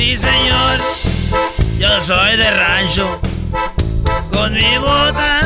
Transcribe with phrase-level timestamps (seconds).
[0.00, 0.78] Sí, señor.
[1.78, 3.20] Yo soy de rancho.
[4.32, 5.42] Con mi bota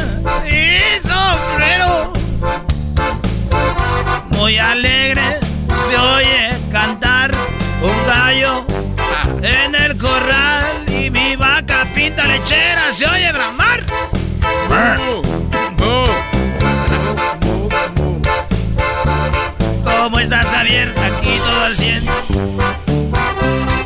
[0.46, 2.12] y sombrero.
[4.30, 5.40] Muy alegre
[5.88, 7.32] se oye cantar
[7.82, 8.64] un gallo
[9.42, 13.84] en el corral y mi vaca pinta lechera se oye bramar.
[19.82, 20.94] ¿Cómo estás, Javier?
[20.96, 22.83] Aquí todo al 100.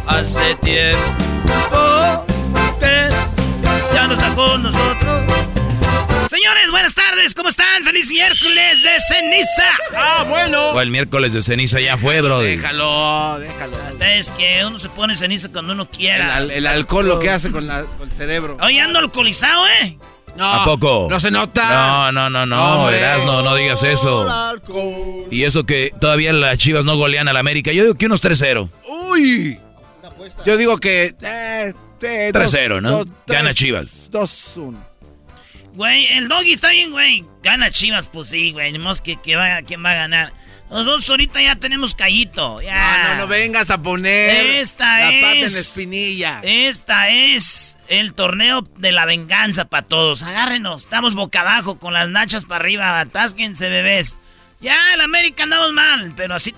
[0.08, 2.24] Hace tiempo
[2.80, 3.08] que
[3.94, 5.22] ya no está con nosotros.
[6.28, 7.82] Señores, buenas tardes, ¿cómo están?
[7.84, 9.64] ¡Feliz miércoles de ceniza!
[9.96, 10.70] Ah, bueno.
[10.70, 12.40] O el miércoles de ceniza ya fue, bro.
[12.40, 13.76] Déjalo, déjalo.
[13.86, 16.38] Hasta es que uno se pone ceniza cuando uno quiera.
[16.38, 18.56] el alcohol lo que hace con, la- con el cerebro.
[18.60, 19.98] Oye, ando alcoholizado, ¿eh?
[20.36, 21.08] No, ¿A poco?
[21.10, 21.68] No se nota.
[21.68, 22.98] No, no, no, no, Hombre.
[22.98, 24.28] Erasno, no digas eso.
[25.30, 27.72] Y eso que todavía las chivas no golean al América.
[27.72, 28.68] Yo digo que unos 3-0.
[28.86, 29.58] Uy.
[30.44, 31.14] Yo digo que...
[31.22, 32.90] Eh, eh, 3-0, ¿no?
[33.04, 34.10] dos- Gana tres- Chivas.
[34.10, 34.76] 2-1.
[35.74, 37.24] Güey, el doggy está bien, güey.
[37.42, 38.76] Gana Chivas, pues sí, güey.
[38.78, 40.32] Modo que, que vaya, ¿quién va a ganar?
[40.70, 42.60] Nosotros ahorita ya tenemos callito.
[42.60, 43.12] Ya.
[43.12, 46.40] Ah, no, no vengas a poner Esta la pata en es- la espinilla.
[46.42, 50.22] Esta es el torneo de la venganza para todos.
[50.22, 53.00] Agárrenos, estamos boca abajo con las nachas para arriba.
[53.00, 54.18] Atásquense, bebés.
[54.60, 56.54] Ya, en América andamos mal, pero así.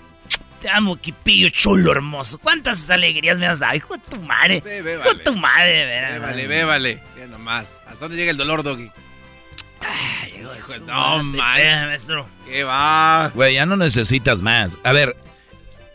[0.60, 2.38] Te amo, Quipillo chulo, hermoso.
[2.38, 3.74] ¿Cuántas alegrías me has dado?
[3.76, 4.56] Hijo de tu madre.
[4.56, 6.12] Sí, ve, Hijo de tu madre, veras.
[6.14, 7.02] Bébale, bébale.
[7.18, 7.68] Ya nomás.
[7.86, 8.90] ¿Hasta dónde llega el dolor, Doggy?
[10.38, 11.38] Hijo de su No, madre.
[11.38, 11.56] man.
[11.56, 12.28] Espera, maestro.
[12.46, 13.30] ¿Qué va?
[13.34, 14.76] Güey, ya no necesitas más.
[14.84, 15.16] A ver,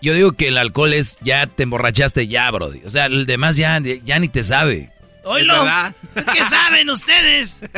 [0.02, 2.72] yo digo que el alcohol es ya te emborrachaste ya, bro.
[2.86, 4.92] O sea, el demás ya, ya ni te sabe.
[5.24, 5.54] Oílo.
[5.64, 5.94] verdad?
[6.34, 7.62] ¿Qué saben ustedes?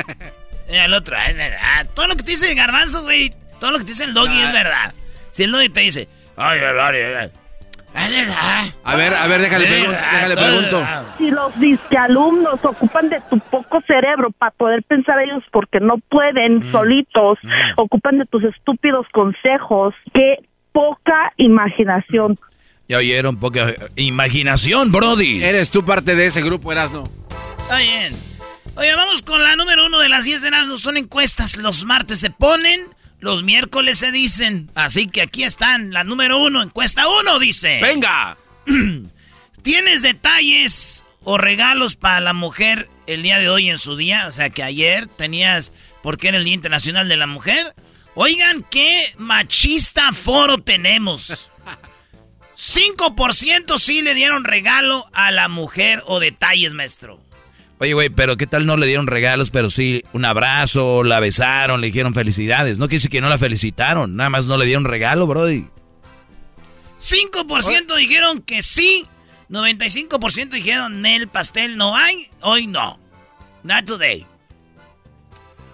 [0.70, 1.88] Eh, el otro, es verdad.
[1.96, 3.34] Todo lo que te dice el garbanzo, güey.
[3.58, 4.48] Todo lo que te dice el doggy Ah.
[4.48, 4.94] es verdad.
[5.32, 7.32] Si el doggy te dice, ay, ay,
[7.94, 8.66] ay, verdad.
[8.84, 10.88] A ver, a ver, déjale, pregunto, déjale pregunto.
[11.18, 16.72] Si los disquealumnos ocupan de tu poco cerebro para poder pensar ellos porque no pueden
[16.72, 17.40] solitos,
[17.76, 20.38] ocupan de tus estúpidos consejos, qué
[20.72, 22.40] poca imaginación.
[22.88, 25.44] Ya oyeron, poca imaginación, Brody.
[25.44, 27.04] Eres tú parte de ese grupo, Erasno.
[27.60, 28.14] Está bien.
[28.76, 30.82] Oye, vamos con la número uno de las 10 de Erasmus.
[30.82, 31.58] Son encuestas.
[31.58, 32.82] Los martes se ponen,
[33.20, 34.70] los miércoles se dicen.
[34.76, 35.92] Así que aquí están.
[35.92, 37.80] La número uno, encuesta uno, dice.
[37.82, 38.38] ¡Venga!
[39.64, 44.28] ¿Tienes detalles o regalos para la mujer el día de hoy en su día?
[44.28, 47.76] O sea, que ayer tenías, porque era el Día Internacional de la Mujer.
[48.16, 51.52] Oigan, qué machista foro tenemos.
[52.56, 57.22] 5% sí le dieron regalo a la mujer o detalles, maestro.
[57.80, 61.80] Oye, güey, pero ¿qué tal no le dieron regalos, pero sí un abrazo, la besaron,
[61.82, 62.80] le dijeron felicidades?
[62.80, 65.68] No decir que no la felicitaron, nada más no le dieron regalo, Brody.
[67.00, 69.06] 5% dijeron que sí,
[69.50, 73.00] 95% dijeron el pastel no hay, hoy no.
[73.64, 74.26] Not today.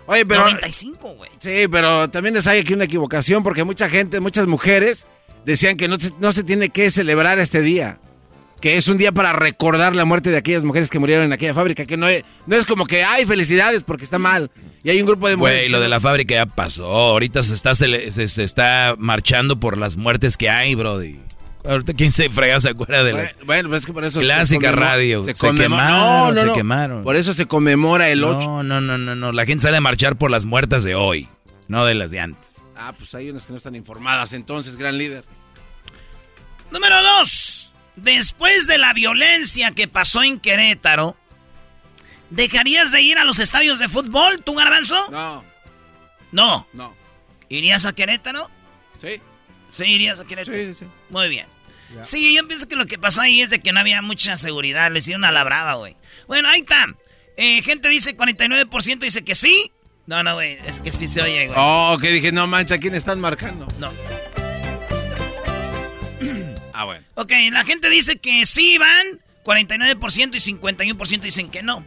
[0.06, 0.44] Oye, pero...
[0.44, 1.32] 95, güey.
[1.40, 5.08] Sí, pero también les hay aquí una equivocación porque mucha gente, muchas mujeres
[5.46, 8.00] decían que no, se- no se tiene que celebrar este día.
[8.64, 11.54] Que es un día para recordar la muerte de aquellas mujeres que murieron en aquella
[11.54, 11.86] fábrica.
[11.86, 14.52] Que no es, no es como que hay felicidades porque está mal.
[14.86, 15.64] Y hay un grupo de mujeres.
[15.64, 16.86] Güey, lo de la fábrica ya pasó.
[16.86, 21.20] Ahorita se está, se, se está marchando por las muertes que hay, Brody.
[21.66, 23.32] Ahorita quién se frega se acuerda de la...
[23.46, 24.22] Bueno, pues es que por eso.
[24.22, 25.26] Clásica radio.
[25.26, 27.04] Se quemaron, No, no, se quemaron.
[27.04, 28.48] Por eso se conmemora el 8.
[28.48, 29.34] No, no, no, no, no.
[29.34, 31.28] La gente sale a marchar por las muertas de hoy,
[31.68, 32.62] no de las de antes.
[32.78, 35.26] Ah, pues hay unas que no están informadas entonces, gran líder.
[36.72, 37.53] Número 2.
[37.96, 41.16] Después de la violencia que pasó en Querétaro,
[42.30, 45.10] ¿dejarías de ir a los estadios de fútbol, tú, Garbanzo?
[45.12, 45.44] No,
[46.32, 46.68] No.
[46.74, 46.96] no.
[47.50, 48.50] ¿Irías a Querétaro?
[49.02, 49.22] Sí,
[49.70, 50.58] Sí, irías a Querétaro.
[50.58, 50.86] sí, sí.
[51.10, 51.48] Muy bien.
[52.02, 54.92] Sí, yo pienso que lo que pasó ahí es de que no había mucha seguridad.
[54.92, 55.96] Le hicieron a la brava, güey.
[56.28, 56.88] Bueno, ahí está.
[57.38, 59.72] Eh, gente dice 49% dice que sí.
[60.08, 61.58] No, no, güey, es que sí se oye, güey.
[61.60, 63.68] Oh, que dije, no mancha, ¿quién están marcando?
[63.78, 63.92] No.
[66.84, 67.06] Ah, bueno.
[67.16, 71.86] Ok, la gente dice que sí van, 49% y 51% dicen que no.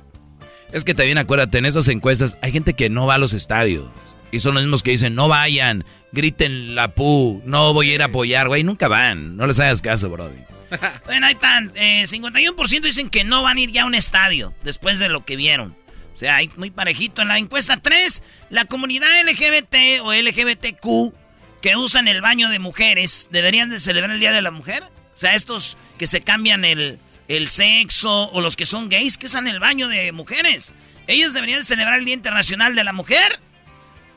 [0.73, 3.91] Es que también acuérdate, en esas encuestas hay gente que no va a los estadios.
[4.33, 8.03] Y son los mismos que dicen, no vayan, griten la pu, no voy a ir
[8.03, 9.37] a apoyar, güey, nunca van.
[9.37, 10.41] No les hagas caso, brody.
[11.07, 11.71] bueno, ahí están.
[11.77, 15.25] Eh, 51% dicen que no van a ir ya a un estadio después de lo
[15.25, 15.77] que vieron.
[16.13, 17.23] O sea, hay muy parejito.
[17.23, 21.15] En la encuesta 3, la comunidad LGBT o LGBTQ
[21.61, 24.83] que usan el baño de mujeres, ¿deberían de celebrar el Día de la Mujer?
[24.83, 26.99] O sea, estos que se cambian el,
[27.29, 30.75] el sexo o los que son gays que usan el baño de mujeres.
[31.07, 33.41] ¿Ellos deberían de celebrar el Día Internacional de la Mujer?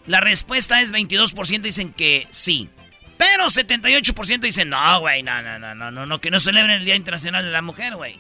[0.06, 2.70] La respuesta es 22% dicen que sí.
[3.18, 6.86] Pero 78% dicen, no, güey, no, no, no, no, no, no, que no celebren el
[6.86, 8.20] Día Internacional de la Mujer, güey.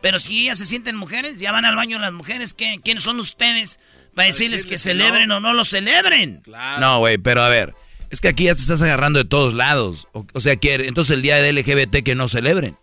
[0.00, 3.20] Pero si ellas se sienten mujeres, ya van al baño las mujeres, ¿qué, ¿quiénes son
[3.20, 3.78] ustedes
[4.14, 6.42] para decirles, que celebren o no lo celebren?
[6.78, 7.74] No, güey, pero a ver,
[8.12, 10.06] es que aquí ya te estás agarrando de todos lados.
[10.12, 12.76] O, sea, que entonces el día de LGBT que no celebren.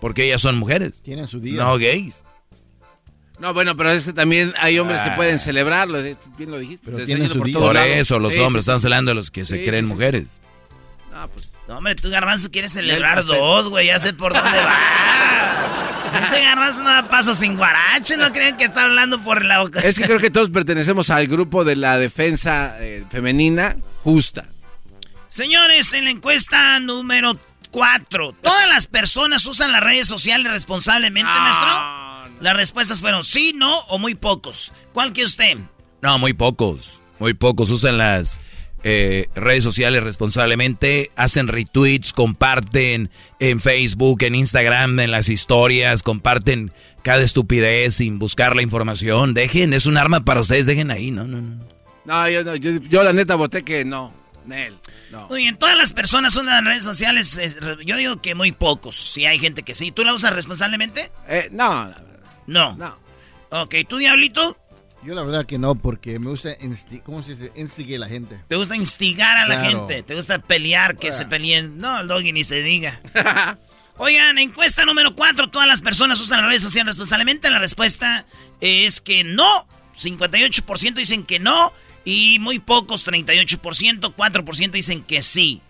[0.00, 1.02] Porque ellas son mujeres.
[1.02, 1.62] Tienen su día.
[1.62, 2.24] No gays.
[3.38, 6.90] No, bueno, pero este también hay hombres que pueden celebrarlo, bien lo dijiste.
[6.90, 9.86] Pero tienen su por, por eso, los hombres están celebrando a los que se creen
[9.86, 10.40] mujeres.
[11.12, 11.52] No, pues.
[11.68, 15.91] No, hombre, tú, Garbanzo, quieres celebrar dos, güey, ya sé por dónde va.
[16.14, 19.80] Ese Garbanzo no da paso sin guarache, no creen que está hablando por la boca.
[19.80, 24.46] Es que creo que todos pertenecemos al grupo de la defensa eh, femenina justa.
[25.28, 27.38] Señores, en la encuesta número
[27.70, 32.38] 4, ¿todas las personas usan las redes sociales responsablemente, maestro?
[32.40, 34.72] Las respuestas fueron sí, no o muy pocos.
[34.92, 35.56] ¿Cuál que usted?
[36.02, 37.00] No, muy pocos.
[37.18, 38.40] Muy pocos usan las
[38.84, 46.72] eh, redes sociales responsablemente, hacen retweets, comparten en Facebook, en Instagram, en las historias, comparten
[47.02, 49.34] cada estupidez sin buscar la información.
[49.34, 51.64] Dejen, es un arma para ustedes, dejen ahí, no, no, no.
[52.04, 54.12] No, yo, yo, la neta voté que no.
[54.44, 54.74] Nel,
[55.12, 55.28] no.
[55.28, 57.38] Muy bien, todas las personas usan las redes sociales,
[57.84, 59.92] yo digo que muy pocos, si hay gente que sí.
[59.92, 61.12] ¿Tú la usas responsablemente?
[61.28, 61.90] Eh, no,
[62.48, 62.74] no.
[62.76, 62.98] No.
[63.50, 64.56] Ok, ¿tú, Diablito?
[65.04, 66.50] Yo la verdad que no, porque me gusta,
[67.04, 67.52] ¿cómo se dice?
[67.56, 68.40] Instigar a la gente.
[68.46, 71.78] Te gusta instigar a la gente, te gusta pelear, que se peleen.
[71.78, 73.00] No, el doggy ni se diga.
[73.98, 77.50] Oigan, encuesta número 4, todas las personas usan las redes sociales responsablemente.
[77.50, 78.26] La respuesta
[78.60, 79.66] es que no.
[80.00, 81.72] 58% dicen que no
[82.04, 85.60] y muy pocos, 38%, 4% dicen que sí.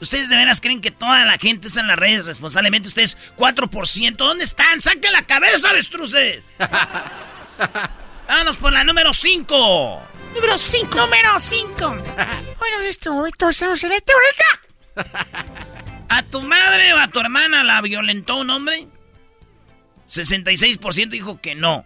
[0.00, 2.88] ¿Ustedes de veras creen que toda la gente está en las redes responsablemente?
[2.88, 4.16] Ustedes, 4%.
[4.16, 4.80] ¿Dónde están?
[4.80, 6.44] ¡Saquen la cabeza, avestruces!
[8.32, 10.02] Vámonos por la número 5.
[10.34, 10.96] Número 5.
[10.96, 11.76] Número 5.
[12.58, 15.04] bueno, en este momento estamos en la
[16.08, 18.86] ¿A tu madre o a tu hermana la violentó un hombre?
[20.08, 21.84] 66% dijo que no.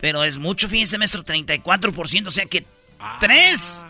[0.00, 2.28] Pero es mucho, fíjense, maestro, 34%.
[2.28, 2.64] O sea que
[3.18, 3.84] 3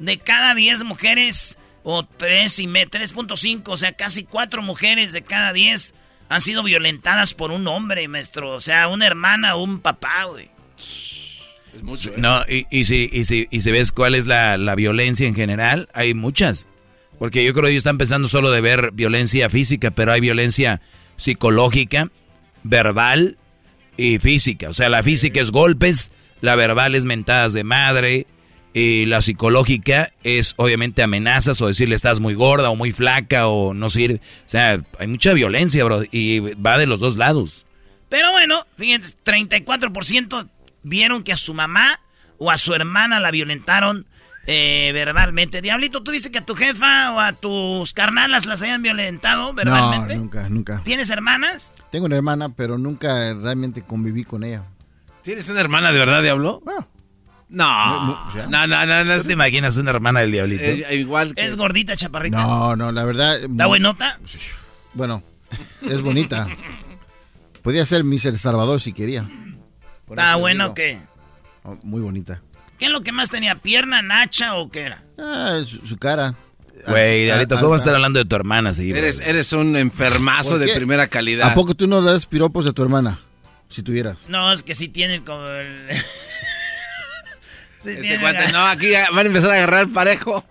[0.00, 5.54] de cada 10 mujeres o 3 y 3.5, o sea, casi 4 mujeres de cada
[5.54, 5.94] 10
[6.28, 8.50] han sido violentadas por un hombre, maestro.
[8.50, 10.50] O sea, una hermana o un papá, güey.
[11.78, 12.14] Es mucho, ¿eh?
[12.16, 15.36] No, y, y, si, y, si, y si ves cuál es la, la, violencia en
[15.36, 16.66] general, hay muchas.
[17.20, 20.80] Porque yo creo que ellos están pensando solo de ver violencia física, pero hay violencia
[21.16, 22.10] psicológica,
[22.64, 23.38] verbal
[23.96, 24.70] y física.
[24.70, 26.10] O sea, la física es golpes,
[26.40, 28.26] la verbal es mentadas de madre,
[28.74, 33.72] y la psicológica es obviamente amenazas o decirle estás muy gorda o muy flaca o
[33.72, 34.16] no sirve.
[34.16, 37.66] O sea, hay mucha violencia, bro, y va de los dos lados.
[38.08, 40.48] Pero bueno, fíjense, 34%
[40.82, 42.00] vieron que a su mamá
[42.38, 44.06] o a su hermana la violentaron
[44.46, 45.60] eh, verbalmente.
[45.60, 50.14] Diablito, ¿tú dices que a tu jefa o a tus carnalas las hayan violentado verbalmente?
[50.14, 50.80] No, nunca, nunca.
[50.84, 51.74] ¿Tienes hermanas?
[51.90, 54.64] Tengo una hermana, pero nunca realmente conviví con ella.
[55.22, 56.62] ¿Tienes una hermana de verdad, Diablo?
[56.64, 56.88] Bueno.
[57.50, 59.22] No, no, no, no, no.
[59.22, 60.64] te imaginas una hermana del diablito?
[60.94, 62.36] igual ¿Es gordita, chaparrita?
[62.36, 63.38] No, no, la verdad...
[63.48, 64.18] ¿Da buenota?
[64.92, 65.22] Bueno,
[65.82, 66.46] es bonita.
[67.62, 69.28] Podía ser Miss El Salvador si quería.
[70.10, 70.98] ¿Está bueno o qué?
[71.64, 72.42] Oh, muy bonita.
[72.78, 73.56] ¿Qué es lo que más tenía?
[73.56, 75.02] ¿Pierna, nacha o qué era?
[75.18, 76.34] Ah, su, cara.
[76.86, 78.72] Güey, Diablito, ¿cómo vas a estar hablando de tu hermana?
[78.72, 81.50] Sí, eres, eres un enfermazo de primera calidad.
[81.50, 83.18] ¿A poco tú no le das piropos a tu hermana?
[83.68, 84.28] Si tuvieras.
[84.28, 85.88] No, es que sí tienen como el...
[87.84, 88.18] Este
[88.52, 90.44] no, aquí van a empezar a agarrar parejo.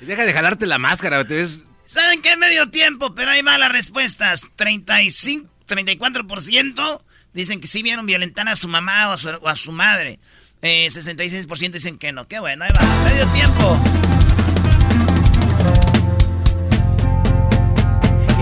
[0.00, 1.62] Y deja de jalarte la máscara, te ves...
[1.86, 2.36] ¿Saben qué?
[2.36, 4.42] Medio tiempo, pero hay malas respuestas.
[4.56, 7.02] 35, 34%
[7.32, 10.18] dicen que sí vieron violentar a su mamá o a su, a su madre.
[10.62, 12.26] 66% eh, dicen que no.
[12.26, 13.04] Qué bueno, ahí va.
[13.04, 13.78] Medio tiempo.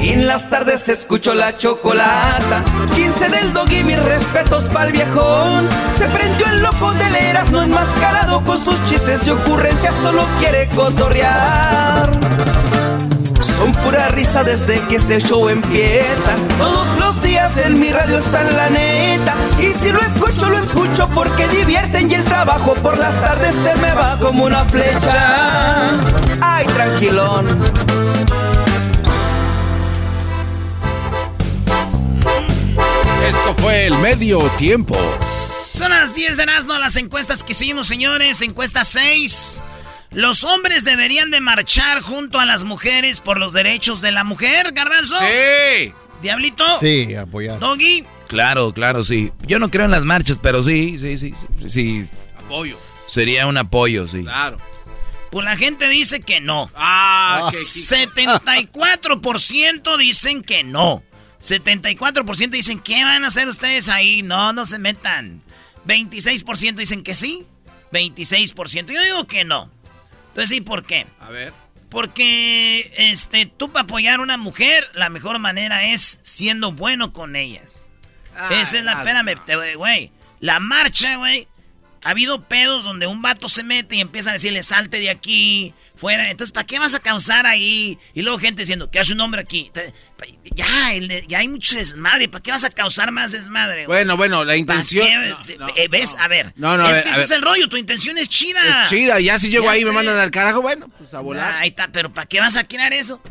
[0.03, 2.65] En las tardes se escuchó la chocolata.
[2.97, 5.69] 15 dice del doggy, mis respetos pa'l viejón.
[5.97, 12.11] Se prendió el loco del Erasmo enmascarado con sus chistes y ocurrencias, solo quiere cotorrear.
[13.45, 16.37] Son pura risa desde que este show empieza.
[16.59, 19.35] Todos los días en mi radio está en la neta.
[19.61, 23.75] Y si lo escucho, lo escucho porque divierten y el trabajo por las tardes se
[23.77, 25.91] me va como una flecha.
[26.41, 27.47] Ay, tranquilón.
[33.29, 34.97] Esto fue el medio tiempo.
[35.69, 38.41] Son las 10 de no las encuestas que hicimos, señores.
[38.43, 39.63] Encuesta 6.
[40.15, 44.73] Los hombres deberían de marchar junto a las mujeres por los derechos de la mujer,
[44.73, 45.17] Garbanzo.
[45.19, 45.93] Sí.
[46.21, 46.65] Diablito.
[46.81, 47.59] Sí, apoyar.
[47.59, 48.05] Doggy.
[48.29, 49.33] Claro, claro, sí.
[49.47, 51.69] Yo no creo en las marchas, pero sí, sí, sí, sí.
[51.69, 52.07] sí.
[52.39, 52.79] Apoyo.
[53.09, 54.23] Sería un apoyo, sí.
[54.23, 54.57] Claro.
[55.31, 56.71] Pues la gente dice que no.
[56.77, 61.03] Ah, qué- 74% dicen que no.
[61.41, 64.23] 74% dicen, ¿qué van a hacer ustedes ahí?
[64.23, 65.43] No, no se metan.
[65.87, 67.47] 26% dicen que sí.
[67.93, 68.93] 26%.
[68.93, 69.71] Yo digo que no.
[70.33, 71.07] Entonces, ¿sí por qué?
[71.21, 71.53] A ver.
[71.91, 77.37] Porque este, tú para apoyar a una mujer, la mejor manera es siendo bueno con
[77.37, 77.91] ellas.
[78.51, 79.23] Esa es la ah, pena,
[79.77, 80.11] güey.
[80.41, 81.49] La marcha, güey.
[82.05, 85.73] Ha habido pedos donde un vato se mete y empieza a decirle, salte de aquí,
[85.95, 86.31] fuera.
[86.31, 87.97] Entonces, ¿para qué vas a causar ahí?
[88.13, 89.71] Y luego gente diciendo, ¿qué hace un hombre aquí?
[90.55, 92.29] Ya, el- ya hay mucho desmadre.
[92.29, 93.87] ¿Para qué vas a causar más desmadre?
[93.87, 93.99] güey?
[93.99, 95.07] Bueno, bueno, la ¿Para intención.
[95.07, 95.17] qué?
[95.29, 96.15] No, Se- no, eh, ¿Ves?
[96.19, 96.53] A ver.
[96.57, 97.69] No, no, es ver, que ese es el rollo.
[97.69, 98.83] Tu intención es chida.
[98.83, 101.21] Es chida, ya si llego Ya ahí y me mandan al carajo, bueno, pues a
[101.21, 101.55] volar.
[101.55, 103.23] Ahí está, pero ¿para qué vas a crear eso?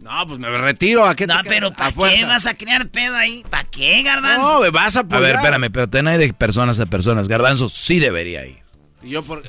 [0.00, 1.04] No, pues me retiro.
[1.06, 1.54] ¿A qué te No, quedas?
[1.54, 2.16] pero ¿para A fuerza.
[2.16, 3.44] qué vas a crear pedo ahí?
[3.50, 4.42] ¿Para qué, garbanzo?
[4.42, 5.22] No, me vas a A apoyar.
[5.22, 7.26] ver, espérame, pero ten ahí de personas a personas.
[7.28, 8.58] Garbanzo sí debería ir.
[9.02, 9.42] Y yo por...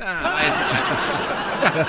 [0.00, 1.82] Ah, váyanse.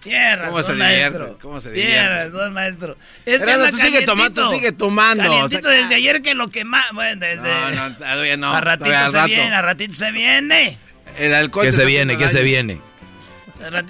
[0.00, 1.18] Tierra, ¿Cómo se maestro.
[1.18, 1.42] divierte?
[1.42, 2.38] ¿Cómo se Tierra, divierte?
[2.38, 2.96] son maestro.
[3.26, 5.24] Es que tú sigue tomando, tú sigue tomando.
[5.24, 6.86] Calientito O sea, desde ayer que lo que más...
[6.92, 7.42] Bueno, desde...
[7.42, 8.52] No, no, todavía no.
[8.54, 9.26] a ratito se rato.
[9.26, 10.78] viene, a ratito se viene.
[11.18, 12.16] El alcohol ¿Qué te se viene?
[12.16, 12.80] ¿Qué se viene?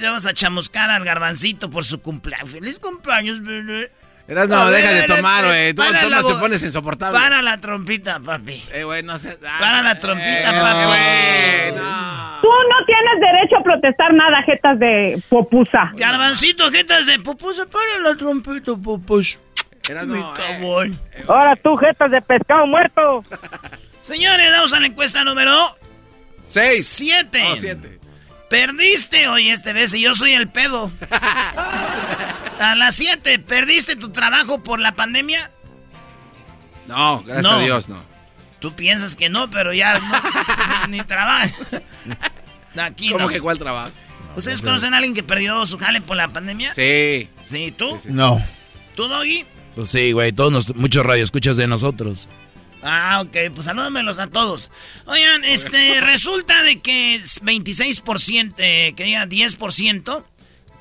[0.02, 2.50] Vamos a chamuscar al garbancito por su cumpleaños.
[2.50, 3.90] ¡Feliz cumpleaños, bebé!
[4.26, 5.72] Erasmo, A ver, deja de tomar, güey.
[5.72, 7.18] Tú tomas, te pones insoportable.
[7.18, 8.62] Para la trompita, papi.
[8.72, 9.38] Eh, güey, no sé.
[9.46, 10.84] Ah, Para la trompita, eh, papi.
[10.84, 12.40] güey, no.
[12.42, 15.92] Tú no tienes derecho a protestar nada, jetas de popusa.
[15.96, 17.18] Garbancito, ¿qué te hace?
[17.20, 19.38] Pupusa, para la trompita, pupus.
[19.88, 21.00] Erasmo, Mi eh, cabrón.
[21.26, 23.24] Ahora tú, jetas de pescado muerto.
[24.02, 25.54] Señores, vamos a la encuesta número
[26.44, 26.86] Seis.
[26.86, 27.42] 7.
[27.44, 27.98] No, siete.
[28.50, 30.90] Perdiste hoy este vez y yo soy el pedo.
[32.60, 35.50] A las 7, ¿perdiste tu trabajo por la pandemia?
[36.88, 37.52] No, gracias No.
[37.52, 38.02] a Dios, no.
[38.58, 40.12] Tú piensas que no, pero ya no,
[40.88, 41.54] ni, ni trabajo.
[42.76, 43.28] Aquí ¿Cómo no.
[43.28, 43.92] que cuál trabajo?
[44.36, 46.74] ¿Ustedes conocen a alguien que perdió su jale por la pandemia?
[46.74, 47.28] Sí.
[47.42, 47.90] Sí, ¿tú?
[47.96, 48.14] Sí, sí, sí.
[48.14, 48.42] No.
[48.96, 49.44] ¿Tú, Doggy?
[49.76, 52.26] Pues sí, güey, todos nos- muchos radioescuchas de nosotros.
[52.90, 54.70] Ah, ok, pues salúdamelos a todos.
[55.04, 60.24] Oigan, este, resulta de que es 26%, eh, que diga 10%,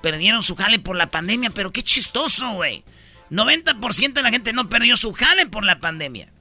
[0.01, 2.83] perdieron su jale por la pandemia, pero qué chistoso, güey.
[3.29, 6.31] 90% de la gente no perdió su jale por la pandemia.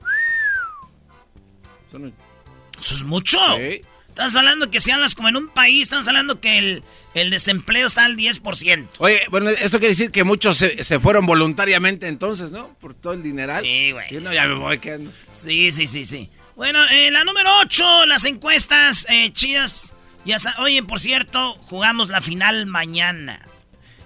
[2.79, 3.39] Eso es mucho.
[3.57, 3.83] Sí.
[4.09, 6.85] Estás hablando que si andas como en un país, estás hablando que el,
[7.17, 8.89] el desempleo está al 10%.
[8.99, 12.75] Oye, bueno, esto quiere decir que muchos se, se fueron voluntariamente entonces, ¿no?
[12.79, 13.65] Por todo el dineral.
[13.65, 14.07] Sí, güey.
[14.13, 15.15] Yo no, ya me voy, ¿qué andas?
[15.33, 16.31] Sí, sí, sí, sí.
[16.55, 19.93] Bueno, eh, la número 8, las encuestas eh, chidas.
[20.25, 23.47] Ya Oye, por cierto, jugamos la final mañana.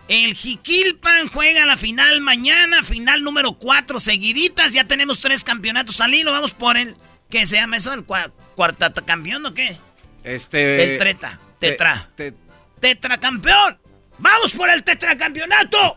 [0.08, 4.72] El Jiquilpan juega la final mañana, final número 4 seguiditas.
[4.72, 6.32] Ya tenemos tres campeonatos al hilo.
[6.32, 6.96] Vamos por el.
[7.30, 7.92] ¿Qué se llama eso?
[7.92, 8.32] ¿El cua-
[9.06, 9.76] campeón o qué?
[10.24, 10.92] Este...
[10.94, 11.40] El treta.
[11.60, 12.10] te- Tetra.
[12.16, 12.34] te-
[12.80, 13.78] ¡Tetracampeón!
[14.18, 15.96] ¡Vamos por el tetracampeonato!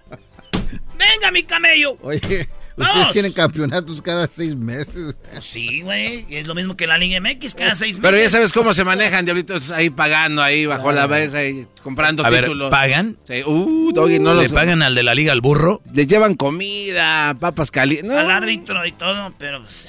[0.97, 1.97] ¡Venga, mi camello!
[2.01, 2.95] Oye, Vamos.
[2.95, 5.15] ustedes tienen campeonatos cada seis meses.
[5.41, 6.25] Sí, güey.
[6.29, 8.01] Es lo mismo que la Liga MX cada seis meses.
[8.01, 12.25] Pero ya sabes cómo se manejan, diablitos, ahí pagando, ahí bajo la mesa, ahí comprando
[12.25, 12.69] A ver, títulos.
[12.69, 13.17] ¿pagan?
[13.27, 14.53] Sí, Uh, Doggy, no ¿Le los...
[14.53, 15.81] pagan al de la liga al burro?
[15.93, 18.09] Le llevan comida, papas calientes.
[18.11, 18.17] No.
[18.17, 19.87] al árbitro y todo, pero pues,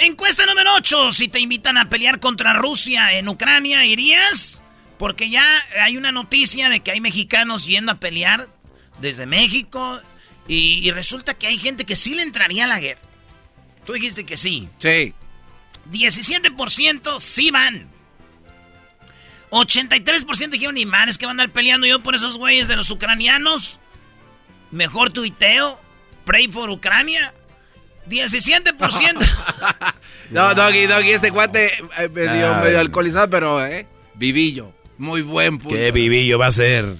[0.00, 1.12] Encuesta número 8.
[1.12, 4.62] Si te invitan a pelear contra Rusia en Ucrania, ¿irías?
[4.98, 5.44] Porque ya
[5.82, 8.48] hay una noticia de que hay mexicanos yendo a pelear
[9.00, 10.00] desde México
[10.48, 13.00] y, y resulta que hay gente que sí le entraría a la guerra.
[13.84, 14.68] Tú dijiste que sí.
[14.78, 15.14] Sí.
[15.90, 17.88] 17% sí van.
[19.50, 22.76] 83% dijeron, ni man, es que van a andar peleando yo por esos güeyes de
[22.76, 23.78] los ucranianos.
[24.70, 25.80] Mejor tuiteo.
[26.24, 27.34] Pray por Ucrania.
[28.08, 29.94] 17%.
[30.30, 33.86] No, Doggy, Doggy, este cuate eh, medio, medio alcoholizado, pero, ¿eh?
[34.14, 34.74] Vivillo.
[34.96, 35.76] Muy buen punto.
[35.76, 36.86] Qué vivillo va a ser.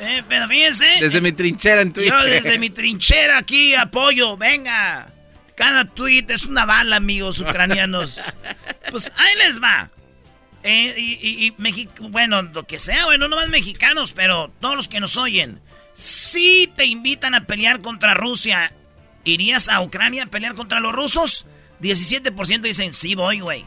[0.00, 0.86] Eh, pero fíjense.
[1.00, 2.14] Desde mi trinchera en Twitter.
[2.16, 5.12] Yo desde mi trinchera aquí apoyo, venga.
[5.56, 8.20] Cada tweet es una bala, amigos ucranianos.
[8.90, 9.90] pues ahí les va.
[10.62, 14.88] Eh, y, y, México, bueno, lo que sea, bueno, no más mexicanos, pero todos los
[14.88, 15.60] que nos oyen.
[15.94, 18.72] Si te invitan a pelear contra Rusia,
[19.30, 21.46] ¿irías a Ucrania a pelear contra los rusos?
[21.80, 23.64] 17% dicen, sí voy, güey.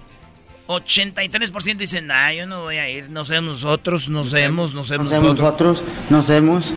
[0.67, 4.97] 83% dicen, nah, yo no voy a ir, no sé nosotros, no sabemos, no sé
[4.97, 5.83] nosotros.
[6.09, 6.73] No sabemos.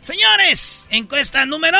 [0.00, 1.78] Señores, encuesta número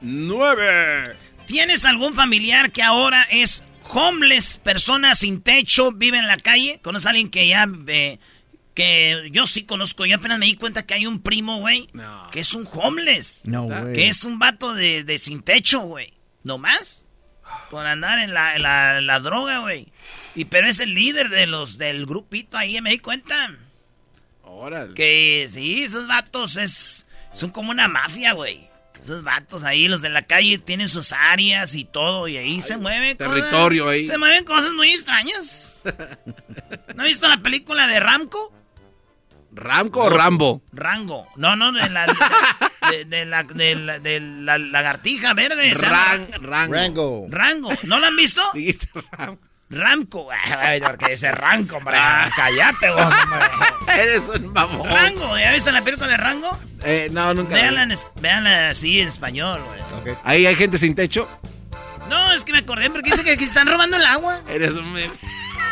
[0.00, 1.02] 9.
[1.46, 6.80] ¿Tienes algún familiar que ahora es homeless, persona sin techo, vive en la calle?
[6.82, 7.66] ¿Conoces a alguien que ya...
[7.86, 8.18] Eh,
[8.78, 11.90] que yo sí conozco, yo apenas me di cuenta que hay un primo, güey,
[12.30, 13.40] que es un homeless.
[13.42, 13.92] No, güey.
[13.92, 16.12] Que es un vato de, de sin techo, güey.
[16.44, 17.04] ¿No más?
[17.72, 19.88] Por andar en la, la, la droga, güey.
[20.36, 23.52] Y pero es el líder de los del grupito ahí, me di cuenta.
[24.44, 24.94] Órale.
[24.94, 28.68] Que sí, esos vatos es son como una mafia, güey.
[29.00, 32.76] Esos vatos ahí, los de la calle, tienen sus áreas y todo, y ahí se
[32.76, 34.06] mueven territorio cosas, ahí.
[34.06, 35.82] Se mueven cosas muy extrañas.
[36.94, 38.52] ¿No has visto la película de Ramco?
[39.58, 40.62] ¿Ramco o Rambo?
[40.72, 41.26] Rango.
[41.36, 42.06] No, no, de la,
[42.90, 45.72] de, de la, de la, de la lagartija verde.
[45.74, 46.74] Ran, rango.
[46.74, 47.26] Rango.
[47.28, 47.70] Rango.
[47.84, 48.42] ¿No la han visto?
[48.54, 49.38] Dijiste Ram-
[49.70, 50.28] Ramco.
[50.30, 51.96] Ay, porque dice Ranco, hombre.
[52.34, 53.46] Cállate vos, hombre.
[54.02, 54.88] Eres un mamón.
[54.88, 55.36] Rango.
[55.38, 56.56] ¿Ya viste la película de Rango?
[56.84, 57.54] Eh, no, nunca.
[57.54, 60.14] Véanla, en así en español, güey.
[60.14, 60.18] Ok.
[60.24, 61.28] Ahí hay gente sin techo.
[62.08, 64.40] No, es que me acordé porque dice que aquí están robando el agua.
[64.48, 64.96] Eres un.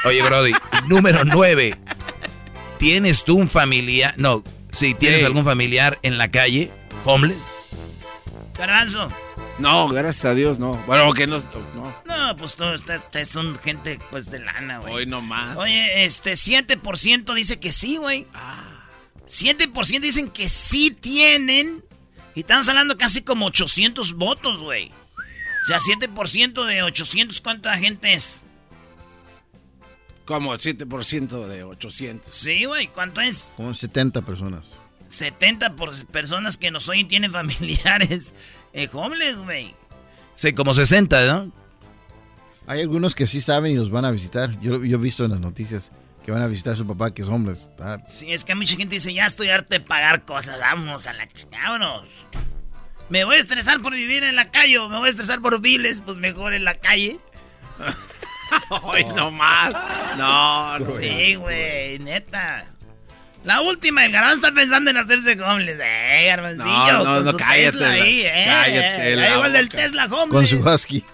[0.04, 0.52] Oye, Brody,
[0.88, 1.74] número 9.
[2.78, 4.14] ¿Tienes tú un familiar?
[4.18, 5.24] No, si tienes Sí.
[5.26, 6.70] algún familiar en la calle,
[7.04, 7.52] homeless.
[8.58, 9.08] Garbanzo.
[9.58, 10.76] No, gracias a Dios, no.
[10.86, 11.38] Bueno, que no.
[11.74, 11.94] no.
[12.06, 14.92] No, pues todos ustedes ustedes son gente pues de lana, güey.
[14.94, 15.56] Hoy no más.
[15.56, 18.26] Oye, este 7% dice que sí, güey.
[19.26, 21.82] 7% dicen que sí tienen.
[22.34, 24.92] Y estamos hablando casi como 800 votos, güey.
[25.62, 28.42] O sea, 7% de 800, ¿cuánta gente es?
[30.26, 32.34] Como 7% de 800.
[32.34, 33.54] Sí, güey, ¿cuánto es?
[33.56, 34.74] Como 70 personas.
[35.08, 38.34] 70 por personas que nos oyen tienen familiares
[38.72, 39.74] eh, homeless, güey.
[40.34, 41.52] Sí, como 60, ¿no?
[42.66, 44.58] Hay algunos que sí saben y los van a visitar.
[44.60, 45.92] Yo, yo he visto en las noticias
[46.24, 47.70] que van a visitar a su papá que es homeless.
[47.78, 51.12] Ah, Sí, es que mucha gente dice, ya estoy harto de pagar cosas, vámonos a
[51.12, 52.08] la chingada, vámonos.
[53.08, 55.60] Me voy a estresar por vivir en la calle o me voy a estresar por
[55.60, 57.20] biles, pues mejor en la calle.
[58.82, 59.72] Hoy no más.
[60.16, 60.92] No, no.
[61.00, 62.66] Sí, güey, neta.
[63.44, 65.78] La última, el garbanzo está pensando en hacerse homeless.
[65.80, 68.44] Eh, garbancillo, No, no, no, su cállate Tesla ahí, eh.
[68.46, 69.68] cállate eh, la igual del.
[69.68, 70.30] Tesla homeless.
[70.30, 71.04] con su husky.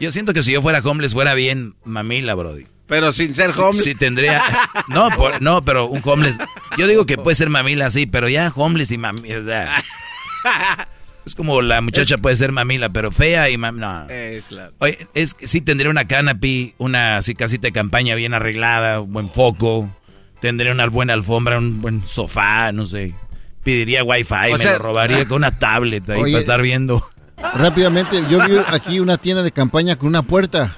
[0.00, 2.66] Yo siento que si yo fuera homeless fuera bien mamila, Brody.
[2.86, 3.84] Pero sin ser Sí, homeless.
[3.84, 4.42] sí tendría...
[4.88, 6.38] No, por- no, pero un homeless...
[6.78, 9.38] Yo digo que puede ser mamila así, pero ya homeless y mamila...
[9.40, 9.84] o sea,
[11.28, 14.04] es como la muchacha puede ser mamila, pero fea y mamila...
[14.04, 14.06] No.
[14.10, 14.72] Eh, claro.
[14.78, 19.12] Oye, es que sí tendría una canopy, una así casita de campaña bien arreglada, un
[19.12, 19.88] buen foco,
[20.40, 23.14] tendría una buena alfombra, un buen sofá, no sé.
[23.62, 26.32] Pediría wifi, O me sea- lo robaría con una tablet ahí Oye.
[26.32, 27.06] para estar viendo.
[27.54, 30.76] Rápidamente, yo vi aquí una tienda de campaña con una puerta.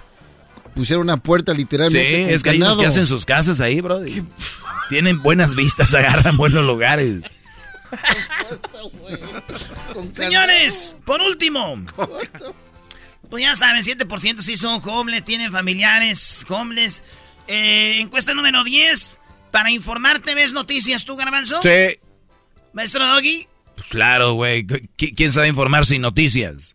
[0.74, 2.22] Pusieron una puerta Sí, literalmente.
[2.22, 4.00] con es que hay unos que hacen sus casas ahí, bro.
[4.88, 7.20] Tienen buenas vistas, agarran buenos lugares.
[10.12, 11.85] Señores, por último.
[13.29, 17.03] Pues ya saben, 7% sí son homeless, tienen familiares homeless.
[17.46, 19.18] Eh, encuesta número 10.
[19.50, 21.61] Para informarte, ¿ves noticias tú, Garbanzo?
[21.62, 21.98] Sí.
[22.72, 23.48] Maestro Doggy.
[23.74, 24.64] Pues claro, güey.
[24.66, 26.74] ¿Qui- ¿Quién sabe informar sin noticias?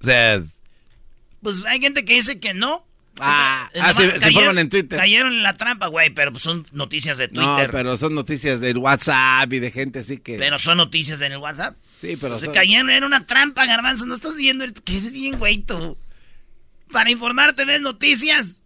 [0.00, 0.42] O sea,
[1.42, 2.86] Pues hay gente que dice que no.
[3.20, 4.98] Ah, ah, se, se cayeron- forman en Twitter.
[4.98, 7.70] Cayeron en la trampa, güey, pero pues son noticias de No, Twitter.
[7.70, 10.38] pero son noticias del WhatsApp y de gente así que.
[10.38, 11.76] Pero son noticias en el WhatsApp.
[12.00, 12.36] sí, pero.
[12.38, 14.06] Se son- cayeron, era una trampa, garbanzo.
[14.06, 15.98] No estás viendo que es bien, güey, tú.
[16.90, 18.62] Para informarte, ¿ves noticias?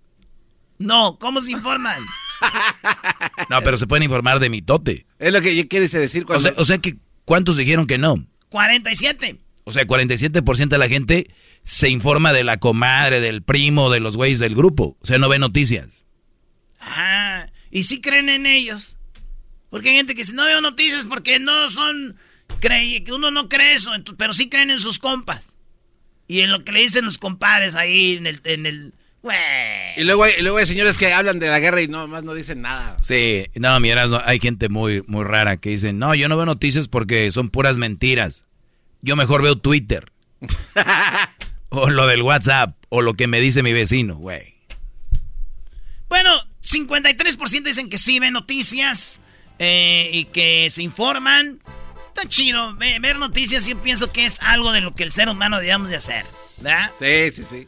[0.79, 2.03] No, ¿cómo se informan?
[3.51, 5.07] no, pero se pueden informar de mitote.
[5.19, 6.43] Es lo que yo quieres decir O cuando.
[6.49, 8.27] sea, o sea que, ¿cuántos dijeron que no?
[8.51, 9.39] 47.
[9.68, 11.29] O sea, 47% de la gente
[11.64, 14.96] se informa de la comadre, del primo, de los güeyes del grupo.
[15.00, 16.07] O sea, no ve noticias.
[16.79, 17.50] Ajá.
[17.72, 18.96] Y sí creen en ellos.
[19.68, 22.16] Porque hay gente que dice, no veo noticias porque no son...
[22.61, 25.59] Cree, que uno no cree eso, pero sí creen en sus compas.
[26.29, 28.40] Y en lo que le dicen los compadres ahí en el...
[28.44, 29.37] En el güey.
[29.96, 32.22] Y luego, hay, y luego hay señores que hablan de la guerra y no más
[32.22, 32.98] no dicen nada.
[33.02, 36.46] Sí, no, miras, no, hay gente muy, muy rara que dice, no, yo no veo
[36.46, 38.46] noticias porque son puras mentiras.
[39.07, 40.11] Yo mejor veo Twitter.
[41.69, 44.57] o lo del WhatsApp, o lo que me dice mi vecino, güey.
[46.09, 49.21] Bueno, 53% dicen que sí ven noticias.
[49.61, 51.61] eh, y que se informan.
[52.09, 52.75] Está chido.
[52.75, 55.97] Ver noticias yo pienso que es algo de lo que el ser humano debemos de
[55.97, 56.27] hacer.
[56.59, 56.90] ¿Verdad?
[56.99, 57.66] Sí, sí, sí.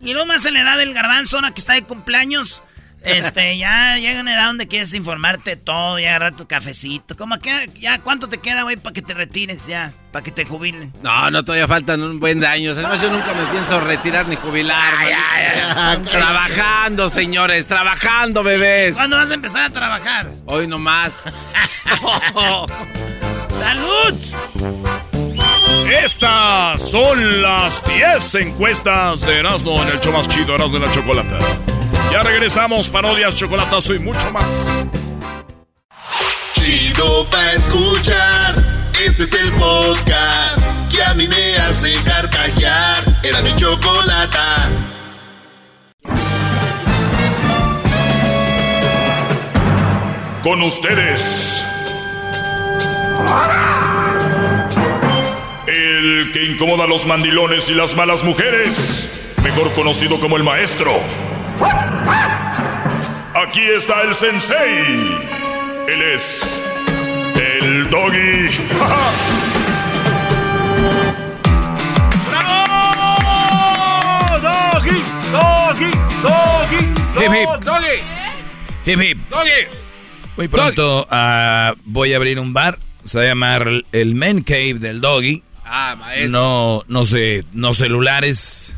[0.00, 2.62] Y luego más en la edad del garbanzo, que está de cumpleaños.
[3.04, 7.16] Este, ya llega una edad donde quieres informarte todo, y agarrar tu cafecito.
[7.16, 9.92] ¿Cómo que ya cuánto te queda, güey, para que te retires ya?
[10.12, 10.92] Para que te jubilen.
[11.02, 12.78] No, no, todavía faltan un buen de años.
[12.78, 14.94] Además, yo nunca me pienso retirar ni jubilar.
[16.04, 18.94] trabajando, señores, trabajando, bebés.
[18.94, 20.30] ¿Cuándo vas a empezar a trabajar?
[20.46, 21.20] Hoy nomás.
[23.48, 24.14] ¡Salud!
[25.90, 30.92] Estas son las 10 encuestas de Erasmo en el show más chido, Erasmo de la
[30.92, 31.38] Chocolata.
[32.12, 34.44] Ya regresamos, parodias, chocolatazo y mucho más.
[36.52, 40.60] Chido pa' escuchar, este es el podcast
[40.94, 43.02] que a mí me hace carcajear.
[43.22, 44.68] Era mi chocolata.
[50.42, 51.64] Con ustedes.
[55.66, 61.00] El que incomoda a los mandilones y las malas mujeres, mejor conocido como el maestro.
[63.34, 65.20] Aquí está el sensei.
[65.88, 66.62] Él es
[67.34, 68.48] el doggy.
[72.30, 72.80] ¡Bravo!
[74.40, 75.02] ¡Doggy!
[75.32, 75.90] ¡Doggy!
[76.22, 76.80] ¡Doggy!
[77.16, 77.64] Hip, hip.
[77.64, 77.96] ¡Doggy!
[78.86, 79.18] Hip hip.
[79.28, 79.82] ¡Doggy!
[80.36, 82.78] Muy pronto ah, voy a abrir un bar.
[83.02, 85.42] Se va a llamar el Men Cave del Doggy.
[85.64, 86.30] Ah, maestro.
[86.30, 88.74] No, no sé, no celulares.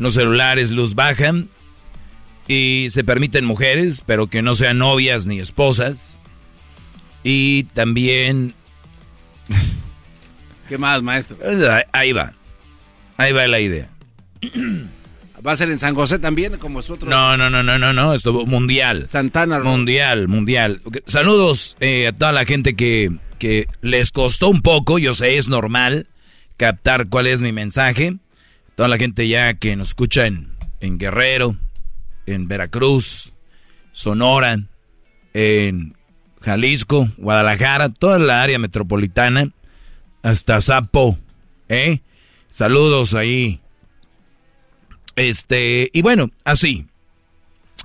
[0.00, 1.32] No celulares, luz baja.
[2.48, 6.18] Y se permiten mujeres, pero que no sean novias ni esposas.
[7.22, 8.54] Y también...
[10.68, 11.36] ¿Qué más, maestro?
[11.92, 12.32] Ahí va.
[13.18, 13.90] Ahí va la idea.
[15.46, 17.08] ¿Va a ser en San José también, como es otro?
[17.08, 19.06] No, no, no, no, no, no, esto mundial.
[19.08, 19.60] Santana.
[19.60, 20.80] Mundial, mundial.
[21.06, 25.48] Saludos eh, a toda la gente que, que les costó un poco, yo sé, es
[25.48, 26.08] normal
[26.56, 28.16] captar cuál es mi mensaje.
[28.80, 30.48] Toda la gente ya que nos escucha en,
[30.80, 31.54] en Guerrero,
[32.24, 33.30] en Veracruz,
[33.92, 34.58] Sonora,
[35.34, 35.94] en
[36.40, 39.50] Jalisco, Guadalajara, toda la área metropolitana,
[40.22, 41.18] hasta Zapo,
[41.68, 42.00] ¿eh?
[42.48, 43.60] Saludos ahí.
[45.14, 46.86] Este, y bueno, así.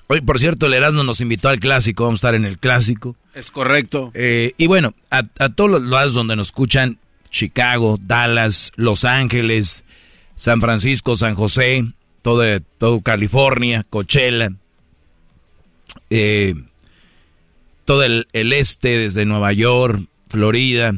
[0.07, 3.17] Hoy, por cierto, el Erasmo nos invitó al clásico, vamos a estar en el clásico.
[3.33, 4.11] Es correcto.
[4.13, 6.99] Eh, y bueno, a, todos los lados donde nos escuchan,
[7.31, 9.83] Chicago, Dallas, Los Ángeles,
[10.35, 11.85] San Francisco, San José,
[12.21, 12.43] todo,
[12.77, 14.51] todo California, Coachella,
[16.09, 16.55] eh,
[17.85, 20.95] todo el, el, este desde Nueva York, Florida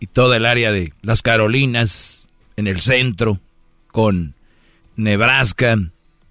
[0.00, 3.40] y toda el área de las Carolinas, en el centro,
[3.86, 4.34] con
[4.96, 5.78] Nebraska,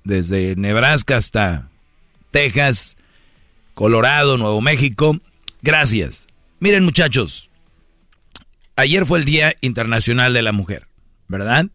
[0.03, 1.69] desde Nebraska hasta
[2.31, 2.97] Texas,
[3.73, 5.19] Colorado, Nuevo México.
[5.61, 6.27] Gracias.
[6.59, 7.49] Miren muchachos,
[8.75, 10.87] ayer fue el Día Internacional de la Mujer,
[11.27, 11.67] ¿verdad?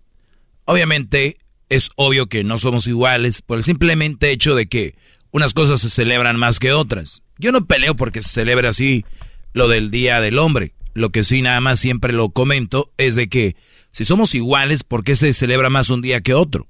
[0.65, 1.37] Obviamente
[1.69, 4.95] es obvio que no somos iguales por el simplemente hecho de que
[5.31, 7.23] unas cosas se celebran más que otras.
[7.39, 9.05] Yo no peleo porque se celebre así
[9.53, 10.75] lo del Día del Hombre.
[10.95, 13.57] Lo que sí nada más siempre lo comento es de que
[13.93, 16.69] si somos iguales, ¿por qué se celebra más un día que otro?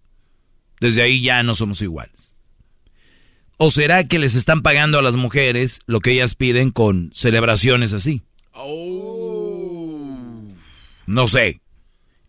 [0.81, 2.37] Desde ahí ya no somos iguales.
[3.57, 7.93] ¿O será que les están pagando a las mujeres lo que ellas piden con celebraciones
[7.93, 8.23] así?
[8.53, 10.01] Oh.
[11.07, 11.61] No sé.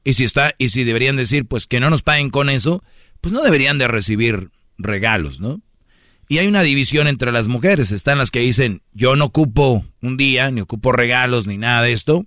[0.04, 2.84] Y si está, y si deberían decir, pues que no nos paguen con eso,
[3.22, 5.62] pues no deberían de recibir regalos, ¿no?
[6.28, 7.92] Y hay una división entre las mujeres.
[7.92, 11.94] Están las que dicen, yo no ocupo un día, ni ocupo regalos, ni nada de
[11.94, 12.26] esto.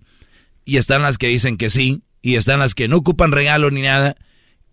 [0.64, 2.02] Y están las que dicen que sí.
[2.22, 4.16] Y están las que no ocupan regalos ni nada.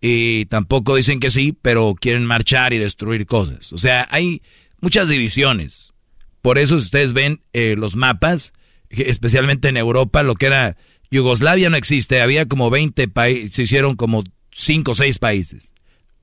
[0.01, 3.71] Y tampoco dicen que sí, pero quieren marchar y destruir cosas.
[3.71, 4.41] O sea, hay
[4.81, 5.93] muchas divisiones.
[6.41, 8.53] Por eso si ustedes ven eh, los mapas,
[8.89, 10.77] especialmente en Europa, lo que era
[11.13, 15.73] Yugoslavia no existe, había como 20 países, se hicieron como 5 o 6 países,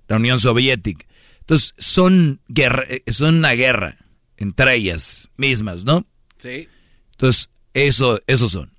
[0.09, 1.07] la Unión Soviética.
[1.39, 3.99] Entonces, son, guerra, eh, son una guerra
[4.37, 6.07] entre ellas mismas, ¿no?
[6.39, 6.69] Sí.
[7.13, 8.73] Entonces, eso, eso son.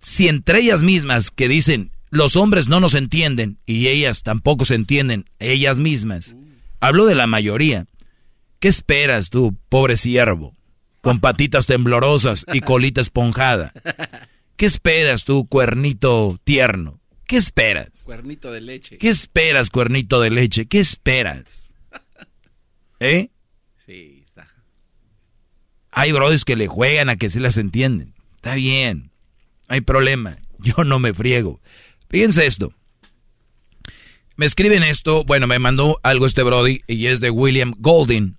[0.00, 4.76] Si entre ellas mismas que dicen, los hombres no nos entienden y ellas tampoco se
[4.76, 6.36] entienden, ellas mismas,
[6.80, 7.86] hablo de la mayoría.
[8.60, 10.54] ¿Qué esperas tú, pobre siervo,
[11.02, 13.74] con patitas temblorosas y colita esponjada?
[14.56, 17.00] ¿Qué esperas tú, cuernito tierno?
[17.26, 17.90] ¿Qué esperas?
[18.04, 18.98] Cuernito de leche.
[18.98, 20.66] ¿Qué esperas, cuernito de leche?
[20.66, 21.74] ¿Qué esperas?
[23.00, 23.30] ¿Eh?
[23.86, 24.48] Sí, está.
[25.90, 28.14] Hay brothers que le juegan a que se las entienden.
[28.36, 29.10] Está bien.
[29.68, 30.38] Hay problema.
[30.58, 31.60] Yo no me friego.
[32.08, 32.74] Fíjense esto.
[34.36, 38.36] Me escriben esto, bueno, me mandó algo este Brody y es de William Golding.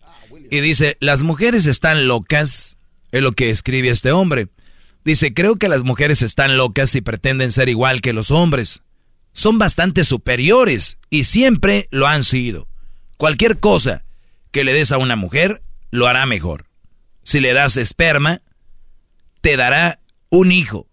[0.51, 2.77] Y dice, las mujeres están locas
[3.11, 4.47] Es lo que escribe este hombre.
[5.05, 8.81] Dice, creo que las mujeres están locas y pretenden ser igual que los hombres.
[9.33, 12.67] Son bastante superiores y siempre lo han sido.
[13.17, 14.03] Cualquier cosa
[14.49, 16.65] que le des a una mujer, lo hará mejor.
[17.23, 18.41] Si le das esperma,
[19.41, 20.87] te dará un hijo.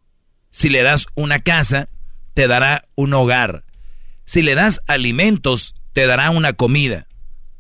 [0.51, 1.88] Si le das una casa,
[2.35, 3.64] te dará un hogar.
[4.27, 7.07] Si le das alimentos, te dará una comida.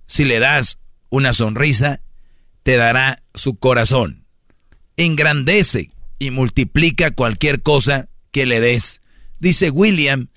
[0.06, 2.02] Si le das una sonrisa,
[2.62, 4.26] te dará su corazón.
[4.98, 5.91] Engrandece
[6.22, 9.00] y multiplica cualquier cosa que le des.
[9.40, 10.28] Dice William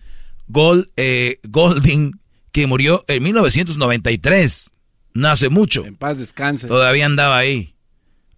[0.48, 2.20] Gold, eh, Golding,
[2.52, 4.72] que murió en 1993.
[5.14, 5.86] No hace mucho.
[5.86, 6.68] En paz descanse.
[6.68, 7.76] Todavía andaba ahí,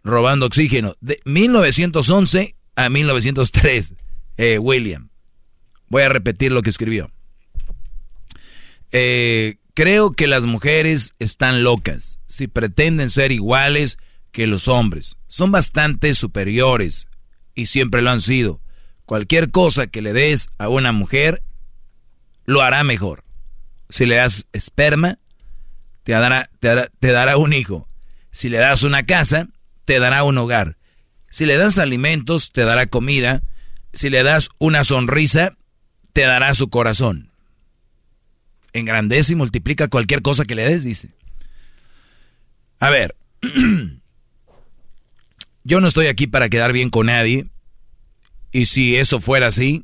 [0.04, 0.96] robando oxígeno.
[1.00, 3.94] De 1911 a 1903,
[4.36, 5.10] eh, William.
[5.88, 7.12] Voy a repetir lo que escribió.
[8.92, 13.98] Eh, creo que las mujeres están locas si pretenden ser iguales
[14.34, 15.16] que los hombres.
[15.30, 17.08] Son bastante superiores
[17.58, 18.62] y siempre lo han sido.
[19.06, 21.44] Cualquier cosa que le des a una mujer,
[22.46, 23.26] lo hará mejor.
[23.90, 25.20] Si le das esperma,
[26.04, 27.90] te dará, te dará, un hijo.
[28.32, 29.48] Si le das una casa,
[29.84, 30.78] te dará un hogar.
[31.30, 33.44] Si le das alimentos, te dará comida.
[33.92, 35.58] Si le das una sonrisa,
[36.14, 37.32] te dará su corazón
[38.78, 41.10] engrandece y multiplica cualquier cosa que le des, dice.
[42.80, 43.16] A ver,
[45.68, 47.46] yo no estoy aquí para quedar bien con nadie.
[48.54, 49.84] Y si eso fuera así,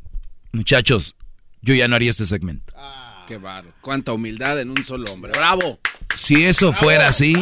[0.54, 1.16] muchachos,
[1.62, 2.74] yo ya no haría este segmento.
[2.78, 3.74] Ah, qué barro.
[3.82, 5.34] Cuánta humildad en un solo hombre.
[5.34, 5.80] ¡Bravo!
[6.16, 7.36] Si eso fuera así,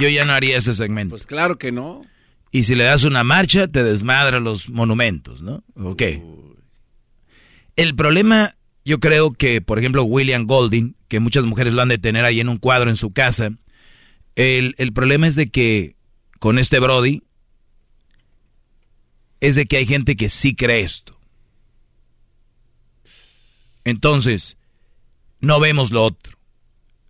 [0.00, 1.10] yo ya no haría este segmento.
[1.10, 2.02] Pues claro que no.
[2.50, 5.62] Y si le das una marcha, te desmadra los monumentos, ¿no?
[5.76, 6.02] ¿Ok?
[7.76, 11.98] El problema yo creo que, por ejemplo, William Golding, que muchas mujeres lo han de
[11.98, 13.52] tener ahí en un cuadro en su casa,
[14.34, 15.94] el, el problema es de que
[16.40, 17.22] con este Brody,
[19.40, 21.18] es de que hay gente que sí cree esto.
[23.84, 24.56] Entonces,
[25.40, 26.38] no vemos lo otro.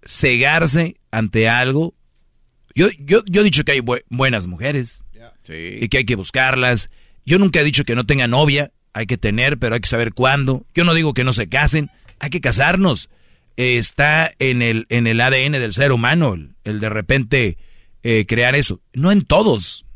[0.05, 1.95] Cegarse ante algo.
[2.75, 5.05] Yo, yo, yo he dicho que hay buenas mujeres
[5.49, 6.91] y que hay que buscarlas.
[7.27, 10.13] Yo nunca he dicho que no tenga novia hay que tener, pero hay que saber
[10.13, 10.67] cuándo.
[10.75, 13.09] Yo no digo que no se casen, hay que casarnos.
[13.57, 17.59] está en el, en el ADN del ser humano el, de repente
[18.03, 18.81] eh, crear eso.
[18.93, 19.87] No en todos.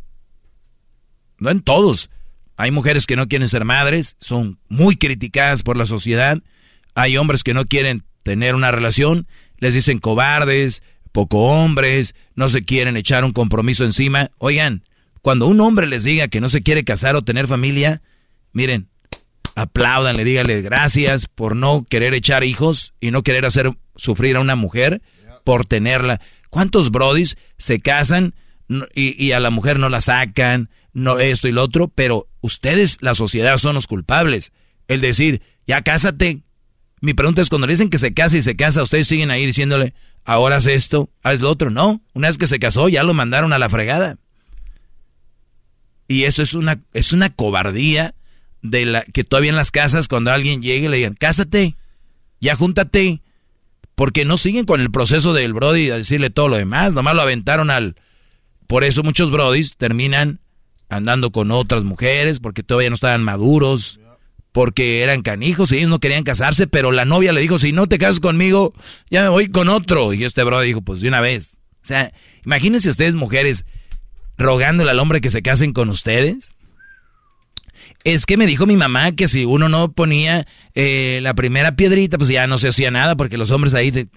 [1.39, 2.11] No en todos.
[2.57, 6.39] Hay mujeres que no quieren ser madres, son muy criticadas por la sociedad.
[6.95, 9.27] Hay hombres que no quieren tener una relación,
[9.59, 14.31] les dicen cobardes, poco hombres, no se quieren echar un compromiso encima.
[14.39, 14.85] Oigan,
[15.23, 18.03] cuando un hombre les diga que no se quiere casar o tener familia,
[18.53, 18.89] miren,
[19.55, 24.57] apláudanle, díganle gracias por no querer echar hijos y no querer hacer sufrir a una
[24.57, 25.03] mujer
[25.45, 26.21] por tenerla.
[26.51, 28.35] ¿Cuántos brodis se casan
[28.95, 31.89] y, a la mujer no la sacan, no esto y lo otro?
[31.89, 34.53] Pero ustedes, la sociedad, son los culpables.
[34.89, 36.41] El decir, ya cásate.
[37.01, 39.45] Mi pregunta es, cuando le dicen que se casa y se casa, ustedes siguen ahí
[39.45, 39.93] diciéndole,
[40.25, 41.71] ahora haz esto, haz lo otro.
[41.71, 44.17] No, una vez que se casó, ya lo mandaron a la fregada.
[46.09, 48.15] Y eso es una, es una cobardía
[48.63, 51.77] de la que todavía en las casas cuando alguien llegue le digan, "Cásate.
[52.41, 53.21] Ya júntate."
[53.95, 57.23] Porque no siguen con el proceso del brody a decirle todo lo demás, nomás lo
[57.23, 57.97] aventaron al
[58.67, 60.41] Por eso muchos brodis terminan
[60.89, 64.01] andando con otras mujeres porque todavía no estaban maduros,
[64.53, 67.89] porque eran canijos y ellos no querían casarse, pero la novia le dijo, "Si no
[67.89, 68.73] te casas conmigo,
[69.11, 72.13] ya me voy con otro." Y este brody dijo, "Pues de una vez." O sea,
[72.45, 73.65] imagínense ustedes mujeres
[74.39, 76.57] rogándole al hombre que se casen con ustedes.
[78.05, 82.19] Es que me dijo mi mamá que si uno no ponía eh, la primera piedrita,
[82.19, 83.91] pues ya no se hacía nada porque los hombres ahí...
[83.91, 84.09] De...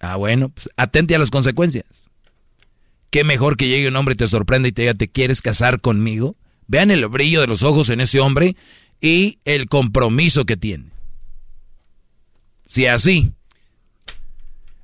[0.00, 2.09] Ah, bueno, pues atente a las consecuencias.
[3.10, 5.80] Qué mejor que llegue un hombre y te sorprenda y te diga, ¿te quieres casar
[5.80, 6.36] conmigo?
[6.68, 8.56] Vean el brillo de los ojos en ese hombre
[9.00, 10.90] y el compromiso que tiene.
[12.66, 13.32] Si así,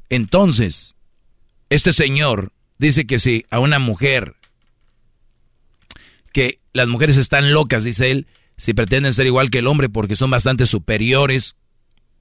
[0.09, 0.97] entonces,
[1.71, 4.35] este señor dice que si a una mujer,
[6.33, 10.17] que las mujeres están locas, dice él, si pretenden ser igual que el hombre porque
[10.17, 11.57] son bastante superiores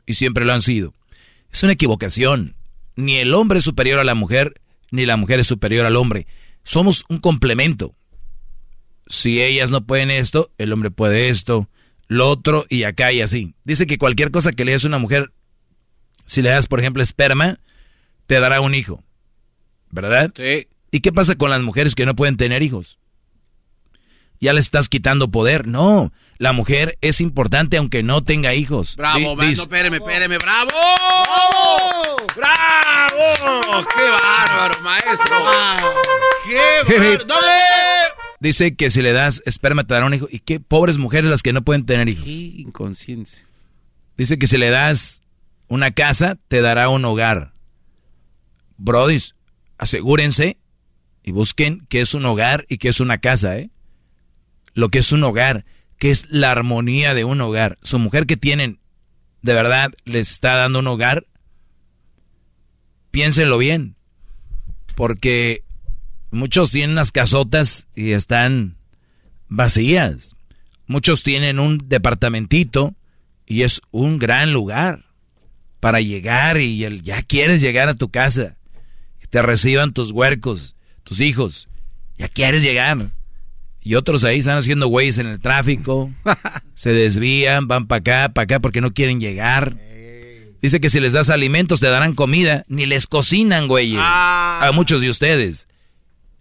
[0.05, 0.93] y siempre lo han sido.
[1.51, 2.55] Es una equivocación.
[2.95, 6.27] Ni el hombre es superior a la mujer, ni la mujer es superior al hombre.
[6.63, 7.95] Somos un complemento.
[9.07, 11.69] Si ellas no pueden esto, el hombre puede esto,
[12.07, 13.53] lo otro y acá y así.
[13.63, 15.31] Dice que cualquier cosa que le des a una mujer,
[16.25, 17.59] si le das, por ejemplo, esperma,
[18.25, 19.03] te dará un hijo.
[19.91, 20.31] ¿Verdad?
[20.35, 20.67] Sí.
[20.91, 22.97] ¿Y qué pasa con las mujeres que no pueden tener hijos?
[24.39, 25.67] Ya le estás quitando poder.
[25.67, 28.95] No, la mujer es importante aunque no tenga hijos.
[28.95, 30.71] Bravo, no, espéreme, espéreme, bravo.
[32.35, 33.23] ¡Bravo!
[33.39, 33.87] ¡Bravo!
[33.95, 35.35] ¡Qué bárbaro, maestro!
[36.45, 37.35] ¡Qué bárbaro!
[38.39, 40.27] Dice que si le das esperma te dará un hijo.
[40.29, 42.25] Y qué pobres mujeres las que no pueden tener hijos.
[42.25, 43.45] Qué inconsciencia.
[44.17, 45.21] Dice que si le das
[45.67, 47.53] una casa, te dará un hogar.
[48.77, 49.35] Brodis,
[49.77, 50.57] asegúrense
[51.23, 53.69] y busquen qué es un hogar y qué es una casa, ¿eh?
[54.75, 55.65] Lo que es un hogar,
[55.97, 57.79] que es la armonía de un hogar.
[57.81, 58.79] Su mujer que tienen,
[59.41, 61.25] de verdad, les está dando un hogar.
[63.09, 63.95] Piénsenlo bien,
[64.95, 65.63] porque
[66.29, 68.77] muchos tienen unas casotas y están
[69.47, 70.35] vacías.
[70.85, 72.93] Muchos tienen un departamentito
[73.47, 75.05] y es un gran lugar
[75.79, 78.57] para llegar y el, ya quieres llegar a tu casa,
[79.29, 81.67] te reciban tus huercos, tus hijos,
[82.17, 83.11] ya quieres llegar.
[83.85, 86.11] Y otros ahí están haciendo güeyes en el tráfico,
[86.73, 89.77] se desvían, van para acá, para acá porque no quieren llegar.
[90.59, 93.99] Dice que si les das alimentos te darán comida, ni les cocinan, güeyes.
[94.01, 95.67] A muchos de ustedes.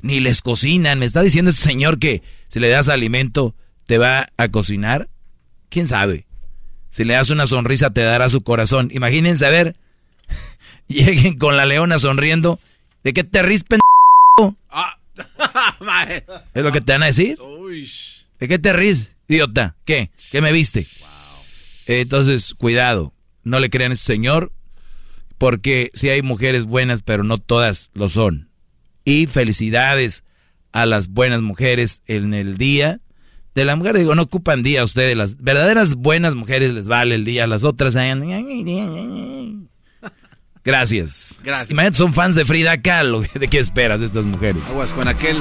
[0.01, 0.99] Ni les cocinan.
[0.99, 3.55] ¿Me está diciendo ese señor que si le das alimento
[3.87, 5.11] te va a cocinar?
[5.69, 6.25] ¿Quién sabe?
[6.89, 8.89] Si le das una sonrisa te dará su corazón.
[8.91, 9.77] Imagínense a ver,
[10.89, 12.59] lleguen con la leona sonriendo.
[13.03, 13.94] ¿De qué te ah.
[16.55, 17.39] ¿Es lo que te van a decir?
[18.39, 19.77] ¿De qué te ríes, idiota?
[19.85, 20.11] ¿Qué?
[20.31, 20.87] ¿Qué me viste?
[21.87, 23.13] Entonces, cuidado.
[23.43, 24.53] No le crean a ese señor.
[25.39, 28.51] Porque sí hay mujeres buenas, pero no todas lo son.
[29.05, 30.25] Y felicidades
[30.73, 33.01] a las buenas mujeres en el día
[33.55, 35.17] de la mujer, digo, no ocupan día ustedes.
[35.17, 37.95] Las verdaderas buenas mujeres les vale el día, las otras.
[40.65, 41.39] Gracias.
[41.43, 41.71] Gracias.
[41.71, 43.21] Imagínate, son fans de Frida Kahlo.
[43.35, 44.63] ¿De qué esperas de estas mujeres?
[44.69, 45.39] Aguas con aquel.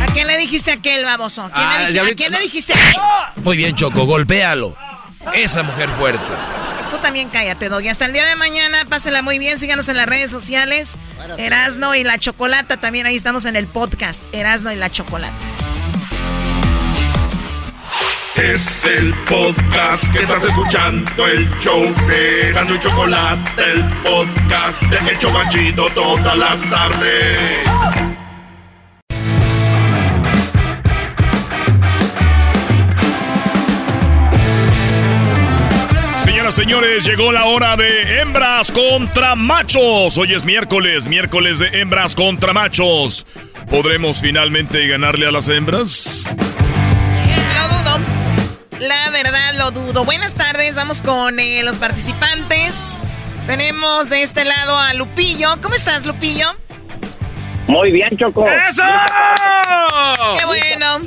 [0.00, 1.42] ¿A quién le dijiste aquel, baboso?
[1.42, 3.00] ¿A quién, le, ah, ¿a quién le dijiste aquel?
[3.42, 4.76] Muy bien, Choco, golpéalo.
[5.32, 6.22] Esa mujer fuerte.
[6.90, 7.88] Tú también cállate, Doggy.
[7.88, 9.58] Hasta el día de mañana, pásela muy bien.
[9.58, 10.96] Síganos en las redes sociales.
[11.38, 12.76] Erasno y la Chocolata.
[12.76, 14.22] También ahí estamos en el podcast.
[14.32, 15.34] Erasno y la Chocolata.
[18.36, 25.12] Es el podcast que estás escuchando, el show de Gano y Chocolate, el podcast de
[25.12, 27.68] El Chocachito todas las tardes.
[36.16, 40.18] Señoras, señores, llegó la hora de hembras contra machos.
[40.18, 43.26] Hoy es miércoles, miércoles de hembras contra machos.
[43.70, 46.26] ¿Podremos finalmente ganarle a las hembras?
[48.80, 50.04] La verdad lo dudo.
[50.04, 52.98] Buenas tardes, vamos con eh, los participantes.
[53.46, 55.48] Tenemos de este lado a Lupillo.
[55.62, 56.46] ¿Cómo estás, Lupillo?
[57.66, 58.46] Muy bien, Choco.
[58.48, 58.82] ¡Eso!
[60.38, 60.98] ¡Qué bueno!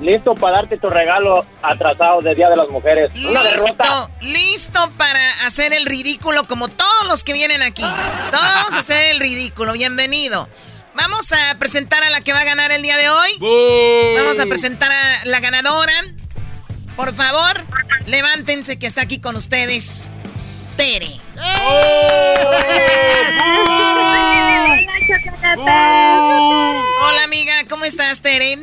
[0.00, 3.08] Listo, para darte tu regalo atrasado de Día de las Mujeres.
[3.14, 7.84] Una listo, listo para hacer el ridículo como todos los que vienen aquí.
[8.32, 9.74] Todos hacer el ridículo.
[9.74, 10.48] Bienvenido.
[10.94, 14.16] Vamos a presentar a la que va a ganar el día de hoy.
[14.16, 15.92] Vamos a presentar a la ganadora.
[16.96, 17.64] Por favor,
[18.06, 20.08] levántense que está aquí con ustedes.
[20.76, 21.08] Tere.
[27.00, 28.58] Hola amiga, ¿cómo estás Tere?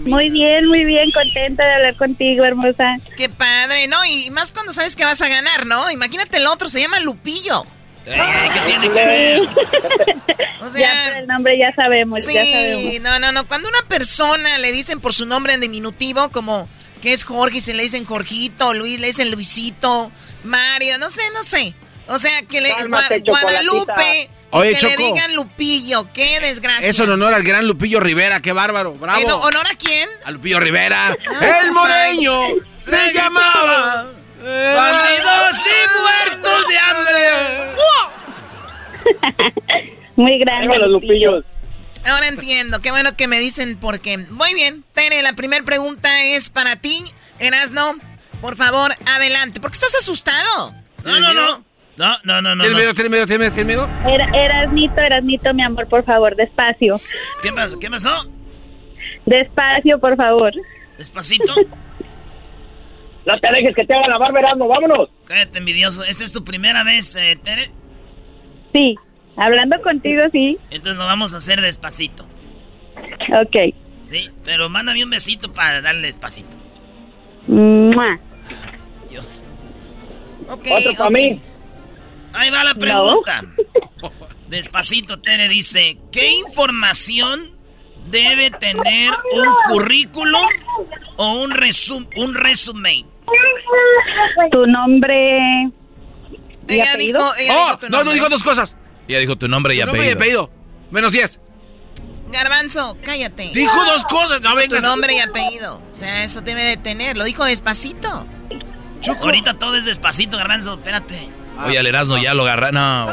[0.00, 2.96] muy bien, muy bien, contenta de hablar contigo, hermosa.
[3.16, 4.04] Qué padre, ¿no?
[4.04, 5.90] Y más cuando sabes que vas a ganar, ¿no?
[5.90, 7.64] Imagínate el otro, se llama Lupillo.
[8.04, 9.40] ¿Qué tiene que ver?
[10.60, 13.00] o sea, ya por el nombre ya sabemos, sí, ya sabemos.
[13.00, 13.48] no, no, no.
[13.48, 16.68] Cuando una persona le dicen por su nombre en diminutivo, como
[17.00, 20.10] que es Jorge, se le dicen Jorgito, Luis le dicen Luisito,
[20.44, 21.74] Mario, no sé, no sé.
[22.06, 22.70] O sea, que le
[23.24, 24.30] Guadalupe.
[24.50, 26.88] Oye, que le digan Lupillo, qué desgracia.
[26.88, 29.20] Eso en honor al gran Lupillo Rivera, qué bárbaro, bravo.
[29.20, 30.08] ¿En honor a quién?
[30.24, 31.08] A Lupillo Rivera.
[31.08, 32.38] Ah, el moreño
[32.82, 34.06] se llamaba.
[34.44, 37.22] Bandidos y muertos de hambre.
[40.16, 40.78] Muy grande.
[40.78, 41.44] los Lupillos.
[42.06, 44.18] Ahora entiendo, qué bueno que me dicen por qué.
[44.18, 47.02] Muy bien, Tere, la primera pregunta es para ti,
[47.38, 47.94] Erasno.
[48.42, 49.60] Por favor, adelante.
[49.60, 50.74] ¿Por qué estás asustado?
[51.02, 51.64] No, no, no.
[51.96, 52.64] No, no, no, no.
[52.64, 53.88] ¿Tienes miedo, tienes miedo, tienes miedo?
[54.06, 57.00] Era, Erasnito, Erasnito, mi amor, por favor, despacio.
[57.40, 57.78] ¿Qué pasó?
[57.78, 58.28] ¿Qué pasó?
[59.24, 60.52] Despacio, por favor.
[60.98, 61.54] ¿Despacito?
[63.26, 65.08] no te dejes que te haga la barba, Erasno, vámonos.
[65.26, 66.04] Cállate, envidioso.
[66.04, 67.70] ¿Esta es tu primera vez, eh, Tere?
[68.72, 68.96] Sí.
[69.36, 70.58] Hablando contigo, sí.
[70.70, 72.24] Entonces lo vamos a hacer despacito.
[73.42, 73.74] Ok.
[74.00, 76.56] Sí, pero mándame un besito para darle despacito.
[77.46, 78.18] Mua.
[79.10, 79.42] Dios.
[80.48, 81.40] Okay, Otro para mí.
[82.32, 83.42] Ahí va la pregunta.
[84.48, 87.50] Despacito, Tere dice, ¿qué información
[88.10, 90.46] debe tener un currículum
[91.16, 93.06] o un, resum un resumen?
[94.50, 95.70] Tu nombre...
[96.68, 97.26] ¿Y ella apellido?
[97.50, 98.76] oh, no, no dijo dos cosas.
[99.06, 100.02] Ya dijo tu nombre y tu apellido.
[100.02, 100.50] Nombre y apellido.
[100.90, 101.40] Menos 10.
[102.32, 103.50] Garbanzo, cállate.
[103.54, 104.80] Dijo dos cosas, no vengas.
[104.80, 105.80] Tu nombre y apellido.
[105.92, 107.16] O sea, eso debe de tener.
[107.16, 108.26] Lo dijo despacito.
[109.00, 109.24] Choco.
[109.24, 111.28] Ahorita todo es despacito, Garbanzo, espérate.
[111.64, 112.72] Oye, al Erasmo ya lo agarra.
[112.72, 113.08] No,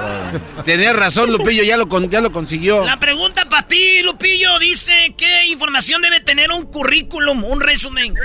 [0.65, 2.83] Tenía razón, Lupillo, ya lo, ya lo consiguió.
[2.83, 8.15] La pregunta para ti, Lupillo, dice: ¿qué información debe tener un currículum, un resumen?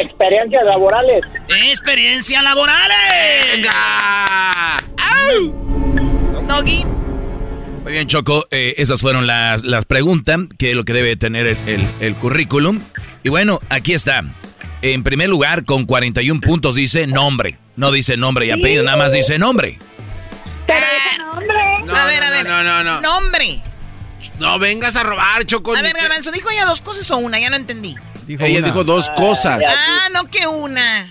[0.00, 1.22] Experiencias laborales.
[1.68, 3.46] ¡Experiencias laborales!
[3.56, 4.82] ¡Venga!
[6.46, 6.84] Doggy.
[7.82, 11.46] Muy bien, Choco, eh, esas fueron las, las preguntas, que es lo que debe tener
[11.46, 12.80] el, el, el currículum.
[13.22, 14.22] Y bueno, aquí está.
[14.82, 17.58] En primer lugar, con 41 puntos dice nombre.
[17.76, 19.78] No dice nombre y apellido, nada más dice nombre.
[20.66, 20.86] Pero
[21.32, 21.56] nombre.
[21.94, 22.46] a ver, a ver.
[22.46, 23.00] No, no, no.
[23.00, 23.60] Nombre.
[24.38, 25.76] No vengas a robar, Choco.
[25.76, 27.38] A ver, Garbanzo, ¿dijo ella dos cosas o una?
[27.38, 27.96] Ya no entendí.
[28.26, 29.60] Dijo ella dijo dos cosas.
[29.66, 31.06] Ah, no que una.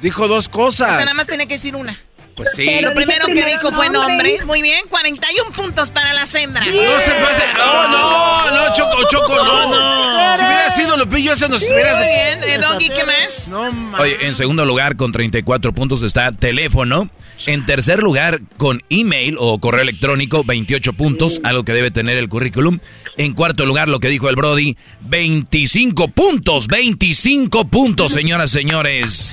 [0.00, 0.90] Dijo dos cosas.
[0.90, 1.98] O sea, nada más tenía que decir una.
[2.40, 2.80] Pues sí.
[2.80, 4.42] Lo primero que dijo fue nombre.
[4.46, 6.66] Muy bien, 41 puntos para las hembras.
[6.68, 7.42] No se pase.
[7.54, 10.36] No, no, no, Choco, Choco, no, no.
[10.38, 11.98] Si hubiera sido Lupillo, eso nos hubiera.
[11.98, 13.48] Muy bien, eh, Doggy, ¿qué más?
[13.50, 17.10] No, Oye, en segundo lugar, con 34 puntos está teléfono.
[17.44, 22.30] En tercer lugar, con email o correo electrónico, 28 puntos, algo que debe tener el
[22.30, 22.78] currículum.
[23.18, 29.32] En cuarto lugar, lo que dijo el Brody, 25 puntos, 25 puntos, señoras, señores.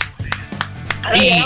[1.15, 1.43] Y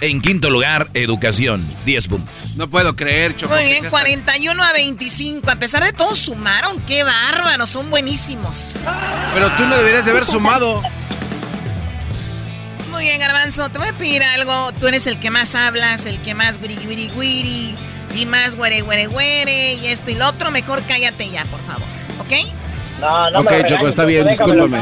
[0.00, 2.56] en quinto lugar, educación, 10 puntos.
[2.56, 3.54] No puedo creer, Choco.
[3.54, 5.50] Muy bien, 41 a 25.
[5.50, 6.80] A pesar de todo, sumaron.
[6.82, 7.70] ¡Qué bárbaros!
[7.70, 8.76] Son buenísimos.
[9.34, 10.82] Pero tú no deberías de haber sumado.
[12.90, 13.68] Muy bien, Garbanzo.
[13.68, 14.72] Te voy a pedir algo.
[14.72, 17.74] Tú eres el que más hablas, el que más guiri guiri guiri
[18.14, 20.50] y más güere güere güere y esto y lo otro.
[20.50, 21.86] Mejor cállate ya, por favor.
[22.20, 22.32] ¿Ok?
[23.00, 24.78] No, no Ok, me Choco, regañes, está bien, discúlpame.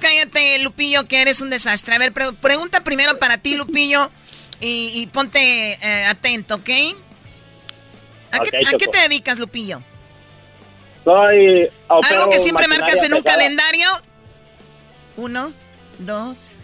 [0.00, 1.94] Cállate, Lupillo, que eres un desastre.
[1.94, 4.10] A ver, pre- pregunta primero para ti, Lupillo,
[4.60, 6.68] y, y ponte eh, atento, ¿ok?
[8.32, 9.82] ¿A, qué, Ok, a qué te dedicas, Lupillo?
[11.04, 13.38] Soy Algo que siempre marcas en un pesada.
[13.42, 13.88] calendario.
[15.16, 15.52] Uno,
[15.98, 16.58] dos,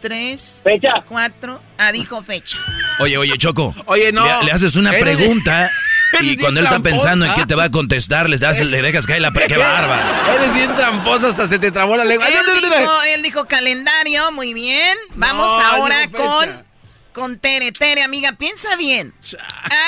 [0.00, 1.02] tres, Fecha.
[1.08, 1.60] cuatro.
[1.78, 2.58] Ah, dijo fecha.
[2.98, 3.74] Oye, oye, Choco.
[3.86, 4.24] Oye, no.
[4.40, 5.70] Le, le haces una pregunta
[6.20, 9.06] y cuando él está pensando en qué te va a contestar, les das, le dejas
[9.06, 9.46] caer la pre...
[9.46, 10.02] ¡Qué bárbaro!
[10.34, 12.26] Eres bien tramposa, hasta se te trabó la lengua.
[12.28, 14.96] Él dijo, él dijo calendario, muy bien.
[15.14, 16.64] Vamos No, ahora con,
[17.12, 17.72] con Tere.
[17.72, 19.12] Tere, amiga, piensa bien.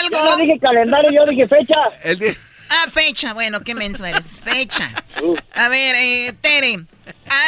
[0.00, 0.16] Algo.
[0.16, 1.76] Yo no dije calendario, yo dije fecha.
[2.02, 2.36] Él
[2.70, 3.32] Ah, fecha.
[3.32, 4.40] Bueno, qué menso eres.
[4.44, 4.90] Fecha.
[5.54, 6.84] A ver, eh, Tere,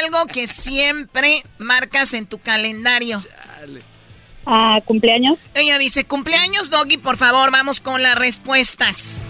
[0.00, 3.22] algo que siempre marcas en tu calendario.
[4.46, 5.38] Ah, cumpleaños.
[5.54, 9.28] Ella dice, cumpleaños, Doggy, por favor, vamos con las respuestas.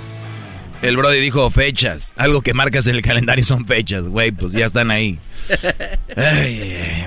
[0.82, 2.14] El Brody dijo fechas.
[2.16, 5.18] Algo que marcas en el calendario son fechas, güey, pues ya están ahí.
[6.16, 7.06] Ay.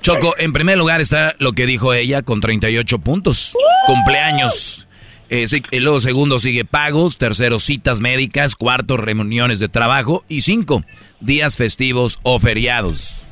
[0.00, 3.56] Choco, en primer lugar está lo que dijo ella con 38 puntos.
[3.86, 4.86] Cumpleaños.
[5.30, 10.42] Eh, sí, y luego segundo sigue pagos, tercero citas médicas, cuarto reuniones de trabajo y
[10.42, 10.84] cinco
[11.20, 13.26] días festivos o feriados.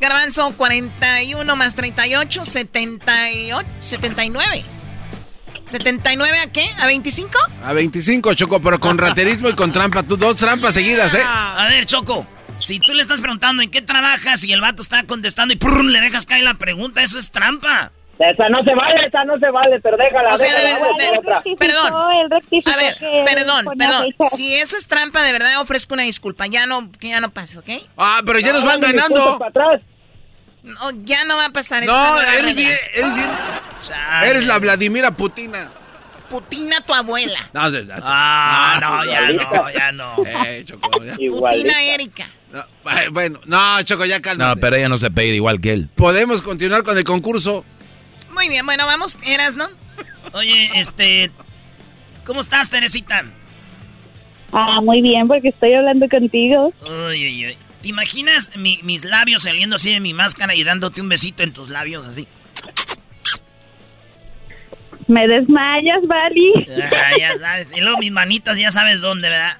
[0.00, 4.64] Garbanzo, 41 más 38, 78, 79.
[5.66, 6.70] ¿79 a qué?
[6.78, 7.38] ¿A 25?
[7.62, 10.02] A 25, Choco, pero con raterismo y con trampa.
[10.02, 11.22] Tú dos trampas seguidas, ¿eh?
[11.24, 12.26] A ver, Choco,
[12.58, 15.84] si tú le estás preguntando en qué trabajas y el vato está contestando y prrr,
[15.84, 17.92] le dejas caer la pregunta, eso es trampa.
[18.18, 21.38] Esa no se vale, esa no se vale, pero déjala, O sea, de déjala, otra.
[21.58, 21.94] Perdón.
[21.94, 24.06] A ver, perdón, perdón.
[24.34, 26.46] Si eso es trampa, de verdad ofrezco una disculpa.
[26.48, 27.68] Ya no, que ya no pase, ¿ok?
[27.96, 29.38] Ah, pero ya nos van ganando.
[29.38, 29.80] para atrás.
[30.64, 32.58] No, ya no va a pasar No, esta nueva eres,
[32.94, 33.28] eres,
[34.24, 35.70] eres la Vladimira Putina.
[36.28, 37.38] Putina tu abuela.
[37.54, 40.16] No, de- de- Ah, no, ya no, ya no.
[40.26, 41.14] Eh, Choco, ya.
[41.14, 42.26] Putina Erika.
[42.52, 42.64] No,
[43.12, 44.48] bueno, no, Choco, ya calma.
[44.48, 45.88] No, pero ella no se pide igual que él.
[45.94, 47.64] Podemos continuar con el concurso.
[48.32, 49.68] Muy bien, bueno, vamos, eras, ¿no?
[50.32, 51.30] Oye, este.
[52.24, 53.24] ¿Cómo estás, Teresita?
[54.52, 56.72] Ah, muy bien, porque estoy hablando contigo.
[56.82, 57.58] Uy, uy, uy.
[57.82, 61.52] ¿Te imaginas mi- mis labios saliendo así de mi máscara y dándote un besito en
[61.52, 62.26] tus labios así?
[65.06, 66.52] Me desmayas, Vali.
[66.92, 67.74] Ah, ya sabes.
[67.76, 69.58] Y luego mis manitas, ya sabes dónde, ¿verdad?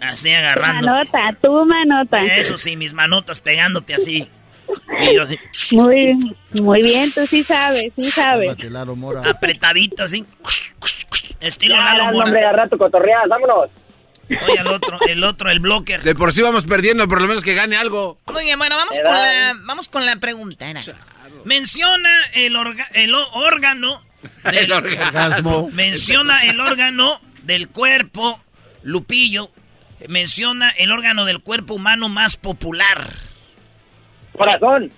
[0.00, 0.86] Así agarrando.
[0.88, 2.22] Manota, tu manota.
[2.24, 4.28] Eso sí, mis manotas pegándote así.
[5.00, 5.38] Y yo así,
[5.72, 6.16] Muy,
[6.62, 8.48] muy bien, tú sí sabes, sí sabes.
[8.50, 9.28] Cálmate, Lalo Mora.
[9.30, 10.24] apretadito así.
[11.40, 12.50] Estilo Ya, Lalo hombre, Mora.
[12.50, 13.70] al rato cotorreas, vámonos.
[14.28, 16.02] Oye, el otro, el otro, el blocker.
[16.02, 18.18] De por sí vamos perdiendo, por lo menos que gane algo.
[18.26, 20.66] Muy bien, bueno, vamos con la, vamos con la pregunta.
[21.44, 24.02] Menciona el, orga- el órgano.
[24.44, 25.68] del- El orgasmo.
[25.72, 28.40] Menciona el órgano del cuerpo,
[28.82, 29.50] Lupillo.
[30.08, 33.10] Menciona el órgano del cuerpo humano más popular.
[34.36, 34.90] Corazón.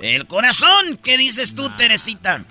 [0.00, 0.98] El corazón.
[1.02, 2.44] ¿Qué dices tú, Teresita?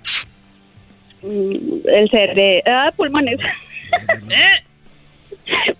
[1.21, 2.63] Mm, El cere...
[2.65, 3.39] Ah, pulmones.
[4.29, 4.63] ¿Eh?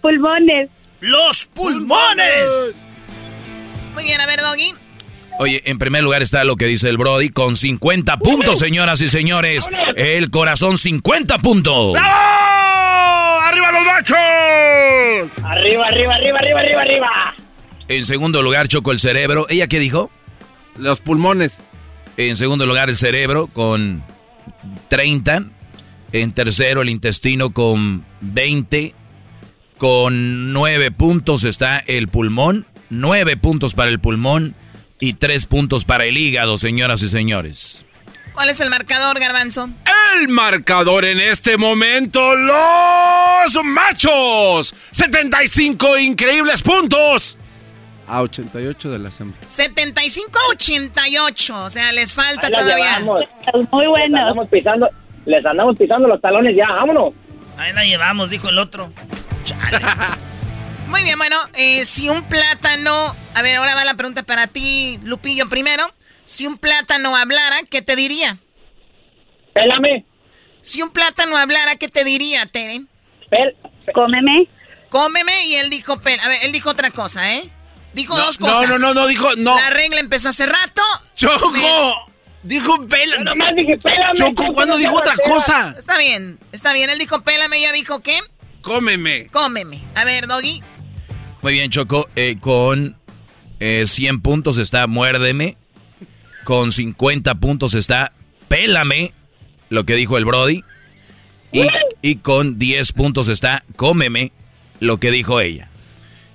[0.02, 0.70] pulmones.
[1.00, 2.84] ¡Los pulmones!
[3.94, 4.74] Muy bien, a ver, Doggy.
[5.40, 9.08] Oye, en primer lugar está lo que dice el Brody con 50 puntos, señoras y
[9.10, 9.68] señores.
[9.96, 11.94] El corazón 50 puntos.
[11.94, 13.40] ¡Bravo!
[13.48, 15.44] ¡Arriba los machos!
[15.44, 17.36] Arriba, arriba, arriba, arriba, arriba, arriba.
[17.88, 19.48] En segundo lugar, Choco el cerebro.
[19.50, 20.12] ¿Ella qué dijo?
[20.78, 21.54] Los pulmones.
[22.18, 24.04] En segundo lugar, el cerebro con
[24.90, 25.46] 30.
[26.12, 28.94] En tercero, el intestino con 20.
[29.78, 32.68] Con 9 puntos está el pulmón.
[32.90, 34.56] 9 puntos para el pulmón
[35.00, 37.86] y 3 puntos para el hígado, señoras y señores.
[38.34, 39.70] ¿Cuál es el marcador, Garbanzo?
[40.20, 44.74] El marcador en este momento, los machos.
[44.92, 47.38] 75 increíbles puntos.
[48.08, 49.46] A 88 de las hembras.
[49.52, 52.86] 75 a 88, o sea, les falta Ahí la todavía.
[53.00, 53.22] llevamos.
[53.72, 54.18] Muy Les bueno.
[54.20, 54.90] andamos pisando,
[55.26, 57.14] les andamos pisando los talones ya, vámonos.
[57.58, 58.92] Ahí la llevamos, dijo el otro.
[59.44, 59.80] Chale.
[60.88, 63.16] Muy bien, bueno, eh, si un plátano...
[63.34, 65.84] A ver, ahora va la pregunta para ti, Lupillo, primero.
[66.26, 68.38] Si un plátano hablara, ¿qué te diría?
[69.54, 70.06] Pélame.
[70.62, 72.82] Si un plátano hablara, ¿qué te diría, Tere?
[73.30, 73.56] Pel
[73.94, 74.48] Cómeme.
[74.90, 75.96] Cómeme y él dijo...
[76.02, 77.50] pel- A ver, él dijo otra cosa, ¿eh?
[77.94, 78.70] Dijo No, dos no, cosas.
[78.70, 79.56] no, no, no, dijo- no.
[79.56, 80.82] La regla empezó hace rato.
[81.16, 82.12] ¡Choco!
[82.44, 83.18] Dijo pela.
[83.18, 84.14] Yo nomás dije, pélame.
[84.18, 85.76] Choco, ¿cuándo dijo otra cosa?
[85.78, 86.90] Está bien, está bien.
[86.90, 88.18] Él dijo pélame, ella dijo ¿qué?
[88.62, 89.28] Cómeme.
[89.28, 89.84] Cómeme.
[89.96, 90.64] A ver, Doggy.
[91.42, 92.08] Muy bien, Choco.
[92.16, 92.98] eh, con
[93.60, 95.58] eh, 100 puntos está Muérdeme.
[96.46, 98.14] Con 50 puntos está
[98.48, 99.14] Pélame,
[99.70, 100.64] lo que dijo el Brody.
[101.52, 101.68] Y,
[102.02, 104.32] y con 10 puntos está Cómeme,
[104.80, 105.70] lo que dijo ella.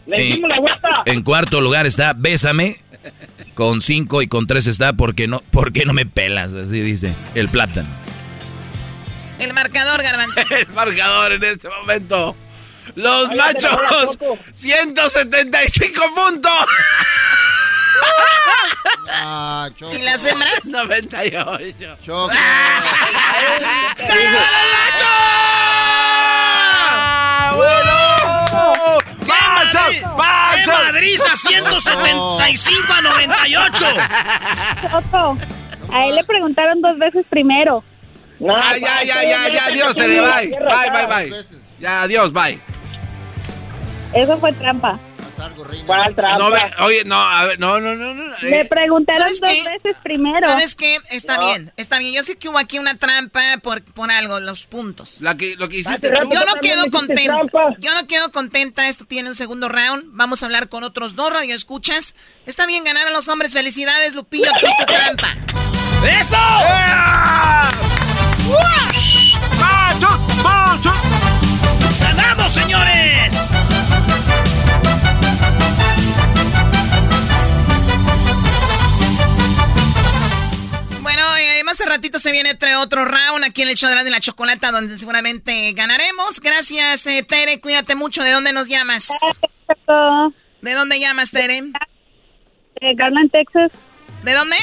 [0.06, 1.02] Le Eh, hicimos la vuelta.
[1.06, 2.78] En cuarto lugar está Bésame.
[3.54, 6.52] Con 5 y con 3 está porque no, ¿Por qué no me pelas?
[6.52, 7.88] Así dice el plátano.
[9.38, 10.40] El marcador, Garbanzo.
[10.50, 12.36] El marcador en este momento.
[12.94, 13.70] Los machos.
[14.18, 14.38] Choco.
[14.54, 16.52] 175 puntos.
[19.08, 19.70] Ah.
[19.92, 20.64] ¿Y las hembras?
[20.66, 21.98] 98.
[22.04, 22.28] Choco.
[22.28, 22.36] ¡Madrid!
[30.16, 31.36] ¡Qué madriza!
[31.36, 33.84] 175 a 98.
[34.90, 35.36] Choco.
[35.92, 37.82] A él le preguntaron dos veces primero.
[38.38, 40.48] No, Ah, ya, ya, ya, ya, adiós, Tere, bye.
[40.50, 41.42] Bye, bye, bye.
[41.78, 42.58] Ya, adiós, bye.
[44.12, 44.98] Eso fue trampa.
[45.36, 45.86] Haz algo, reina.
[45.86, 46.38] ¿Cuál trampa?
[46.38, 48.24] No, ve- oye, no, a ver, no, no, no, no.
[48.40, 49.62] Le eh, preguntaron ¿sabes dos qué?
[49.84, 50.48] veces primero.
[50.48, 50.98] ¿Sabes qué?
[51.10, 51.46] Está No.
[51.48, 52.14] bien, está bien.
[52.14, 55.20] Yo sé que hubo aquí una trampa por, por algo, los puntos.
[55.20, 56.30] la que, lo que hiciste tú.
[56.32, 57.36] Yo no quedo contenta.
[57.78, 58.88] Yo no quedo contenta.
[58.88, 60.04] Esto tiene un segundo round.
[60.12, 62.14] Vamos a hablar con otros dos radioescuchas.
[62.46, 63.52] Está bien ganar a los hombres.
[63.52, 64.50] Felicidades, Lupillo.
[64.60, 65.36] Tú tu trampa.
[66.20, 66.36] ¡Eso!
[72.00, 73.35] ¡Ganamos, señores!
[81.86, 85.72] Ratito se viene entre otro round aquí en el show de la, chocolata donde seguramente
[85.72, 86.40] ganaremos.
[86.40, 87.60] Gracias, eh, Tere.
[87.60, 88.22] Cuídate mucho.
[88.22, 89.08] ¿De dónde nos llamas?
[90.62, 91.62] ¿De dónde llamas, Tere?
[92.80, 93.72] De Garland, Texas.
[94.22, 94.56] ¿De dónde?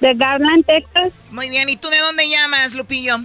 [0.00, 1.12] De Garland, Texas.
[1.30, 1.68] Muy bien.
[1.68, 3.18] ¿Y tú de dónde llamas, Lupillo?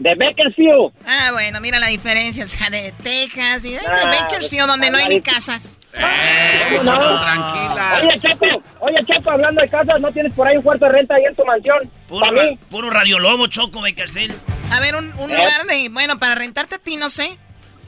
[0.00, 0.92] De Bakersfield.
[1.06, 2.44] Ah, bueno, mira la diferencia.
[2.44, 5.78] O sea, de Texas y de, de Ah, Bakersfield, donde no hay ni casas.
[5.92, 7.20] Eh, ¿Cómo Choco, no?
[7.20, 8.00] tranquila.
[8.02, 8.46] Oye, Checo,
[8.80, 11.34] oye, Checo, hablando de casas, ¿no tienes por ahí un cuarto de renta ahí en
[11.36, 11.78] tu mansión?
[12.08, 14.34] Puro, ra- puro radiolobo, Choco Bakersfield.
[14.72, 15.36] A ver, un, un ¿Eh?
[15.36, 15.88] lugar de...
[15.90, 17.36] Bueno, para rentarte a ti, no sé.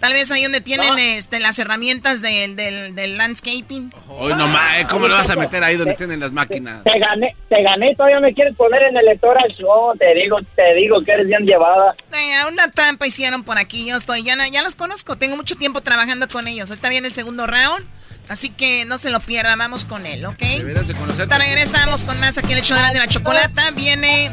[0.03, 0.99] Tal vez ahí donde tienen No.
[0.99, 3.93] este, las herramientas del, del, del landscaping.
[4.09, 6.83] Hoy no más, eh, ¿cómo lo vas a meter ahí donde tienen las máquinas?
[6.83, 10.75] Te gané, te gané, todavía me quieres poner en el electoral show, te digo, te
[10.75, 11.95] digo que eres bien llevada.
[12.13, 13.87] Eh, una trampa hicieron por aquí.
[13.87, 15.17] Yo estoy, ya, ya los conozco.
[15.17, 16.69] Tengo mucho tiempo trabajando con ellos.
[16.71, 17.87] Ahorita viene el segundo round.
[18.29, 19.57] Así que no se lo pierdan.
[19.59, 20.39] Vamos con él, ¿ok?
[20.39, 23.71] Deberías de regresamos con más aquí en el show de la, de la chocolata.
[23.71, 24.33] Viene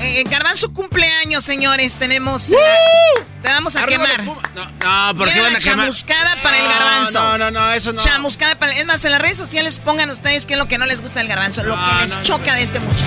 [0.00, 1.96] eh, Garbanzo cumpleaños, señores.
[1.96, 2.50] Tenemos.
[2.52, 2.56] eh,
[3.42, 4.24] te vamos a Arriba quemar.
[4.24, 5.86] No, no, ¿por qué van la a quemar?
[5.86, 7.20] chamuscada para el garbanzo.
[7.20, 8.02] No, no, no, eso no.
[8.02, 10.86] Chamuscada para Es más, en las redes sociales pongan ustedes qué es lo que no
[10.86, 13.04] les gusta del garbanzo, lo que les no, choca de este muchacho.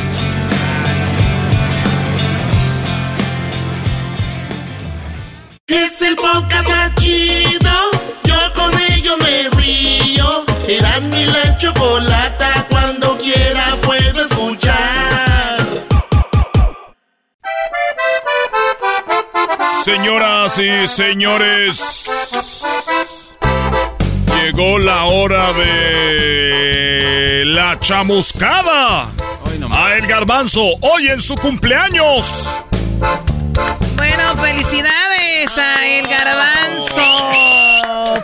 [5.67, 7.80] Es el podcast chido.
[19.83, 22.05] Señoras y señores,
[24.35, 29.09] llegó la hora de la chamuscada.
[29.73, 32.63] A El Garbanzo, hoy en su cumpleaños.
[33.95, 37.01] Bueno, felicidades a El Garbanzo.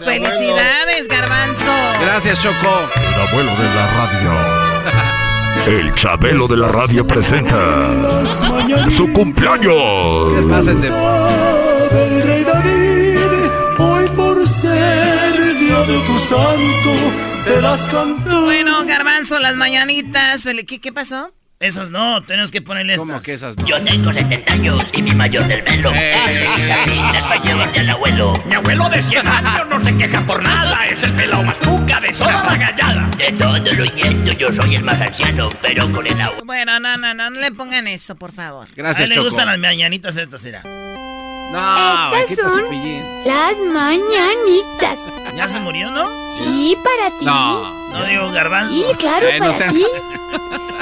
[0.06, 1.72] Felicidades, Garbanzo.
[2.02, 2.90] Gracias, Choco.
[2.96, 5.18] El abuelo de la radio.
[5.66, 8.26] El Chabelo de la radio presenta
[8.90, 10.34] su cumpleaños.
[10.36, 10.90] Se pasen de...
[10.90, 13.50] del rey David,
[13.80, 17.14] hoy por ser día de tu santo,
[17.46, 18.42] te las canto.
[18.44, 20.48] Bueno, Garbanzo, las mañanitas.
[20.68, 21.32] ¿Qué, qué pasó?
[21.60, 23.26] Esas no, tenemos que ponerle ¿Cómo estas.
[23.26, 23.66] que esas no?
[23.66, 25.92] Yo tengo 70 años y mi mayor del velo.
[25.92, 28.34] Es para llevarle al abuelo.
[28.46, 30.86] Mi abuelo de 100 años no se queja por nada.
[30.86, 33.10] Es el pelao más tuca de toda la gallada.
[33.18, 36.38] De todos los nietos yo soy el más anciano, pero con el agua.
[36.46, 38.68] Bueno, no, no, no, no le pongan eso, por favor.
[38.68, 39.26] A Gracias, él le Choco.
[39.26, 40.62] gustan las mañanitas estas, mira.
[41.52, 43.06] No, Estas son cepillín.
[43.26, 45.00] las mañanitas.
[45.36, 46.10] ¿Ya se murió, no?
[46.38, 47.26] Sí, para ti.
[47.26, 47.74] No.
[47.90, 48.70] No digo garbanzo.
[48.74, 49.86] Sí, claro, Eh, no para sean- ti.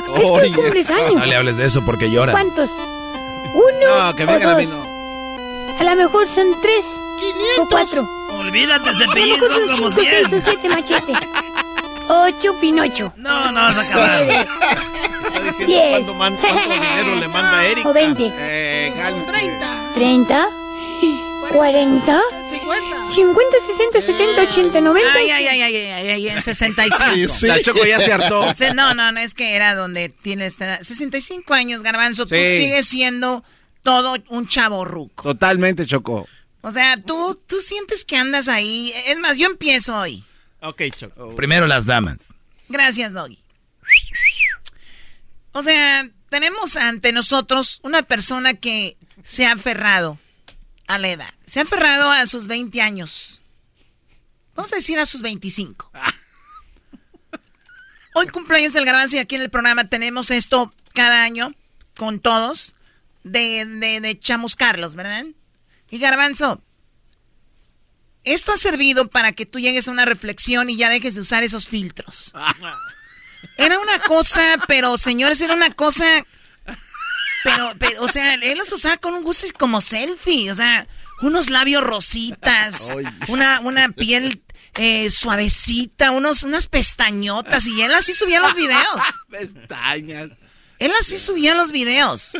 [0.32, 1.16] Oye, es que.
[1.16, 2.32] No le hables de eso porque llora.
[2.34, 2.70] ¿Cuántos?
[2.72, 4.76] ¿Uno No, que vengan a mí dos?
[4.88, 4.95] no.
[5.80, 6.86] A lo mejor son tres
[7.59, 8.09] o cuatro.
[8.32, 10.39] Olvídate, cepillín, son son como cinco, seis 100.
[10.39, 11.13] o siete machete.
[12.08, 13.14] Ocho Pinocho.
[13.18, 14.30] No, no vas a acabar.
[14.30, 15.89] Está diciendo Diez.
[15.91, 17.86] cuánto, man- cuánto dinero le manda a Eric.
[17.86, 18.32] O veinte.
[18.36, 19.58] Eh, cálmate.
[19.95, 20.47] Treinta.
[21.51, 22.22] Cuarenta.
[23.14, 25.12] Cincuenta, sesenta, setenta, ochenta, noventa.
[25.16, 27.45] Ay, ay, ay, ay, ay, ay, en 65.
[27.47, 28.53] La Choco ya se hartó.
[28.56, 32.24] Sí, No, no, no, es que era donde tiene esta 65 años, Garbanzo.
[32.26, 32.58] Tú Sí.
[32.58, 33.43] sigues siendo
[33.84, 35.24] todo un chavo ruco.
[35.24, 36.28] Totalmente, Choco.
[36.62, 38.91] O sea, tú, tú sientes que andas ahí.
[39.08, 40.24] Es más, yo empiezo hoy.
[40.66, 41.36] Ok, Choco.
[41.36, 42.34] Primero las damas.
[42.70, 43.39] Gracias, Doggy.
[45.51, 50.20] O sea, tenemos ante nosotros una persona que se ha aferrado
[50.88, 51.34] a la edad.
[51.45, 53.41] Se ha aferrado a sus 20 años.
[54.55, 55.91] Vamos a decir a sus 25.
[58.16, 61.53] Hoy cumpleaños del garbanzo y aquí en el programa tenemos esto cada año
[61.97, 62.76] con todos
[63.24, 65.26] de, de, de chamuscarlos, ¿verdad?
[65.89, 66.61] Y garbanzo,
[68.26, 71.43] esto ha servido para que tú llegues a una reflexión y ya dejes de usar
[71.43, 72.34] esos filtros.
[73.57, 76.26] Era una cosa, pero señores, era una cosa.
[77.43, 80.51] Pero, pero, o sea, él los usaba con un gusto como selfie.
[80.51, 80.88] O sea,
[81.21, 82.93] unos labios rositas,
[83.28, 84.41] una, una piel
[84.78, 87.67] eh, suavecita, unos, unas pestañotas.
[87.67, 89.01] Y él así subía los videos.
[89.30, 90.32] Pestañas.
[90.80, 92.36] Él así subía los videos.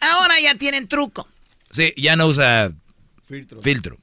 [0.00, 1.28] Ahora ya tienen truco.
[1.70, 2.72] Sí, ya no usa
[3.26, 3.96] filtro.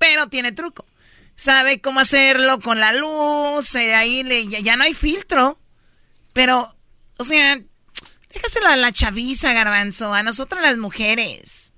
[0.00, 0.84] Pero tiene truco.
[1.36, 5.60] Sabe cómo hacerlo con la luz, eh, ahí le, ya, ya no hay filtro.
[6.32, 6.68] Pero,
[7.18, 7.60] o sea,
[8.32, 11.72] déjaselo a la chaviza, garbanzo, a nosotras las mujeres.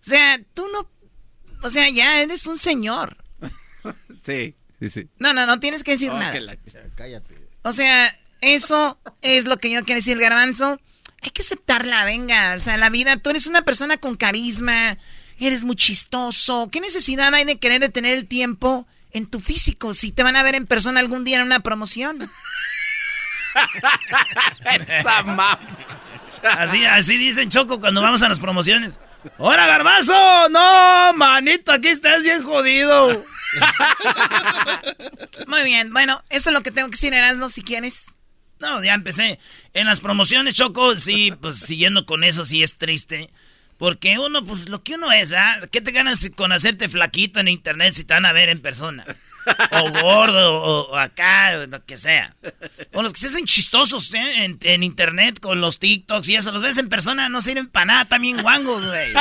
[0.00, 0.88] O sea, tú no,
[1.62, 3.16] o sea, ya eres un señor.
[4.24, 5.08] Sí, sí, sí.
[5.18, 6.32] No, no, no tienes que decir Oh, nada.
[6.32, 6.56] que la-
[6.94, 7.48] Cállate.
[7.62, 8.10] O sea,
[8.40, 10.80] eso es lo que yo quiero decir, garbanzo.
[11.20, 12.54] Hay que aceptarla, venga.
[12.54, 14.96] O sea, la vida, tú eres una persona con carisma,
[15.38, 16.68] eres muy chistoso.
[16.70, 20.42] ¿Qué necesidad hay de querer detener el tiempo en tu físico si te van a
[20.42, 22.18] ver en persona algún día en una promoción?
[24.88, 25.58] Esa mam-
[26.58, 28.98] Así, así dicen Choco cuando vamos a las promociones.
[29.38, 30.48] ¡Hola, garbanzo!
[30.48, 33.24] No, manito, aquí estás bien jodido.
[35.46, 38.06] Muy bien, bueno, eso es lo que tengo que decir, Erasmo, si quieres.
[38.58, 39.38] No, ya empecé.
[39.74, 43.30] En las promociones, Choco, sí, pues siguiendo con eso, sí es triste.
[43.84, 45.68] Porque uno, pues lo que uno es, ¿verdad?
[45.68, 49.04] ¿Qué te ganas con hacerte flaquito en internet si te van a ver en persona?
[49.72, 52.34] O gordo, o, o acá, o lo que sea.
[52.94, 54.44] O los que se hacen chistosos ¿eh?
[54.44, 57.84] en, en internet con los TikToks y eso, los ves en persona, no sirven para
[57.84, 59.12] nada, también guangos, güey.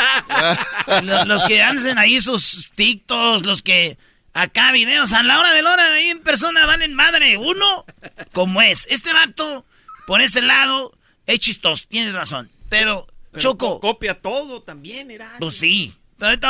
[1.03, 3.97] Los, los que hacen ahí sus TikToks, los que
[4.33, 7.37] acá videos, a la hora de la hora ahí en persona valen madre.
[7.37, 7.83] Uno,
[8.31, 8.87] como es.
[8.89, 9.65] Este vato,
[10.07, 12.49] por ese lado, es chistoso, tienes razón.
[12.69, 15.29] Pero, Pero Choco, co- Copia todo también, era.
[15.39, 15.93] pues sí.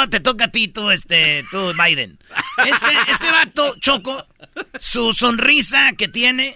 [0.09, 2.19] Te toca a ti, tú, este, tú, Biden.
[2.63, 4.27] Este, este vato, Choco,
[4.77, 6.55] su sonrisa que tiene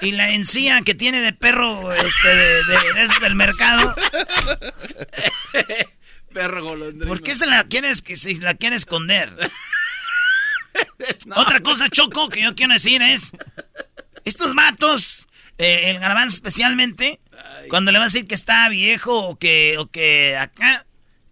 [0.00, 3.94] y la encía que tiene de perro, este, de, de- de del mercado.
[6.32, 7.06] Perro golondrino.
[7.06, 9.34] ¿Por qué se la quieres, que se la quiere esconder?
[11.36, 13.32] Otra cosa, Choco, que yo quiero decir es,
[14.24, 15.26] estos vatos,
[15.58, 17.20] eh, el garbanzo especialmente,
[17.68, 20.86] cuando le vas a decir que está viejo o que, o que acá,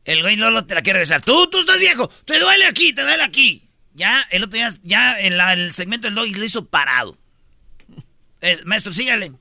[0.04, 1.22] el güey Lolo te la quiere regresar.
[1.22, 3.62] Tú, tú estás viejo, te duele aquí, te duele aquí.
[3.94, 7.16] Ya, el otro día, ya en la- el segmento del Doggy lo hizo parado.
[8.64, 9.32] Maestro, sígale.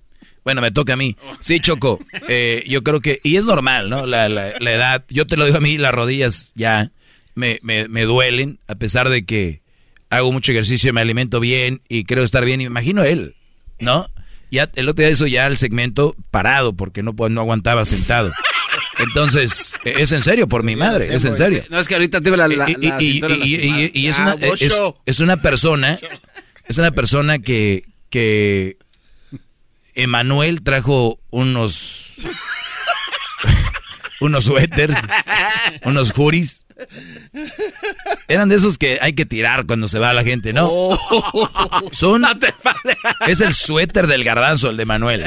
[0.44, 1.16] Bueno, me toca a mí.
[1.40, 2.00] Sí, Choco.
[2.28, 3.20] eh, yo creo que.
[3.24, 4.06] Y es normal, ¿no?
[4.06, 5.06] La, la- la edad.
[5.10, 6.92] Yo te lo digo a mí, las rodillas ya
[7.36, 9.62] me, me- me duelen, a pesar de que
[10.10, 12.62] hago mucho ejercicio, me alimento bien y creo estar bien.
[12.62, 13.36] Y me imagino él,
[13.80, 14.10] ¿no?
[14.52, 18.32] Ya el otro día hizo ya el segmento parado porque no, pues, no aguantaba sentado.
[19.00, 21.64] Entonces, es en serio, por mi madre, es en serio.
[21.70, 22.48] No, es que ahorita tengo la...
[22.48, 24.56] la, y, la y- es, una, lastimada.
[24.60, 24.74] es,
[25.06, 26.00] es una persona,
[26.68, 28.78] es una persona que, que
[29.96, 32.14] Emanuel trajo unos,
[34.22, 34.98] unos suéteres,
[35.84, 36.64] unos juris.
[38.28, 40.69] Eran de esos que hay que tirar cuando se va la gente, ¿no?
[41.91, 42.23] Son,
[43.28, 45.23] es el suéter del garbanzo, el de Manuel.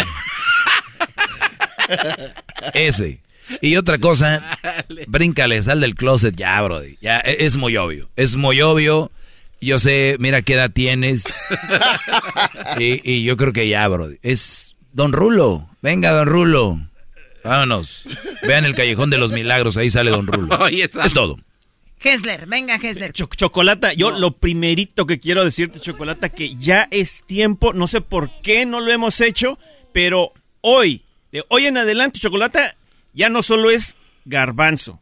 [2.75, 3.21] Ese.
[3.63, 4.59] Y otra cosa,
[5.07, 6.99] bríncale, sal del closet ya, brody.
[7.01, 8.11] Ya, e- es muy obvio.
[8.17, 9.11] Es muy obvio.
[9.61, 11.25] Yo sé, mira qué edad tienes.
[12.79, 14.19] Y, y yo creo que ya, brody.
[14.23, 15.69] Es Don Rulo.
[15.81, 16.88] Venga, Don Rulo.
[17.49, 18.05] Vámonos.
[18.47, 20.67] Vean el Callejón de los Milagros, ahí sale Don Rulo.
[20.69, 21.39] Es todo.
[22.01, 23.13] Hessler, venga, Hessler.
[23.13, 28.01] Cho- Chocolata, yo lo primerito que quiero decirte, Chocolata, que ya es tiempo, no sé
[28.01, 29.59] por qué no lo hemos hecho,
[29.93, 32.77] pero hoy, de hoy en adelante, Chocolata,
[33.15, 35.01] ya no solo es garbanzo,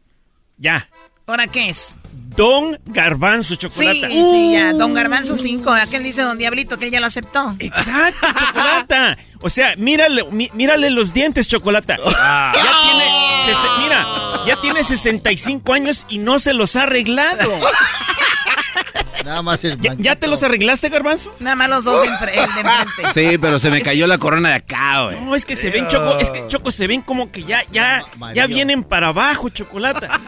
[0.57, 0.89] ya.
[1.29, 1.97] ¿Ahora qué es?
[2.37, 4.07] Don Garbanzo, Sí, Chocolata.
[4.07, 4.71] sí, ya.
[4.71, 5.69] Don Garbanzo 5.
[5.71, 7.53] Aquel dice Don Diablito que él ya lo aceptó.
[7.59, 9.17] Exacto, Chocolata.
[9.41, 11.97] O sea, mírale, mí- mírale los dientes, Chocolata.
[12.17, 12.53] Ah.
[12.55, 14.05] Ya tiene, mira,
[14.47, 17.51] ya tiene 65 años y no se los ha arreglado.
[19.25, 21.35] Nada más el ¿Ya, ya te los arreglaste, Garbanzo?
[21.39, 23.31] Nada más los dos el de enfrente.
[23.31, 25.19] Sí, pero se me cayó la corona de acá, güey.
[25.19, 28.03] No, es que se ven, Choco, es que Choco se ven como que ya, ya,
[28.33, 30.21] ya vienen para abajo, Chocolata.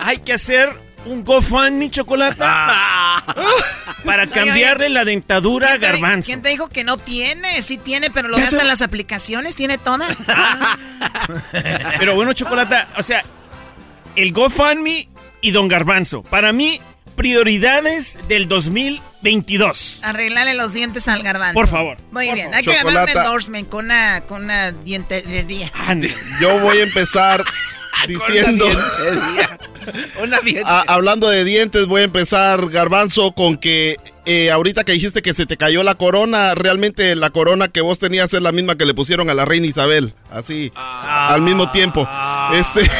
[0.00, 0.70] Hay que hacer
[1.04, 3.24] un GoFundMe, Chocolata,
[4.04, 6.26] para cambiarle la dentadura a ¿Quién te- Garbanzo.
[6.26, 7.62] ¿Quién te dijo que no tiene?
[7.62, 10.18] Sí tiene, pero lo se- en las aplicaciones, tiene todas.
[11.98, 13.22] Pero bueno, Chocolata, o sea,
[14.16, 15.08] el GoFundMe
[15.40, 16.22] y Don Garbanzo.
[16.22, 16.80] Para mí,
[17.16, 20.00] prioridades del 2022.
[20.02, 21.54] Arreglarle los dientes al garbanzo.
[21.54, 21.96] Por favor.
[22.10, 22.56] Muy Por bien, favor.
[22.56, 23.24] hay que ganar un Chocolata.
[23.24, 25.70] endorsement con una, con una dientería.
[26.40, 27.44] Yo voy a empezar
[28.08, 28.66] diciendo.
[30.22, 35.22] Una Ah, hablando de dientes, voy a empezar, Garbanzo, con que eh, ahorita que dijiste
[35.22, 38.76] que se te cayó la corona, realmente la corona que vos tenías es la misma
[38.76, 42.06] que le pusieron a la reina Isabel, así, al mismo tiempo.
[42.52, 42.90] Este.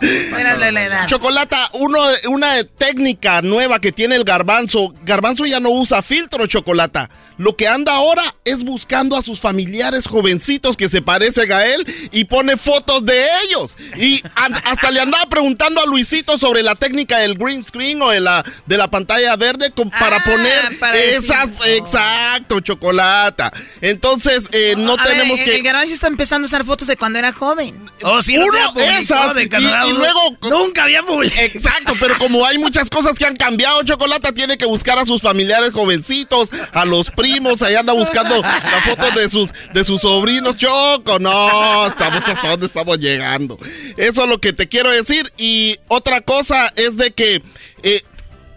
[0.00, 1.06] Espérale la edad.
[1.06, 4.94] Chocolata, uno, una técnica nueva que tiene el garbanzo.
[5.04, 7.10] Garbanzo ya no usa filtro, Chocolata.
[7.38, 11.84] Lo que anda ahora es buscando a sus familiares jovencitos que se parecen a él
[12.12, 13.76] y pone fotos de ellos.
[13.96, 14.22] Y
[14.64, 18.44] hasta le andaba preguntando a Luisito sobre la técnica del green screen o de la,
[18.66, 21.48] de la pantalla verde con- para poner para esas.
[21.66, 23.52] Exacto, Chocolata.
[23.80, 25.54] Entonces, eh, no tenemos que.
[25.54, 27.74] el garbanzo está empezando a usar fotos de cuando era joven.
[28.02, 29.48] Oh, sí, no Uno, publicó esas, y,
[29.88, 30.20] Y luego...
[30.42, 31.42] Nunca había publicado.
[31.42, 35.20] Exacto, pero como hay muchas cosas que han cambiado, Chocolata tiene que buscar a sus
[35.20, 40.56] familiares jovencitos, a los primos, ahí anda buscando la foto de sus, de sus sobrinos,
[40.56, 43.58] Choco, no, estamos hasta dónde estamos llegando.
[43.96, 47.42] Eso es lo que te quiero decir, y otra cosa es de que...
[47.82, 48.00] eh,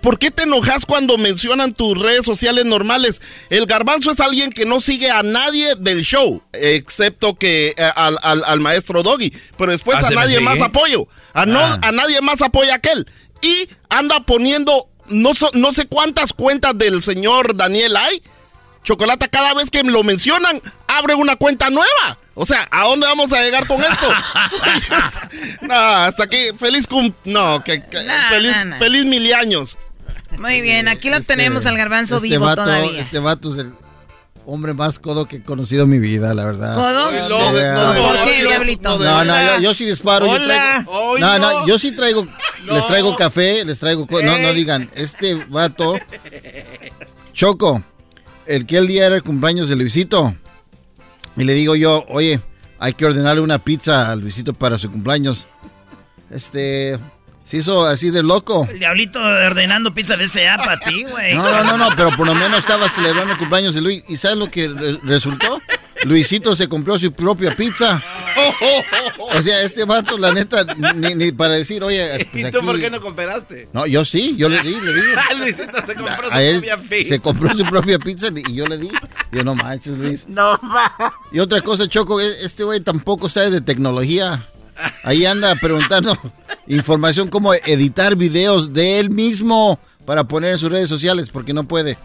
[0.06, 3.24] ¿Por qué te enojas cuando mencionan tus redes sociales normales?
[3.50, 8.20] El garbanzo es alguien que no sigue a nadie del show, excepto que eh, al,
[8.22, 9.34] al- al maestro Doggy.
[9.58, 11.08] Pero después Ah, a ¿se me nadie más apoyo.
[11.34, 11.80] A, no, Ah.
[11.82, 13.08] a nadie más apoya aquel.
[13.42, 18.22] Y anda poniendo no, so- no sé cuántas cuentas del señor Daniel hay.
[18.84, 22.20] Chocolata, cada vez que lo mencionan, abre una cuenta nueva.
[22.36, 24.08] O sea, ¿a dónde vamos a llegar con esto?
[25.62, 27.12] no, hasta aquí, feliz cum...
[27.24, 27.82] No, que,
[28.30, 29.78] feliz, feliz mil años.
[30.40, 33.02] Muy bien, aquí lo tenemos al garbanzo este vivo vato, todavía.
[33.02, 33.74] Este vato es el
[34.46, 36.76] hombre más codo que he conocido en mi vida, la verdad.
[36.76, 37.12] ¿Codo?
[37.30, 39.00] No, no, ¿Por qué, diablito?
[39.00, 40.28] No, no, yo, yo sí disparo.
[40.28, 42.28] Yo traigo, Ay, no, no, yo sí traigo,
[42.66, 44.08] les traigo café, les traigo...
[44.10, 45.98] No, no digan, este vato...
[47.34, 47.84] Choco,
[48.46, 50.36] el que el día era el cumpleaños de Luisito.
[51.36, 52.40] Y le digo yo, oye,
[52.80, 55.48] hay que ordenarle una pizza a Luisito para su cumpleaños.
[56.30, 56.98] Este...
[57.46, 58.68] Se hizo así de loco.
[58.70, 61.36] El diablito ordenando pizza de SEA para ti, güey.
[61.36, 64.04] No, no, no, no, pero por lo menos estaba celebrando el cumpleaños de Luis.
[64.10, 65.62] ¿Y sabes lo que re- resultó?
[66.06, 68.02] Luisito se compró su propia pizza.
[69.18, 70.64] O sea, este vato, la neta,
[70.96, 73.70] ni, ni para decir, oye, pues ¿Y tú aquí- por qué no cooperaste?
[73.74, 75.02] No, yo sí, yo le di, le di.
[75.40, 77.10] Luisito se compró A su él propia pizza.
[77.10, 78.90] se compró su propia pizza y yo le di.
[79.32, 80.28] Yo no manches, Luis.
[80.28, 81.14] No va.
[81.32, 84.44] Y otra cosa, Choco, e- este güey tampoco sabe de tecnología.
[85.04, 86.18] Ahí anda preguntando
[86.68, 91.64] información como editar videos de él mismo para poner en sus redes sociales porque no
[91.66, 91.98] puede.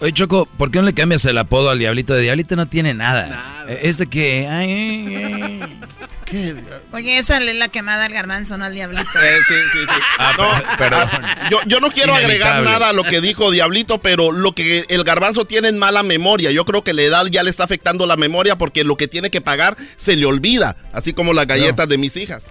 [0.00, 2.12] Oye, Choco, ¿por qué no le cambias el apodo al diablito?
[2.14, 3.64] De diablito no tiene nada.
[3.68, 4.46] Eh, Es de que...
[4.46, 5.80] ay, ay, ay.
[6.26, 6.54] ¿Qué?
[6.92, 9.08] Oye, esa es la quemada al garbanzo, no al diablito.
[9.22, 10.00] Eh, sí, sí, sí.
[10.18, 11.08] Ah, No, perdón.
[11.50, 15.04] Yo, yo no quiero agregar nada a lo que dijo Diablito, pero lo que el
[15.04, 16.50] garbanzo tiene es mala memoria.
[16.50, 19.30] Yo creo que la edad ya le está afectando la memoria porque lo que tiene
[19.30, 22.44] que pagar se le olvida, así como las galletas de mis hijas.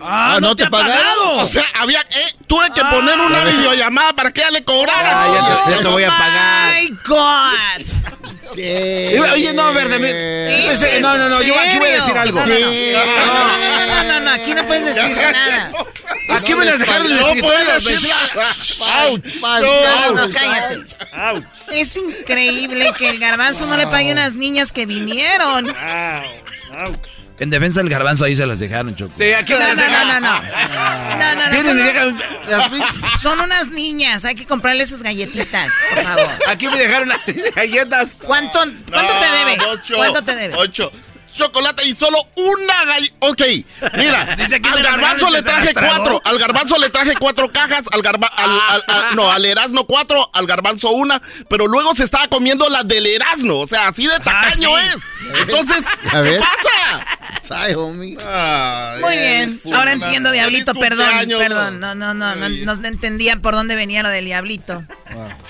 [0.00, 1.38] Ah, ¿no te ha pagado?
[1.38, 5.24] O sea, había, eh, tuve que poner una videollamada para que ella le cobrara.
[5.24, 6.74] Ah, ya te- ya te voy a pagar.
[6.82, 8.17] ¡My God!
[8.52, 9.98] Oye, no, verde.
[9.98, 12.40] me- ¿Es pensé- no, no, no, yo aquí voy a decir algo.
[12.40, 14.02] No, no, no.
[14.04, 15.72] No, no, aquí no puedes decir nada.
[16.30, 17.42] Aquí me las dejaron No pensé-
[17.74, 18.14] decir-
[18.82, 19.20] ¡Auch!
[19.42, 20.78] No, no, no, cállate.
[21.72, 25.66] Es increíble que el garbanzo no le pague a unas niñas que vinieron.
[27.40, 29.12] En defensa del garbanzo ahí se las dejaron, Choco.
[29.16, 30.22] Sí, aquí me No, las no, no, dejaron.
[30.22, 30.42] no, no.
[31.18, 32.18] No, no, no.
[32.48, 34.24] Las son unas niñas.
[34.24, 36.28] Hay que comprarle esas galletitas, por favor.
[36.48, 37.20] Aquí me dejaron las
[37.54, 38.16] galletas.
[38.24, 38.60] ¿Cuánto,
[38.90, 39.58] cuánto te debe?
[39.70, 40.54] Ocho, ¿Cuánto te debe?
[40.56, 40.92] Ocho.
[41.38, 43.14] Chocolate y solo una galleta.
[43.20, 43.42] Ok,
[43.96, 46.20] mira, Dice al garbanzo le traje cuatro.
[46.24, 47.84] Al garbanzo le traje cuatro cajas.
[47.92, 50.30] Al garba, al, al- al- no, al Erasmo cuatro.
[50.34, 51.22] Al garbanzo una.
[51.48, 53.60] Pero luego se estaba comiendo las del Erasmo.
[53.60, 54.84] O sea, así de tacaño sí.
[54.88, 55.38] es.
[55.42, 56.40] Entonces, A ¿qué ver.
[56.40, 57.62] pasa?
[57.62, 58.16] Ay, homie.
[59.00, 59.60] Muy bien.
[59.72, 60.74] Ahora entiendo, Diablito.
[60.74, 61.08] Perdón,
[61.38, 61.80] perdón.
[61.80, 62.34] No, no, no.
[62.34, 64.84] No, no entendía por dónde venía lo del Diablito.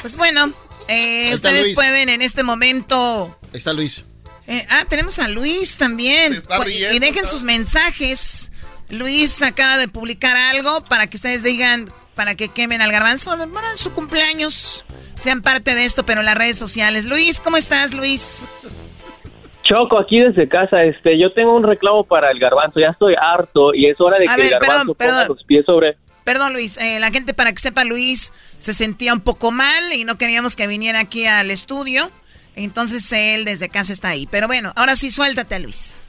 [0.00, 0.52] Pues bueno,
[0.86, 1.74] eh, ustedes Luis.
[1.74, 4.04] pueden en este momento Ahí está Luis.
[4.48, 6.32] Eh, ah, tenemos a Luis también.
[6.32, 8.50] Se está Pu- riendo, y dejen sus mensajes.
[8.88, 13.36] Luis acaba de publicar algo para que ustedes digan, para que quemen al garbanzo.
[13.36, 14.84] Bueno, en su cumpleaños
[15.18, 17.04] sean parte de esto, pero en las redes sociales.
[17.04, 18.42] Luis, ¿cómo estás, Luis?
[19.64, 23.74] Choco, aquí desde casa, este, yo tengo un reclamo para el garbanzo, ya estoy harto
[23.74, 25.14] y es hora de A que ver, el garbanzo perdón, perdón.
[25.16, 25.98] ponga los pies sobre...
[26.24, 26.78] Perdón, Luis.
[26.78, 30.56] eh, la gente, para que sepa, Luis se sentía un poco mal y no queríamos
[30.56, 32.10] que viniera aquí al estudio.
[32.58, 34.26] Entonces él desde casa está ahí.
[34.30, 36.02] Pero bueno, ahora sí, suéltate, Luis.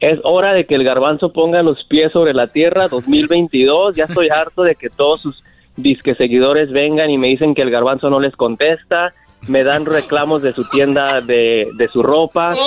[0.00, 4.28] Es hora de que el garbanzo ponga los pies sobre la tierra 2022, ya estoy
[4.28, 5.42] harto de que todos sus
[5.76, 9.14] disque seguidores vengan y me dicen que el garbanzo no les contesta,
[9.48, 12.54] me dan reclamos de su tienda de, de su ropa.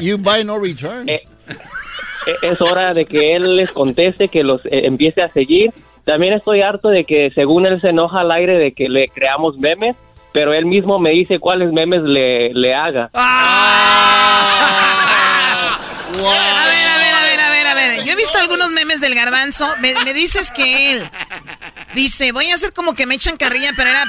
[0.00, 1.08] You buy no return.
[1.08, 1.22] Eh,
[2.26, 5.72] eh, es hora de que él les conteste, que los eh, empiece a seguir.
[6.08, 9.58] También estoy harto de que según él se enoja al aire de que le creamos
[9.58, 9.94] memes,
[10.32, 13.10] pero él mismo me dice cuáles memes le, le haga.
[16.18, 18.04] A ver, a ver, a ver, a ver, a ver.
[18.04, 19.68] Yo he visto algunos memes del garbanzo.
[19.80, 21.04] Me, me dices que él
[21.94, 24.02] dice, voy a hacer como que me echan carrilla, pero era...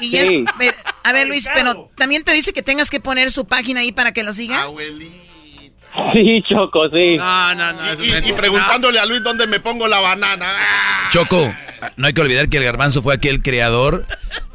[0.00, 0.44] Y, y ya es- Sí.
[0.58, 0.74] ver,
[1.04, 4.12] a ver, Luis, pero también te dice que tengas que poner su página ahí para
[4.12, 4.66] que lo siga.
[6.12, 7.16] Sí, Choco, sí.
[7.16, 7.94] No, no, no.
[8.02, 10.46] Y, y preguntándole a Luis dónde me pongo la banana.
[11.10, 11.54] Choco,
[11.96, 14.06] no hay que olvidar que el garbanzo fue aquel creador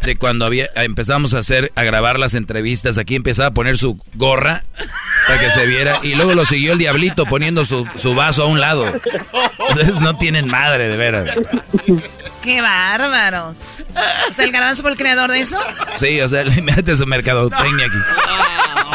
[0.04, 2.98] de cuando había empezamos a hacer, a grabar las entrevistas.
[2.98, 4.64] Aquí empezaba a poner su gorra
[5.28, 6.00] para que se viera.
[6.04, 8.86] Y luego lo siguió el diablito poniendo su, su vaso a un lado.
[9.70, 11.36] Ustedes no tienen madre, de veras.
[12.42, 13.64] ¡Qué bárbaros!
[14.30, 15.60] O sea, ¿el garbanzo fue el creador de eso?
[15.96, 17.98] Sí, o sea, mete su mercadotecnia aquí.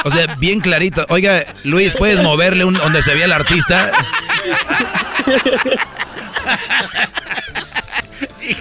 [0.05, 1.07] O sea, bien clarito.
[1.09, 3.93] Oiga, Luis, ¿puedes moverle un, donde se vea el artista?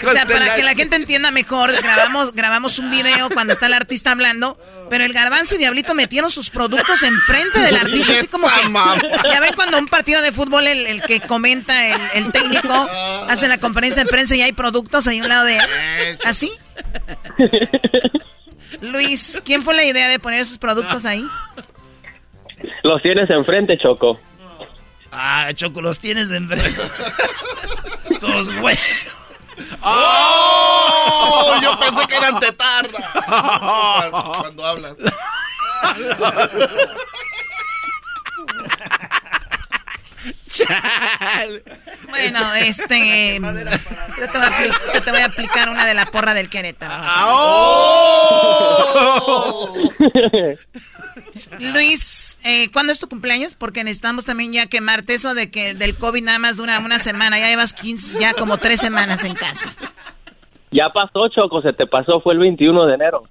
[0.07, 3.73] O sea, para que la gente entienda mejor, grabamos, grabamos un video cuando está el
[3.73, 4.57] artista hablando,
[4.89, 9.29] pero el garbanzo y Diablito metieron sus productos enfrente del artista, así como que...
[9.31, 12.89] Ya ven cuando un partido de fútbol, el, el que comenta, el, el técnico,
[13.27, 16.19] hace la conferencia de prensa y hay productos ahí a un lado de él.
[16.23, 16.51] ¿Así?
[18.81, 21.25] Luis, ¿quién fue la idea de poner esos productos ahí?
[22.83, 24.19] Los tienes enfrente, Choco.
[25.11, 26.49] Ah, Choco, los tienes en
[28.19, 28.77] Todos, güey.
[29.81, 31.55] ¡Oh!
[31.61, 33.11] Yo pensé que eran tetarda.
[34.39, 34.95] Cuando hablas.
[42.09, 43.39] Bueno, este...
[43.39, 47.03] Yo te, voy a yo te voy a aplicar una de la porra del Querétaro.
[51.59, 53.55] Luis, eh, ¿cuándo es tu cumpleaños?
[53.55, 57.39] Porque necesitamos también ya quemarte eso de que del COVID nada más dura una semana.
[57.39, 59.73] Ya llevas 15, ya como tres semanas en casa.
[60.71, 63.23] Ya pasó, Choco, se te pasó, fue el 21 de enero.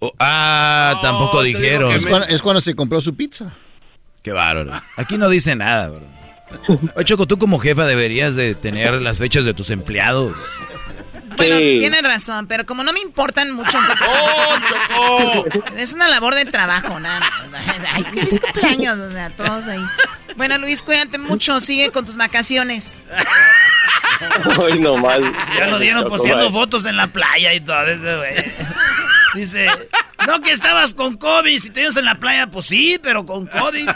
[0.00, 1.92] Oh, ah, tampoco dijeron.
[1.92, 3.52] Es cuando, es cuando se compró su pizza.
[4.22, 4.72] Qué bárbaro.
[4.96, 6.19] Aquí no dice nada, bro.
[6.96, 10.36] Oye, Choco, tú como jefa deberías de tener las fechas de tus empleados.
[11.36, 11.76] Bueno, Sí.
[11.78, 17.20] tienes razón, pero como no me importan mucho, entonces- es una labor de trabajo, nada
[17.20, 17.64] más.
[17.94, 19.80] Ay, feliz cumpleaños, o sea, todos ahí.
[20.36, 23.04] Bueno, Luis, cuídate mucho, sigue con tus vacaciones.
[24.58, 25.18] Hoy nomás.
[25.56, 28.52] Ya lo vieron Choco, posteando fotos en la playa y todo eso, güey.
[29.34, 29.68] Dice,
[30.26, 33.46] No que estabas con COVID, si te ibas en la playa, pues sí, pero con
[33.46, 33.88] COVID.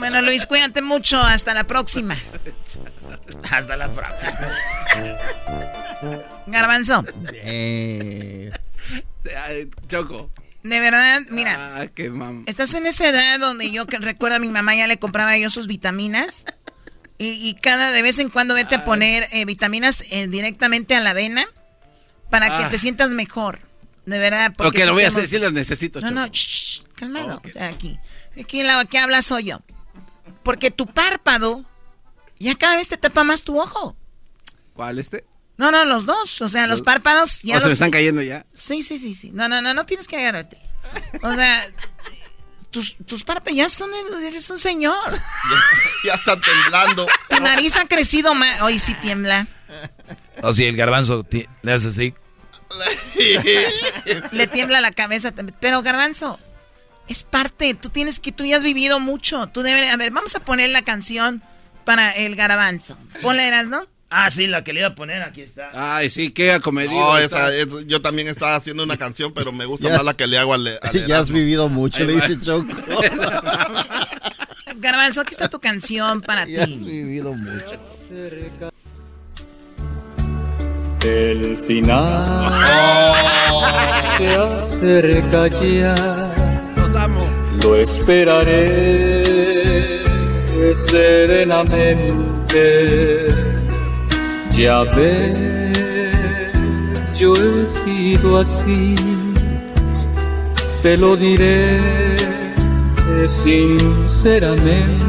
[0.00, 1.20] Bueno, Luis, cuídate mucho.
[1.20, 2.16] Hasta la próxima.
[3.50, 4.38] Hasta la próxima.
[6.46, 7.04] Garbanzo.
[7.34, 8.50] Eh,
[9.88, 10.30] Choco.
[10.62, 11.80] De verdad, mira.
[11.80, 12.12] Ah, qué
[12.46, 15.48] Estás en esa edad donde yo que recuerdo a mi mamá ya le compraba yo
[15.50, 16.44] sus vitaminas.
[17.18, 21.00] Y, y cada de vez en cuando vete a poner eh, vitaminas eh, directamente a
[21.00, 21.46] la avena
[22.30, 22.68] para que Ah.
[22.70, 23.60] te sientas mejor.
[24.06, 24.54] De verdad.
[24.58, 26.20] Ok, lo voy a hacer, sí lo necesito, No, Choco.
[26.20, 27.42] no, shh, calmado.
[27.44, 27.98] O sea, aquí.
[28.40, 29.60] Aquí la que habla soy yo.
[30.42, 31.64] Porque tu párpado
[32.38, 33.96] ya cada vez te tapa más tu ojo.
[34.74, 35.24] ¿Cuál este?
[35.56, 36.40] No, no, los dos.
[36.40, 38.46] O sea, los párpados ya ¿O se los me están cayendo ya?
[38.54, 39.30] Sí, sí, sí, sí.
[39.32, 40.58] No, no, no, no tienes que agarrarte.
[41.22, 41.62] O sea,
[42.70, 43.90] tus, tus párpados ya son,
[44.22, 44.94] eres un señor.
[46.04, 47.06] Ya está temblando.
[47.28, 48.62] Tu nariz ha crecido más.
[48.62, 49.46] Hoy sí tiembla.
[50.42, 51.26] O si el garbanzo
[51.62, 52.14] le hace así.
[54.32, 55.32] Le tiembla la cabeza.
[55.32, 55.56] también.
[55.60, 56.38] Pero Garbanzo,
[57.08, 57.74] es parte.
[57.74, 59.46] Tú tienes que, tú ya has vivido mucho.
[59.48, 61.42] Tú debes, a ver, vamos a poner la canción
[61.84, 62.96] para el Garbanzo.
[63.22, 63.86] Ponle, eras, ¿no?
[64.12, 65.70] Ah, sí, la que le iba a poner, aquí está.
[65.72, 66.98] Ay, sí, qué acomedido.
[67.00, 70.14] No, esa, es- yo también estaba haciendo una canción, pero me gusta Ya- más la
[70.14, 72.26] que le hago al, al Ya has vivido mucho, Ahí le va.
[72.26, 72.66] dice Choco.
[74.76, 76.84] Garbanzo, aquí está tu canción para Ya has ti.
[76.84, 77.80] vivido mucho.
[81.04, 82.52] El final
[84.18, 86.49] se acerca ya.
[87.62, 89.22] Lo esperaré
[90.74, 93.28] serenamente.
[94.52, 95.36] Ya ves,
[97.18, 98.94] yo he sido así.
[100.82, 101.76] Te lo diré
[103.26, 105.02] sinceramente.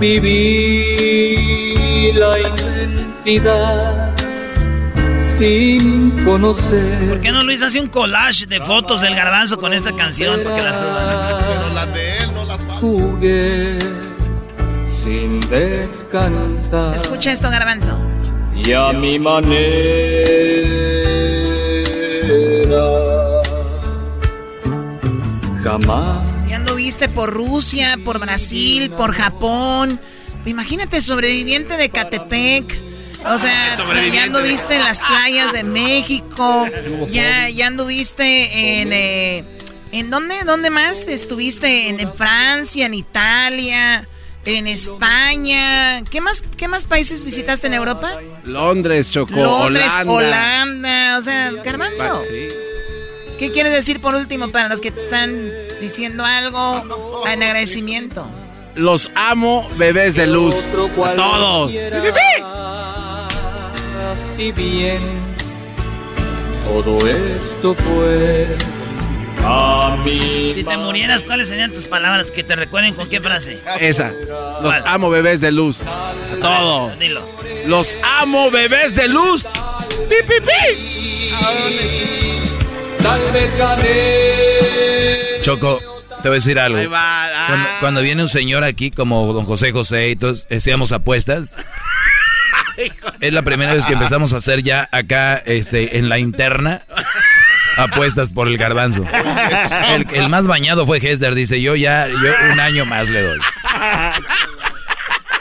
[0.00, 4.15] Viví la inmensidad
[5.38, 7.08] sin conocer.
[7.08, 10.40] ¿Por qué no Luis hace un collage de fotos del garbanzo con esta canción?
[10.42, 10.62] Porque.
[10.62, 13.78] Pero las de él no las Jugué
[14.84, 17.98] sin descansar Escucha esto, Garbanzo.
[18.54, 19.56] y a mi manera.
[25.62, 30.00] Jamás Ya anduviste por Rusia, por Brasil, por Japón.
[30.44, 32.82] Imagínate, sobreviviente de Catepec.
[33.28, 33.76] O sea,
[34.12, 36.66] ya, anduviste en las playas de México.
[37.10, 38.92] Ya, ya anduviste en...
[38.92, 39.44] eh,
[39.92, 40.36] ¿En dónde?
[40.44, 41.06] ¿Dónde más?
[41.08, 44.06] Estuviste en, en Francia, en Italia,
[44.44, 46.02] en España.
[46.10, 48.12] ¿Qué más, ¿Qué más países visitaste en Europa?
[48.44, 49.34] Londres, Choco.
[49.34, 50.12] Londres, Holanda.
[50.12, 51.18] Holanda.
[51.18, 52.22] O sea, Garbanzo.
[53.38, 55.50] ¿Qué quieres decir por último para los que te están
[55.80, 56.82] diciendo algo
[57.26, 58.26] en agradecimiento?
[58.74, 60.56] Los amo, bebés de luz.
[61.04, 61.72] A todos.
[64.16, 65.00] Si bien
[66.64, 68.56] todo esto fue
[69.44, 70.52] a mí.
[70.54, 73.60] Si te murieras, ¿cuáles serían tus palabras que te recuerden con qué frase?
[73.80, 74.12] Esa.
[74.62, 75.80] Los amo, bebés de luz.
[75.82, 76.98] A todos.
[76.98, 77.28] Dilo.
[77.66, 79.46] Los amo, bebés de luz.
[80.08, 81.32] ¡Pi, pi, pi!
[83.02, 85.42] Tal vez gané.
[85.42, 85.80] Choco,
[86.22, 86.78] te voy a decir algo.
[86.92, 87.44] Ah.
[87.46, 91.56] Cuando, cuando viene un señor aquí como don José José y todos hacíamos apuestas.
[93.20, 96.82] Es la primera vez que empezamos a hacer ya acá este, en la interna
[97.76, 99.04] apuestas por el garbanzo.
[100.12, 103.38] El, más bañado fue Hester, dice yo ya, yo un año más le doy.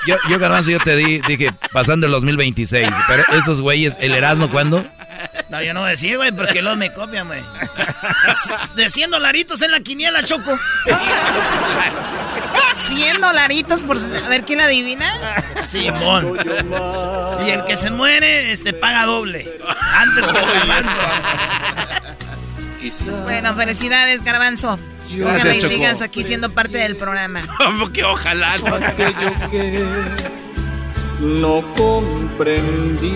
[0.07, 4.49] Yo, yo garbanzo, yo te di, dije, pasando el 2026, pero esos güeyes, ¿el Erasmo
[4.49, 4.85] cuándo?
[5.49, 7.43] No, yo no voy a decir, güey, porque luego me copian, güey.
[8.75, 10.57] De 100 dolaritos en la quiniela, Choco.
[12.73, 13.97] 100 dolaritos por...
[13.97, 15.11] A ver, ¿quién adivina?
[15.63, 16.37] Simón.
[17.45, 19.59] Y el que se muere, este, paga doble.
[19.93, 20.91] Antes que garbanzo.
[23.23, 24.79] Bueno, felicidades, Garbanzo.
[25.23, 27.41] Ojalá y sigas aquí siendo parte del programa.
[27.57, 28.57] Como que ojalá.
[28.57, 28.75] no.
[28.75, 29.85] Aquello que
[31.19, 33.15] no comprendía.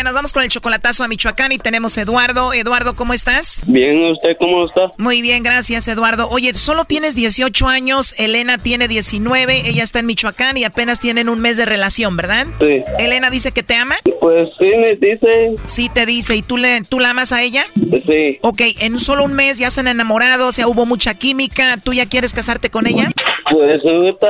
[0.00, 2.54] bien, nos vamos con el chocolatazo a Michoacán y tenemos a Eduardo.
[2.54, 3.64] Eduardo, ¿cómo estás?
[3.66, 4.92] Bien, ¿usted cómo está?
[4.96, 6.26] Muy bien, gracias, Eduardo.
[6.30, 11.28] Oye, solo tienes 18 años, Elena tiene 19, ella está en Michoacán y apenas tienen
[11.28, 12.46] un mes de relación, ¿verdad?
[12.58, 12.82] Sí.
[12.98, 13.96] ¿Elena dice que te ama?
[14.22, 15.56] Pues sí, me dice.
[15.66, 16.34] Sí, te dice.
[16.34, 17.66] ¿Y tú, le, tú la amas a ella?
[17.74, 18.38] Sí.
[18.40, 21.76] Ok, en solo un mes ya se han enamorado, o sea, hubo mucha química.
[21.76, 23.10] ¿Tú ya quieres casarte con ella?
[23.50, 24.28] Pues ahorita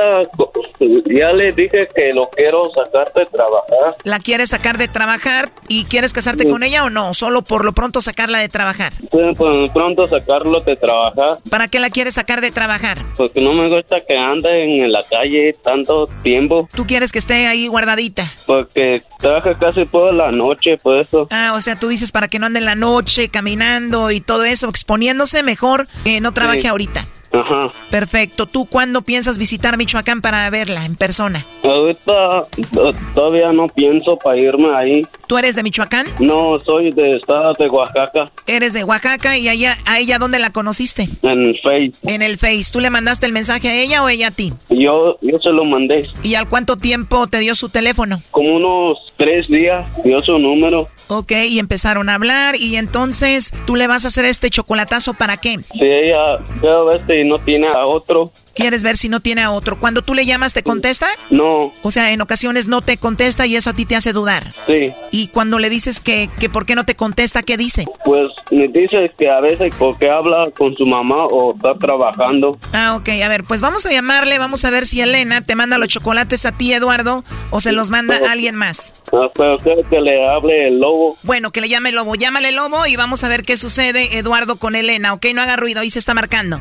[1.13, 3.95] ya le dije que lo quiero sacar de trabajar.
[4.03, 7.13] ¿La quieres sacar de trabajar y quieres casarte con ella o no?
[7.13, 8.93] Solo por lo pronto sacarla de trabajar.
[9.09, 11.39] Pues por lo pronto sacarlo de trabajar.
[11.49, 13.03] ¿Para qué la quieres sacar de trabajar?
[13.17, 16.67] Porque no me gusta que ande en la calle tanto tiempo.
[16.75, 18.29] ¿Tú quieres que esté ahí guardadita?
[18.45, 21.27] Porque trabaja casi toda la noche, por eso.
[21.31, 24.43] Ah, o sea, tú dices para que no ande en la noche caminando y todo
[24.43, 26.67] eso, exponiéndose mejor que no trabaje Sí.
[26.67, 27.05] ahorita.
[27.33, 27.65] Ajá.
[27.89, 28.45] Perfecto.
[28.45, 31.43] ¿Tú cuándo piensas visitar Michoacán para verla en persona?
[31.63, 35.01] Ahorita to- todavía no pienso para irme ahí.
[35.27, 36.07] ¿Tú eres de Michoacán?
[36.19, 40.49] No, soy de estado de Oaxaca, Eres de Oaxaca y allá, a ella dónde la
[40.51, 41.07] conociste?
[41.23, 41.93] en Face.
[42.03, 42.65] En el Face.
[42.71, 44.51] ¿Tú le mandaste el mensaje a ella o ella a ti?
[44.69, 46.05] Yo, yo se lo mandé.
[46.23, 48.21] ¿Y al cuánto tiempo te dio su teléfono?
[48.31, 50.87] Como unos tres días dio su número.
[51.07, 55.37] Ok, y empezaron a hablar y entonces tú le vas a hacer este chocolatazo para
[55.37, 55.57] qué?
[55.73, 58.31] Si ella quiero ver no tiene a otro.
[58.53, 59.79] ¿Quieres ver si no tiene a otro?
[59.79, 61.07] Cuando tú le llamas, ¿te contesta?
[61.29, 64.51] No, O sea, en ocasiones no te contesta y eso a ti te hace dudar.
[64.67, 64.91] sí.
[65.11, 67.85] Y cuando le dices que, que por qué no te contesta, ¿qué dice?
[68.03, 72.57] Pues me dice que a veces porque habla con su mamá o está trabajando.
[72.73, 75.77] Ah, ok, a ver, pues vamos a llamarle, vamos a ver si Elena te manda
[75.77, 78.93] los chocolates a ti, Eduardo, o se los manda a alguien más.
[79.13, 79.57] Ah, Pero
[79.89, 81.17] que le hable el lobo.
[81.23, 84.75] Bueno, que le llame Lobo, llámale Lobo y vamos a ver qué sucede, Eduardo, con
[84.75, 86.59] Elena, ok, no haga ruido, ahí se está marcando.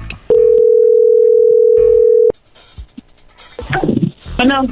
[4.41, 4.63] Bueno,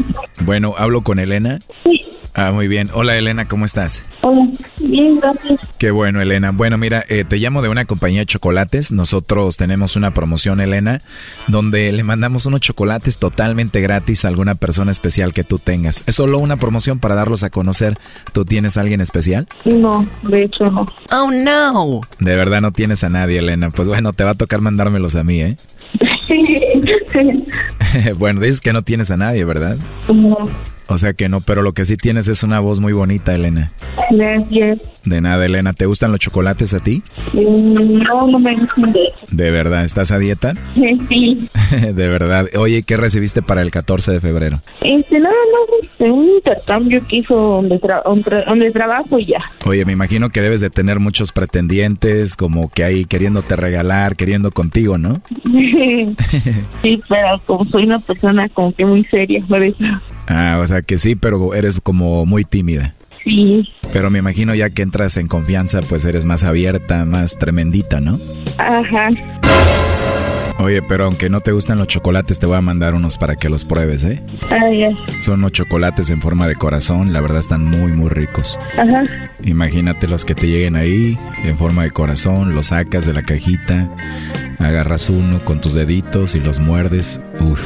[0.41, 1.59] Bueno, hablo con Elena.
[1.83, 2.01] sí.
[2.35, 2.89] Ah, muy bien.
[2.95, 4.05] Hola Elena, ¿cómo estás?
[4.21, 4.47] Hola.
[4.79, 5.59] Bien, gracias.
[5.77, 6.53] Qué bueno, Elena.
[6.53, 8.93] Bueno, mira, eh, te llamo de una compañía de chocolates.
[8.93, 11.03] Nosotros tenemos una promoción, Elena,
[11.49, 16.05] donde le mandamos unos chocolates totalmente gratis a alguna persona especial que tú tengas.
[16.07, 17.99] Es solo una promoción para darlos a conocer.
[18.33, 19.49] ¿Tú tienes a alguien especial?
[19.65, 20.87] No, de hecho no.
[21.11, 22.03] Oh, no.
[22.21, 23.71] De verdad no tienes a nadie, Elena.
[23.71, 25.57] Pues bueno, te va a tocar mandármelos a mí, ¿eh?
[28.17, 29.77] bueno, dices que no tienes a nadie, ¿verdad?
[30.09, 30.51] No,
[30.91, 33.71] O sea que no, pero lo que sí tienes es una voz muy bonita, Elena.
[34.11, 34.81] gracias.
[35.05, 35.73] De nada, Elena.
[35.75, 37.03] ¿Te gustan los chocolates a ti?
[37.35, 38.95] No, no me gustan
[39.31, 40.55] de verdad, ¿estás a dieta?
[40.75, 41.49] Sí.
[41.93, 42.47] de verdad.
[42.57, 44.61] Oye, ¿qué recibiste para el 14 de febrero?
[44.83, 49.39] Este, nada más este, un intercambio que hizo donde, tra- donde, donde trabajo y ya.
[49.67, 54.51] Oye, me imagino que debes de tener muchos pretendientes, como que ahí queriéndote regalar, queriendo
[54.51, 55.21] contigo, ¿no?
[56.83, 59.85] sí, pero como soy una persona como que muy seria, por eso.
[60.29, 62.95] Ah, o sea que sí, pero eres como muy tímida.
[63.25, 63.69] Sí.
[63.93, 68.19] Pero me imagino ya que entras en confianza, pues eres más abierta, más tremendita, ¿no?
[68.59, 69.09] Ajá.
[70.61, 73.49] Oye, pero aunque no te gustan los chocolates, te voy a mandar unos para que
[73.49, 74.21] los pruebes, ¿eh?
[74.51, 74.91] Ah, ya.
[75.23, 78.59] Son unos chocolates en forma de corazón, la verdad están muy, muy ricos.
[78.77, 79.05] Ajá.
[79.45, 83.89] Imagínate los que te lleguen ahí, en forma de corazón, los sacas de la cajita,
[84.59, 87.21] agarras uno con tus deditos y los muerdes.
[87.41, 87.63] Uf,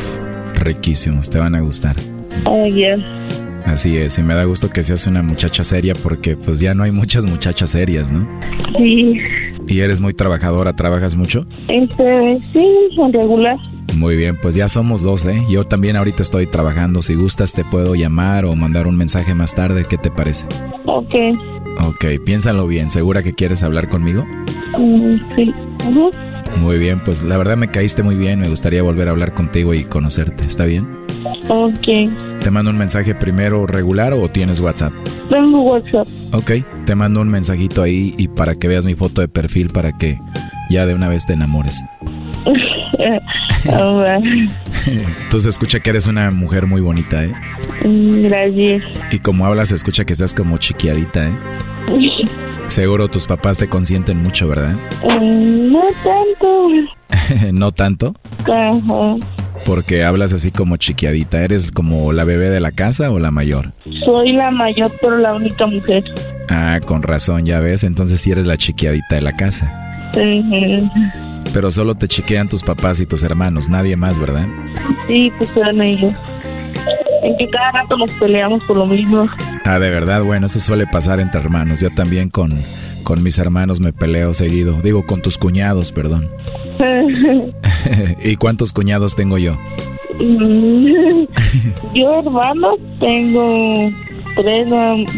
[0.54, 1.96] riquísimos, te van a gustar.
[2.44, 2.96] Ah, ya.
[3.66, 6.82] Así es, y me da gusto que seas una muchacha seria porque pues ya no
[6.82, 8.26] hay muchas muchachas serias, ¿no?
[8.76, 9.18] Sí.
[9.68, 11.46] Y eres muy trabajadora, ¿trabajas mucho?
[11.68, 12.68] Este, sí,
[12.98, 13.56] en regular.
[13.96, 15.42] Muy bien, pues ya somos dos, ¿eh?
[15.48, 17.02] Yo también ahorita estoy trabajando.
[17.02, 19.84] Si gustas te puedo llamar o mandar un mensaje más tarde.
[19.88, 20.44] ¿Qué te parece?
[20.86, 21.14] Ok.
[21.86, 22.90] Ok, piénsalo bien.
[22.90, 24.24] ¿Segura que quieres hablar conmigo?
[24.78, 25.54] Mm, sí.
[25.80, 26.31] Ajá.
[26.56, 28.40] Muy bien, pues la verdad me caíste muy bien.
[28.40, 30.44] Me gustaría volver a hablar contigo y conocerte.
[30.44, 30.86] ¿Está bien?
[31.48, 32.40] Ok.
[32.40, 34.92] ¿Te mando un mensaje primero regular o tienes WhatsApp?
[35.30, 36.06] Tengo WhatsApp.
[36.32, 36.52] Ok,
[36.84, 40.18] te mando un mensajito ahí y para que veas mi foto de perfil para que
[40.70, 41.82] ya de una vez te enamores.
[45.38, 47.32] Se escucha que eres una mujer muy bonita, ¿eh?
[47.84, 48.82] Mm, Gracias.
[49.10, 51.32] Y como hablas se escucha que estás como chiquiadita, ¿eh?
[52.68, 54.74] Seguro tus papás te consienten mucho, ¿verdad?
[55.04, 56.68] Mm, No tanto.
[57.52, 58.14] ¿No tanto?
[58.40, 59.16] Ajá.
[59.66, 61.42] Porque hablas así como chiquiadita.
[61.44, 63.72] ¿Eres como la bebé de la casa o la mayor?
[64.04, 66.02] Soy la mayor, pero la única mujer.
[66.48, 67.84] Ah, con razón, ya ves.
[67.84, 70.10] Entonces sí eres la chiquiadita de la casa.
[71.54, 74.46] Pero solo te chiquean tus papás y tus hermanos, nadie más, ¿verdad?
[75.06, 76.12] Sí, pues son ellos.
[77.22, 79.26] En que cada rato nos peleamos por lo mismo.
[79.64, 81.80] Ah, de verdad, bueno, eso suele pasar entre hermanos.
[81.80, 82.60] Yo también con,
[83.04, 84.80] con mis hermanos me peleo seguido.
[84.82, 86.28] Digo, con tus cuñados, perdón.
[88.24, 89.56] ¿Y cuántos cuñados tengo yo?
[90.18, 91.26] Mm,
[91.94, 93.90] Yo, hermanos, tengo
[94.36, 94.66] tres,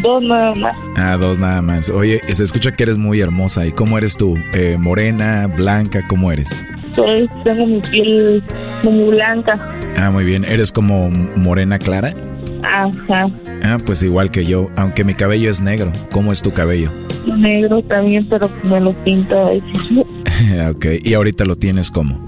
[0.02, 0.76] dos nada más.
[0.97, 1.89] Ah, dos nada más.
[1.89, 3.66] Oye, se escucha que eres muy hermosa.
[3.66, 4.36] ¿Y cómo eres tú?
[4.52, 6.06] Eh, ¿Morena, blanca?
[6.09, 6.64] ¿Cómo eres?
[6.95, 8.43] Soy, tengo mi piel
[8.83, 9.59] muy blanca.
[9.97, 10.45] Ah, muy bien.
[10.45, 12.15] ¿Eres como morena clara?
[12.62, 13.29] Ajá.
[13.62, 15.93] Ah, pues igual que yo, aunque mi cabello es negro.
[16.12, 16.91] ¿Cómo es tu cabello?
[17.37, 20.71] Negro también, pero me lo pinto a veces.
[20.77, 22.19] ok, y ahorita lo tienes como.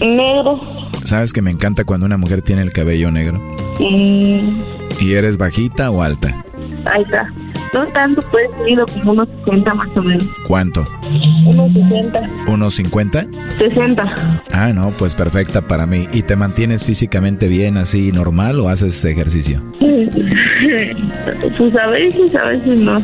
[0.00, 0.60] Negro.
[1.04, 3.40] ¿Sabes que me encanta cuando una mujer tiene el cabello negro?
[3.80, 4.60] Mm,
[5.00, 6.44] ¿Y eres bajita o alta?
[6.98, 7.32] está.
[7.72, 10.26] No tanto, pues, mido como unos 60 más o menos.
[10.46, 10.84] ¿Cuánto?
[11.46, 12.18] Unos 60.
[12.48, 13.26] ¿Unos 50?
[13.58, 14.14] 60.
[14.52, 16.06] Ah, no, pues perfecta para mí.
[16.12, 19.62] ¿Y te mantienes físicamente bien así normal o haces ejercicio?
[21.56, 23.00] Pues a veces, a veces no.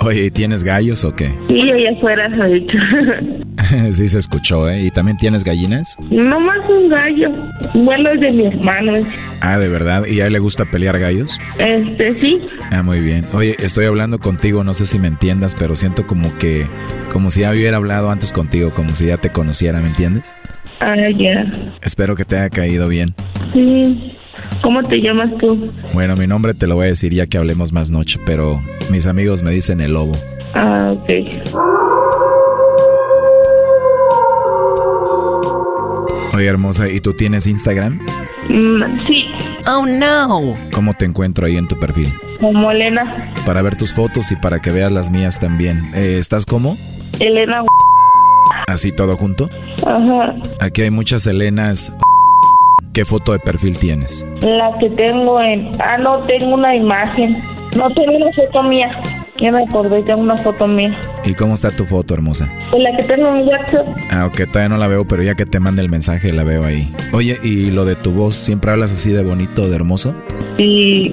[0.00, 1.32] Oye, ¿y tienes gallos o qué?
[1.48, 2.30] Sí, allá afuera,
[3.92, 4.82] sí se escuchó, ¿eh?
[4.82, 5.96] ¿Y también tienes gallinas?
[6.10, 7.30] No más un gallo.
[7.74, 8.92] Bueno, es de mi hermano.
[9.40, 10.06] Ah, ¿de verdad?
[10.06, 11.38] ¿Y a él le gusta pelear gallos?
[11.58, 12.40] Este, sí.
[12.70, 13.24] Ah, muy bien.
[13.32, 16.66] Oye, estoy hablando contigo, no sé si me entiendas, pero siento como que,
[17.12, 20.34] como si ya hubiera hablado antes contigo, como si ya te conociera, ¿me entiendes?
[20.80, 21.50] Ah, ya.
[21.82, 23.14] Espero que te haya caído bien.
[23.52, 24.15] Sí.
[24.62, 25.70] ¿Cómo te llamas tú?
[25.92, 28.60] Bueno, mi nombre te lo voy a decir ya que hablemos más noche, pero
[28.90, 30.12] mis amigos me dicen el lobo.
[30.54, 31.10] Ah, ok.
[36.34, 38.00] Oye, hermosa, ¿y tú tienes Instagram?
[38.48, 39.24] Mm, sí.
[39.68, 40.54] Oh, no.
[40.72, 42.12] ¿Cómo te encuentro ahí en tu perfil?
[42.40, 43.32] Como Elena.
[43.46, 45.80] Para ver tus fotos y para que veas las mías también.
[45.94, 46.76] Eh, ¿Estás cómo?
[47.20, 47.62] Elena.
[48.68, 49.48] ¿Así todo junto?
[49.86, 50.34] Ajá.
[50.60, 51.92] Aquí hay muchas Elenas.
[52.96, 54.26] ¿Qué foto de perfil tienes?
[54.40, 55.68] La que tengo en...
[55.80, 57.36] Ah, no, tengo una imagen.
[57.76, 58.88] No tengo una foto mía.
[59.38, 60.98] Ya me acordé, tengo una foto mía.
[61.22, 62.50] ¿Y cómo está tu foto, hermosa?
[62.70, 63.86] Pues la que tengo en WhatsApp.
[64.08, 66.64] Ah, ok, todavía no la veo, pero ya que te mande el mensaje la veo
[66.64, 66.88] ahí.
[67.12, 68.34] Oye, ¿y lo de tu voz?
[68.34, 70.14] ¿Siempre hablas así de bonito, de hermoso?
[70.56, 71.12] Y...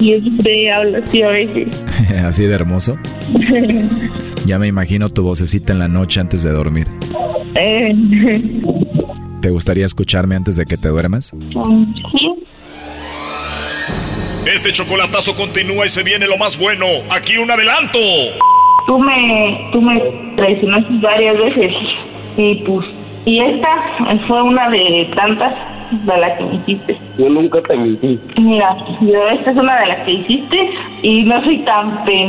[0.00, 1.84] Y es de habla así a veces.
[2.22, 2.98] ¿Así de hermoso?
[4.44, 6.86] Ya me imagino tu vocecita en la noche antes de dormir.
[7.54, 7.92] eh,
[9.40, 11.34] ¿Te gustaría escucharme antes de que te duermas?
[12.12, 12.34] sí.
[14.46, 16.86] Este chocolatazo continúa y se viene lo más bueno.
[17.10, 17.98] Aquí un adelanto.
[18.86, 20.00] Tú me, tú me
[20.36, 21.72] traicionaste varias veces
[22.38, 22.86] y pues,
[23.26, 23.68] y esta
[24.26, 25.54] fue una de tantas
[25.90, 26.96] de las que me hiciste.
[27.18, 28.18] Yo nunca te mentí.
[28.38, 30.70] Mira, yo esta es una de las que hiciste
[31.02, 32.28] y no soy tan pendeja.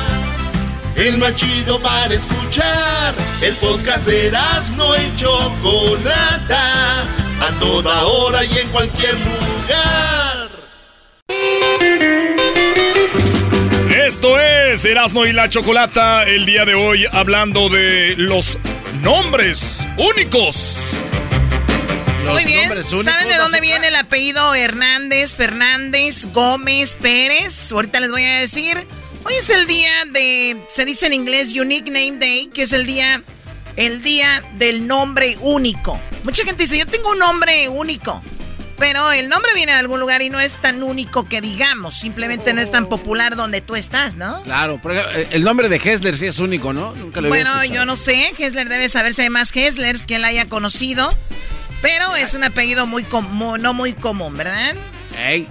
[1.01, 3.15] El más chido para escuchar.
[3.41, 7.01] El podcast de Erasmo y Chocolata.
[7.41, 10.49] A toda hora y en cualquier lugar.
[13.89, 16.23] Esto es Erasno y la Chocolata.
[16.25, 18.59] El día de hoy hablando de los
[19.01, 20.99] nombres únicos.
[22.27, 22.71] Muy bien.
[22.83, 27.71] ¿Saben de dónde viene el apellido Hernández, Fernández, Gómez, Pérez?
[27.71, 28.87] Ahorita les voy a decir.
[29.23, 32.85] Hoy es el día de, se dice en inglés Unique Name Day, que es el
[32.85, 33.23] día,
[33.75, 35.99] el día del nombre único.
[36.23, 38.21] Mucha gente dice, yo tengo un nombre único.
[38.77, 41.99] Pero el nombre viene de algún lugar y no es tan único que digamos.
[41.99, 44.41] Simplemente no es tan popular donde tú estás, ¿no?
[44.41, 46.95] Claro, por ejemplo, el nombre de Hessler sí es único, ¿no?
[46.95, 48.33] Nunca lo Bueno, yo no sé.
[48.39, 51.15] Hessler debe saber si hay más Hesslers que él haya conocido.
[51.83, 54.75] Pero es un apellido muy común, no muy común, ¿verdad?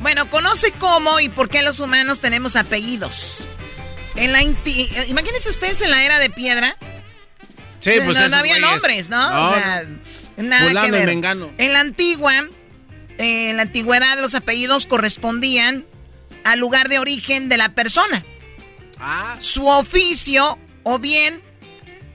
[0.00, 3.46] Bueno, conoce cómo y por qué los humanos tenemos apellidos.
[4.16, 6.76] En la eh, imagínense ustedes en la era de piedra.
[7.80, 8.70] Sí, O sea, pues no, había güeyes.
[8.70, 9.30] nombres, ¿no?
[9.30, 9.84] No, o sea,
[10.36, 11.06] nada Fulano que ver.
[11.06, 11.50] Mengano.
[11.56, 12.34] En la antigua,
[13.18, 15.86] eh, en la antigüedad, los apellidos correspondían
[16.44, 18.24] al lugar de origen de la persona.
[18.98, 19.36] Ah.
[19.40, 21.42] Su oficio o bien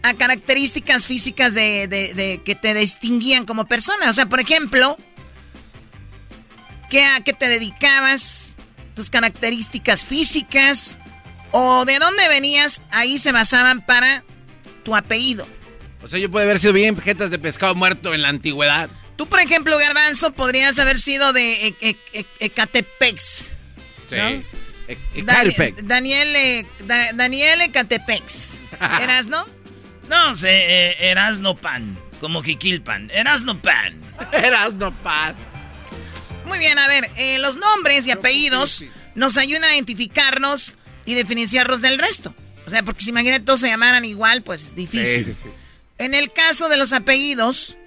[0.03, 4.09] a características físicas de, de, que te distinguían como persona.
[4.09, 4.97] O sea, por ejemplo,
[6.91, 8.55] ¿qué, ¿a qué te dedicabas?
[8.93, 10.99] Tus características físicas
[11.57, 14.25] o de dónde venías, ahí se basaban para
[14.83, 15.47] tu apellido.
[16.03, 18.89] O sea, yo puedo haber sido bien jetas de pescado muerto en la antigüedad.
[19.15, 23.47] Tú, por ejemplo, Garbanzo, podrías haber sido de e e e Ecatepex.
[24.05, 24.43] Sí.
[25.83, 26.67] Daniel, eh,
[27.13, 28.55] Daniel Ecatepex.
[29.01, 29.45] ¿Erasno?
[30.09, 31.97] No sé, eh, Erasno Pan.
[32.19, 33.09] Como Jiquilpan.
[33.11, 33.93] Erasno Pan.
[34.33, 35.35] Erasno Pan.
[36.45, 38.83] Muy bien, a ver, eh, los nombres y apellidos
[39.15, 40.75] nos ayudan a identificarnos
[41.05, 42.33] y diferenciarnos del resto.
[42.65, 45.23] O sea, porque si imagínate todos se llamaran igual, pues es difícil.
[45.23, 45.49] Sí, sí, sí.
[45.97, 47.77] En el caso de los apellidos,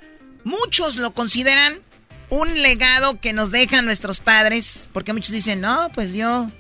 [0.45, 1.81] muchos lo consideran
[2.31, 6.51] un legado que nos dejan nuestros padres, porque muchos dicen, no, pues yo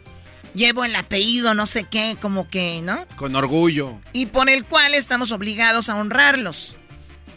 [0.54, 3.06] llevo el apellido, no sé qué, como que, ¿no?
[3.16, 4.00] Con orgullo.
[4.12, 6.74] Y por el cual estamos obligados a honrarlos,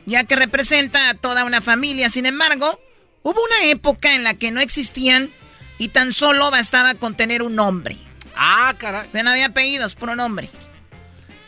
[0.05, 2.09] ya que representa a toda una familia.
[2.09, 2.79] Sin embargo,
[3.23, 5.29] hubo una época en la que no existían
[5.77, 7.97] y tan solo bastaba con tener un nombre.
[8.35, 9.07] Ah, caray.
[9.07, 10.49] O sea, no había apellidos, un nombre.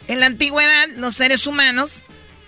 [0.07, 2.03] En la antigüedad, los seres humanos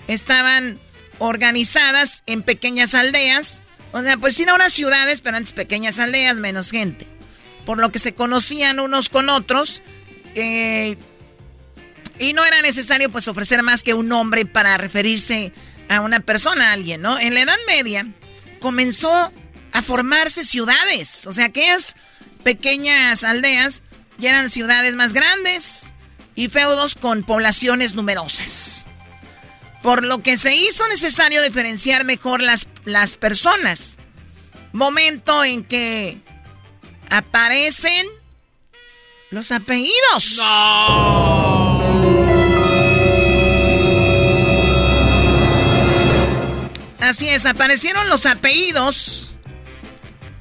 [0.08, 0.80] estaban
[1.20, 3.62] organizadas en pequeñas aldeas.
[3.92, 7.08] O sea, pues sí, no unas ciudades, pero antes pequeñas aldeas, menos gente.
[7.66, 9.82] Por lo que se conocían unos con otros.
[10.36, 10.98] Eh,
[12.20, 15.54] y no era necesario pues ofrecer más que un nombre para referirse
[15.90, 17.20] a una persona, a alguien, ¿no?
[17.20, 18.08] En la Edad Media
[18.60, 19.32] comenzó
[19.72, 21.28] a formarse ciudades.
[21.28, 21.96] O sea, aquellas
[22.44, 23.82] pequeñas aldeas
[24.18, 25.94] ya eran ciudades más grandes
[26.36, 28.86] y feudos con poblaciones numerosas
[29.86, 34.00] por lo que se hizo necesario diferenciar mejor las, las personas.
[34.74, 36.18] Momento en que
[37.12, 38.08] aparecen
[39.30, 40.40] los apellidos.
[47.00, 49.34] Así es, aparecieron los apellidos.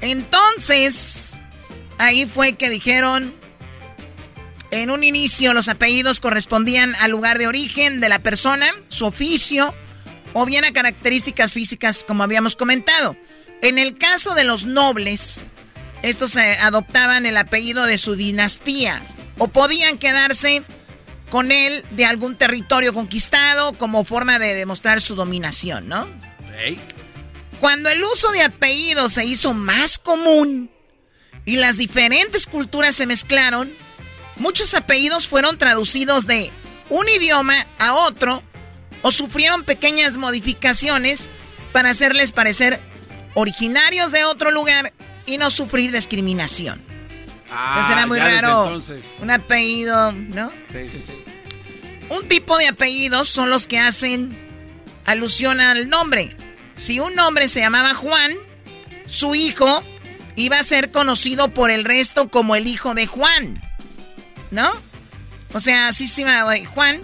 [0.01, 1.39] Entonces,
[1.99, 3.35] ahí fue que dijeron,
[4.83, 9.73] en un inicio los apellidos correspondían al lugar de origen de la persona, su oficio
[10.33, 13.17] o bien a características físicas como habíamos comentado.
[13.63, 15.47] En el caso de los nobles,
[16.03, 19.01] estos adoptaban el apellido de su dinastía
[19.39, 20.65] o podían quedarse
[21.31, 26.09] con él de algún territorio conquistado como forma de demostrar su dominación, ¿no?
[27.61, 30.69] Cuando el uso de apellidos se hizo más común
[31.45, 33.73] y las diferentes culturas se mezclaron,
[34.37, 36.51] muchos apellidos fueron traducidos de
[36.91, 38.43] un idioma a otro
[39.03, 41.31] o sufrieron pequeñas modificaciones
[41.73, 42.81] para hacerles parecer
[43.35, 44.93] originarios de otro lugar
[45.27, 46.83] y no sufrir discriminación.
[47.51, 48.81] Ah, será muy raro
[49.21, 50.51] un apellido, ¿no?
[50.73, 51.25] Sí, sí, sí.
[52.11, 54.37] Un tipo de apellidos son los que hacen
[55.05, 56.37] alusión al nombre.
[56.75, 58.33] Si un nombre se llamaba Juan,
[59.07, 59.83] su hijo
[60.37, 63.63] iba a ser conocido por el resto como el hijo de Juan.
[64.55, 64.73] ¿No?
[65.53, 66.25] O sea, sí, sí,
[66.75, 67.01] Juan,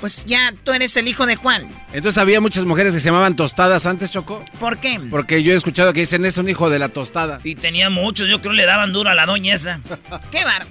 [0.00, 1.66] pues ya tú eres el hijo de Juan.
[1.92, 4.44] Entonces había muchas mujeres que se llamaban tostadas antes, Choco.
[4.60, 5.00] ¿Por qué?
[5.10, 7.40] Porque yo he escuchado que dicen es un hijo de la tostada.
[7.42, 9.80] Y tenía muchos, yo creo le daban duro a la doña esa.
[10.30, 10.66] ¡Qué bar!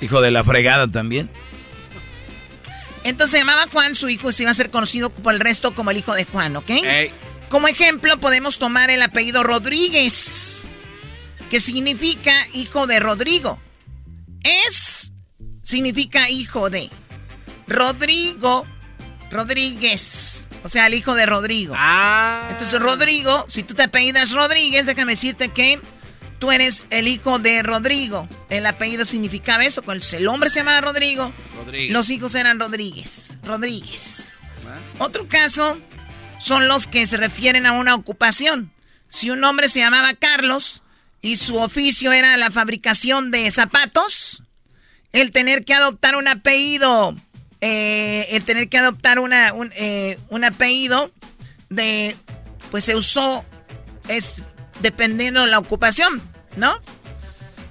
[0.00, 1.30] Hijo de la fregada también.
[3.04, 5.90] Entonces se llamaba Juan, su hijo se iba a ser conocido por el resto como
[5.90, 6.70] el hijo de Juan, ¿ok?
[7.48, 10.64] Como ejemplo podemos tomar el apellido Rodríguez,
[11.48, 13.60] que significa hijo de Rodrigo.
[14.42, 15.12] Es
[15.62, 16.90] significa hijo de
[17.66, 18.66] Rodrigo
[19.30, 20.48] Rodríguez.
[20.62, 21.74] O sea, el hijo de Rodrigo.
[21.76, 22.48] Ah.
[22.50, 25.80] Entonces, Rodrigo, si tú te apellidas Rodríguez, déjame decirte que
[26.38, 28.28] tú eres el hijo de Rodrigo.
[28.48, 29.82] El apellido significaba eso.
[30.12, 31.32] El hombre se llamaba Rodrigo.
[31.56, 31.92] Rodríguez.
[31.92, 33.38] Los hijos eran Rodríguez.
[33.44, 34.32] Rodríguez.
[34.66, 35.04] Ah.
[35.04, 35.78] Otro caso
[36.38, 38.72] son los que se refieren a una ocupación.
[39.08, 40.82] Si un hombre se llamaba Carlos
[41.22, 44.42] y su oficio era la fabricación de zapatos,
[45.12, 47.16] el tener que adoptar un apellido,
[47.60, 51.10] eh, el tener que adoptar una, eh, un, apellido
[51.70, 52.16] de,
[52.70, 53.44] pues se usó,
[54.08, 54.42] es
[54.80, 56.22] dependiendo de la ocupación,
[56.56, 56.80] ¿no?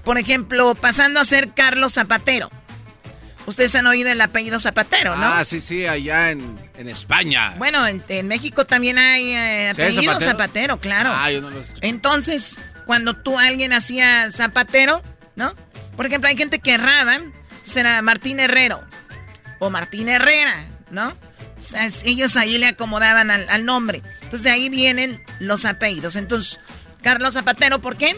[0.03, 2.49] Por ejemplo, pasando a ser Carlos Zapatero.
[3.45, 5.25] Ustedes han oído el apellido Zapatero, ¿no?
[5.25, 7.53] Ah, sí, sí, allá en, España.
[7.57, 10.79] Bueno, en, México también hay eh, apellido Zapatero?
[10.79, 11.11] claro.
[11.13, 11.73] Ah, yo no lo sé.
[11.81, 15.03] Entonces, cuando tú alguien hacía Zapatero,
[15.35, 15.53] ¿no?
[15.95, 18.83] Por ejemplo, hay gente que erraban, será Martín Herrero
[19.59, 21.15] o Martín Herrera, ¿no?
[22.03, 24.03] ellos ahí le acomodaban al, al nombre.
[24.23, 26.15] Entonces de ahí vienen los apellidos.
[26.17, 26.59] Entonces,
[27.01, 28.17] Carlos Zapatero, ¿por qué?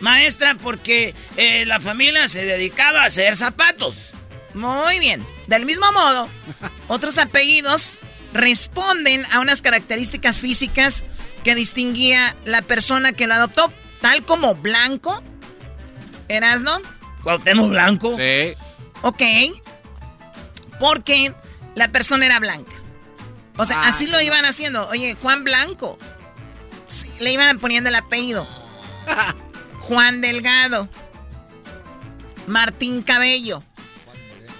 [0.00, 3.96] Maestra, porque eh, la familia se dedicaba a hacer zapatos.
[4.54, 5.26] Muy bien.
[5.48, 6.28] Del mismo modo,
[6.88, 7.98] otros apellidos
[8.32, 11.04] responden a unas características físicas
[11.42, 15.22] que distinguía la persona que lo adoptó, tal como Blanco.
[16.28, 16.78] ¿Erasno?
[17.22, 18.16] Cuauhtémoc Blanco.
[18.16, 18.54] Sí.
[19.02, 19.22] Ok.
[20.80, 21.34] Porque
[21.74, 22.72] la persona era blanca.
[23.56, 24.88] O sea, Ah, así lo iban haciendo.
[24.88, 25.98] Oye, Juan Blanco.
[26.88, 28.46] Sí, le iban poniendo el apellido.
[29.82, 30.88] Juan Delgado.
[32.46, 33.62] Martín Cabello.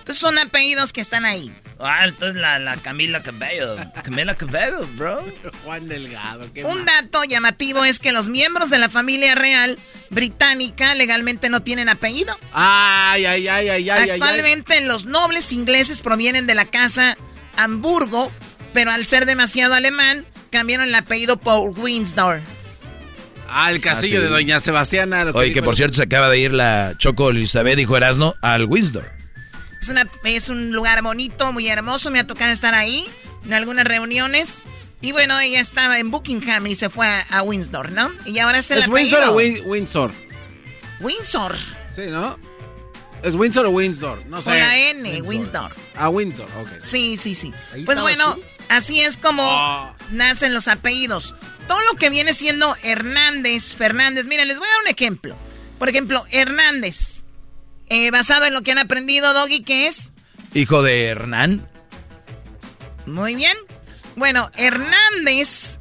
[0.04, 1.50] Entonces son apellidos que están ahí.
[1.80, 3.76] Ah, entonces la, la Camila Cabello.
[4.02, 5.24] Camila Cabello, bro.
[5.64, 6.52] Juan Delgado.
[6.52, 6.84] qué Un mal.
[6.84, 9.78] dato llamativo es que los miembros de la familia real
[10.10, 12.36] británica legalmente no tienen apellido.
[12.52, 14.10] Ay, ay, ay, ay, ay, ay, ay.
[14.10, 17.16] Actualmente los nobles ingleses provienen de la casa
[17.56, 18.30] Hamburgo,
[18.74, 22.42] pero al ser demasiado alemán, cambiaron el apellido por Windsor.
[23.48, 24.24] Ah, el castillo Ah, sí.
[24.24, 25.24] de Doña Sebastiana.
[25.32, 28.66] Oye, que por el- cierto se acaba de ir la Choco Elizabeth, dijo Erasno, al
[28.66, 29.10] Windsor.
[29.80, 32.10] Es, una- es un lugar bonito, muy hermoso.
[32.10, 33.06] Me ha tocado estar ahí
[33.44, 34.62] en algunas reuniones.
[35.00, 38.10] Y bueno, ella estaba en Buckingham y se fue a, a Windsor, ¿no?
[38.24, 40.12] Y ahora es el ¿Es Windsor o Win- Windsor?
[41.00, 41.56] Windsor.
[41.94, 42.38] Sí, ¿no?
[43.22, 44.24] ¿Es Windsor o Windsor?
[44.26, 44.50] No sé.
[44.50, 45.74] Con la N, Windsor.
[45.96, 46.68] Ah, Windsor, ok.
[46.78, 47.52] Sí, sí, sí.
[47.84, 48.42] Pues bueno, tú.
[48.68, 49.94] así es como Ah.
[50.10, 51.34] nacen los apellidos.
[51.68, 54.26] Todo lo que viene siendo Hernández, Fernández.
[54.26, 55.36] Miren, les voy a dar un ejemplo.
[55.78, 57.23] Por ejemplo, Hernández.
[57.88, 60.12] Eh, basado en lo que han aprendido, Doggy, ¿qué es?
[60.52, 61.66] Hijo de Hernán.
[63.06, 63.56] Muy bien.
[64.16, 65.78] Bueno, Hernández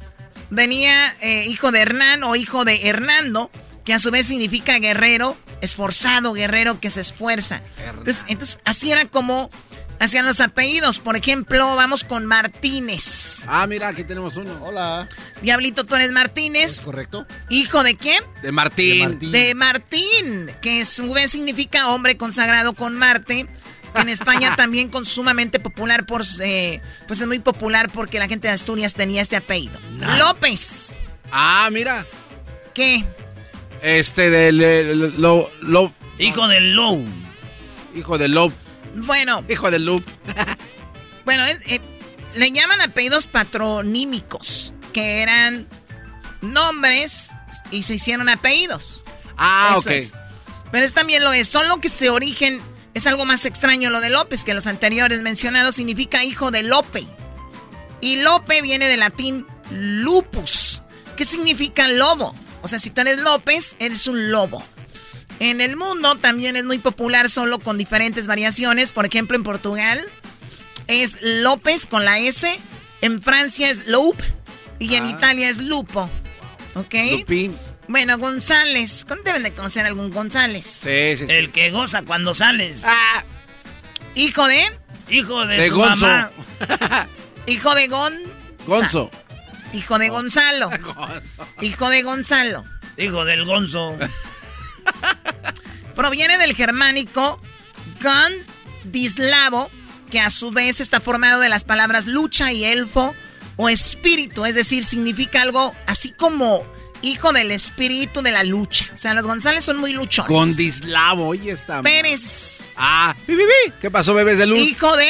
[0.50, 3.50] venía eh, hijo de Hernán o hijo de Hernando,
[3.84, 7.62] que a su vez significa guerrero, esforzado, guerrero que se esfuerza.
[7.86, 9.50] Entonces, entonces, así era como
[10.00, 10.98] hacían los apellidos.
[10.98, 13.44] Por ejemplo, vamos con Martínez.
[13.46, 14.52] Ah, mira, aquí tenemos uno.
[14.62, 15.08] Hola.
[15.42, 16.82] Diablito Torres Martínez.
[16.84, 17.26] ¿Correcto?
[17.50, 18.22] ¿Hijo de quién?
[18.42, 19.18] De Martín.
[19.32, 23.46] De Martín, que a su vez significa hombre consagrado con Marte.
[23.94, 28.26] Que en España también con sumamente popular por eh, pues es muy popular porque la
[28.26, 29.78] gente de Asturias tenía este apellido.
[30.18, 30.98] López.
[31.30, 32.04] Ah, mira.
[32.74, 33.04] ¿Qué?
[33.80, 37.04] Este del de, lo, lo- Hijo del Low.
[37.94, 38.52] hijo del Lob.
[38.94, 40.04] Bueno, Hijo del Loop.
[41.24, 41.80] bueno, es- eh,
[42.34, 45.68] le llaman apellidos patronímicos, que eran
[46.40, 47.30] nombres
[47.70, 49.02] y se hicieron apellidos.
[49.36, 49.90] Ah, Eso ok.
[49.96, 50.14] es.
[50.72, 52.60] Pero es también lo es, solo que se origen,
[52.94, 57.06] es algo más extraño lo de López, que los anteriores mencionados significa hijo de Lope.
[58.00, 60.82] Y Lope viene del latín lupus,
[61.16, 62.34] que significa lobo.
[62.62, 64.64] O sea, si tú eres López, eres un lobo.
[65.40, 68.92] En el mundo también es muy popular solo con diferentes variaciones.
[68.92, 70.00] Por ejemplo, en Portugal
[70.86, 72.58] es López con la S.
[73.00, 74.16] En Francia es Loup.
[74.78, 75.10] Y en Ah.
[75.10, 76.10] Italia es Lupo.
[76.74, 76.94] ¿Ok?
[77.12, 77.56] Lupín.
[77.88, 79.04] Bueno, González.
[79.06, 80.64] ¿Cómo Deben de conocer a algún González.
[80.66, 81.32] Sí, sí, sí.
[81.32, 82.82] El que goza cuando sales.
[82.84, 83.22] Ah.
[84.14, 84.62] Hijo de.
[85.10, 86.06] Hijo de, De su Gonzo.
[86.06, 86.30] mamá.
[87.46, 88.14] Hijo de Gon.
[88.66, 89.10] Gonzo.
[89.72, 90.70] Hijo de Gonzalo.
[91.60, 92.64] Hijo de Gonzalo.
[92.96, 93.96] Hijo del Gonzo.
[95.94, 97.40] Proviene del germánico
[98.82, 99.70] Gondislavo,
[100.10, 103.14] que a su vez está formado de las palabras lucha y elfo
[103.56, 106.64] o espíritu, es decir, significa algo así como
[107.02, 108.86] hijo del espíritu de la lucha.
[108.92, 110.28] O sea, los González son muy luchones.
[110.32, 111.82] Condislavo, oye esta.
[111.82, 113.14] Pérez, Ah.
[113.80, 114.58] ¿Qué pasó, bebés de luz?
[114.58, 115.08] hijo de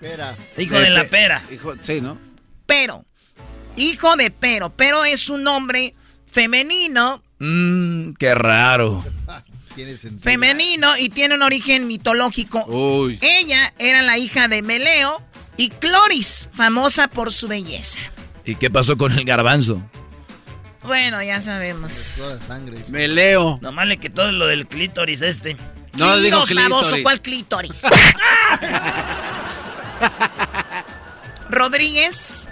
[0.00, 0.36] Espera.
[0.58, 1.44] Hijo de la pe- pera.
[1.52, 2.18] Hijo, sí, ¿no?
[2.66, 3.04] Pero.
[3.76, 4.70] Hijo de Pero.
[4.74, 5.94] Pero es un nombre
[6.28, 9.04] femenino, Mmm, qué raro.
[9.74, 10.22] Tiene sentido.
[10.22, 12.62] femenino y tiene un origen mitológico.
[12.66, 13.18] Uy.
[13.22, 15.22] Ella era la hija de Meleo
[15.56, 17.98] y Cloris, famosa por su belleza.
[18.44, 19.82] ¿Y qué pasó con el garbanzo?
[20.82, 22.14] Bueno, ya sabemos.
[22.18, 22.84] Toda sangre.
[22.90, 23.58] Me leo.
[23.62, 25.56] Nomás le quitó lo del clítoris este.
[25.94, 27.02] No digo Clitos, baboso, clítoris.
[27.02, 27.82] ¿cuál clítoris?
[31.50, 32.50] Rodríguez,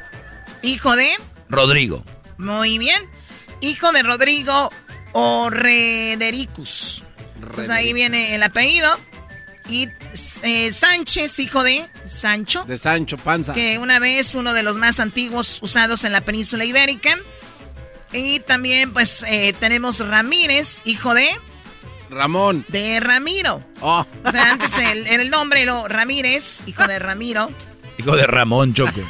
[0.62, 1.10] hijo de...
[1.48, 2.04] Rodrigo.
[2.38, 3.02] Muy bien.
[3.60, 4.70] Hijo de Rodrigo
[5.12, 7.04] Orredericus.
[7.54, 8.98] Pues ahí viene el apellido.
[9.68, 9.88] Y
[10.42, 13.52] eh, Sánchez, hijo de Sancho, De Sancho Panza.
[13.52, 17.16] que una vez uno de los más antiguos usados en la península ibérica.
[18.12, 21.28] Y también pues eh, tenemos Ramírez, hijo de,
[22.08, 22.64] Ramón.
[22.68, 23.62] de Ramiro.
[23.80, 24.04] Oh.
[24.24, 27.50] O sea, antes el, era el nombre, lo Ramírez, hijo de Ramiro.
[27.98, 29.00] Hijo de Ramón Choco.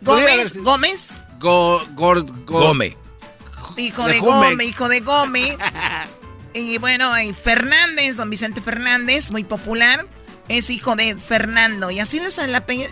[0.00, 0.56] Gómez.
[0.62, 2.94] Gómez, Go, go- Gómez.
[3.76, 4.50] hijo De de, Gómez.
[4.50, 5.56] Gómez, hijo de Gómez.
[6.54, 10.06] y bueno, y Fernández, don Vicente Fernández, muy popular,
[10.48, 11.90] es hijo de Fernando.
[11.90, 12.38] Y así les,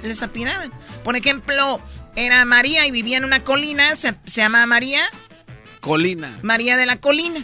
[0.02, 0.72] les apinaban.
[1.02, 1.80] Por ejemplo,
[2.16, 5.02] era María y vivía en una colina, se, se llama María
[5.80, 6.38] Colina.
[6.42, 7.40] María de la Colina.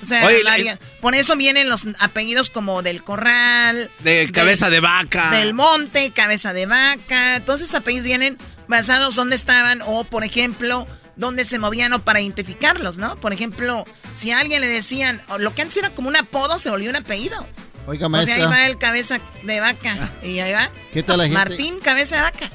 [0.00, 3.88] O sea, María, por eso vienen los apellidos como del corral.
[4.00, 5.30] De cabeza de vaca.
[5.30, 7.40] Del monte, cabeza de vaca.
[7.46, 8.36] Todos esos apellidos vienen
[8.72, 10.86] basados donde estaban o, por ejemplo,
[11.16, 13.16] dónde se movían o para identificarlos, ¿no?
[13.16, 16.70] Por ejemplo, si a alguien le decían, lo que antes era como un apodo, se
[16.70, 17.46] volvió un apellido.
[17.86, 18.34] Oiga, maestra.
[18.34, 20.10] O sea, ahí va el cabeza de vaca.
[20.24, 20.70] Y ahí va.
[20.92, 21.38] ¿Qué tal la gente?
[21.38, 22.50] Martín, cabeza de vaca.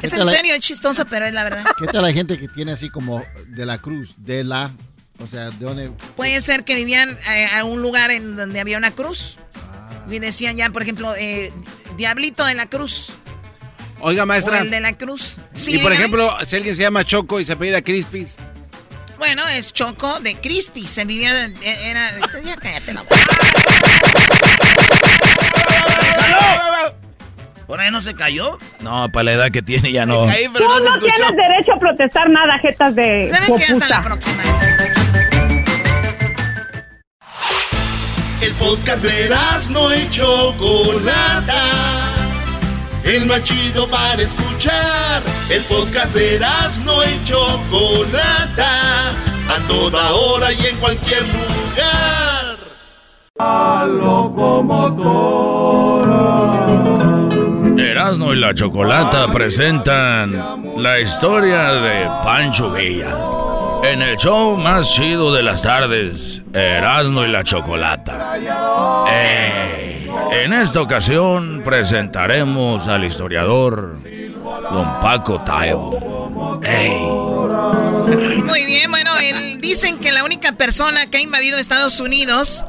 [0.00, 1.64] Es en serio, es chistoso, pero es la verdad.
[1.78, 4.70] ¿Qué tal la gente que tiene así como de la cruz, de la...
[5.18, 5.92] O sea, ¿de dónde?
[6.16, 9.38] Puede ser que vivían eh, a un lugar en donde había una cruz.
[9.56, 10.06] Ah.
[10.08, 11.52] Y decían ya, por ejemplo, eh,
[11.96, 13.12] Diablito de la Cruz.
[14.00, 14.58] Oiga, maestra.
[14.58, 15.38] O el de la Cruz.
[15.52, 18.36] Sí, y por ejemplo, si alguien se llama Choco y se apellida Crispis.
[19.18, 20.90] Bueno, es Choco de Crispis.
[20.90, 21.50] Se vivía.
[21.62, 22.10] Era.
[22.44, 23.04] Ya cállate la
[27.66, 28.58] ¿Por ahí no se cayó?
[28.80, 30.24] No, para la edad que tiene ya no.
[30.26, 33.28] Caí, Tú no, no tienes derecho a protestar nada, jetas de.
[33.30, 33.64] ¿Saben qué?
[33.64, 34.42] Hasta la próxima.
[38.40, 39.28] El podcast de
[39.70, 42.07] no y Chocolata
[43.08, 45.22] el más chido para escuchar.
[45.50, 46.38] El podcast de
[46.84, 52.58] no y Chocolata, a toda hora y en cualquier lugar.
[53.40, 53.86] A
[57.78, 63.16] Erasmo y la Chocolata presentan la historia de Pancho Villa.
[63.84, 68.34] En el show más chido de las tardes, Erasmo y la Chocolata.
[70.32, 73.96] En esta ocasión presentaremos al historiador
[74.70, 76.60] Don Paco Taibo.
[78.44, 79.10] Muy bien, bueno,
[79.58, 82.64] dicen que la única persona que ha invadido Estados Unidos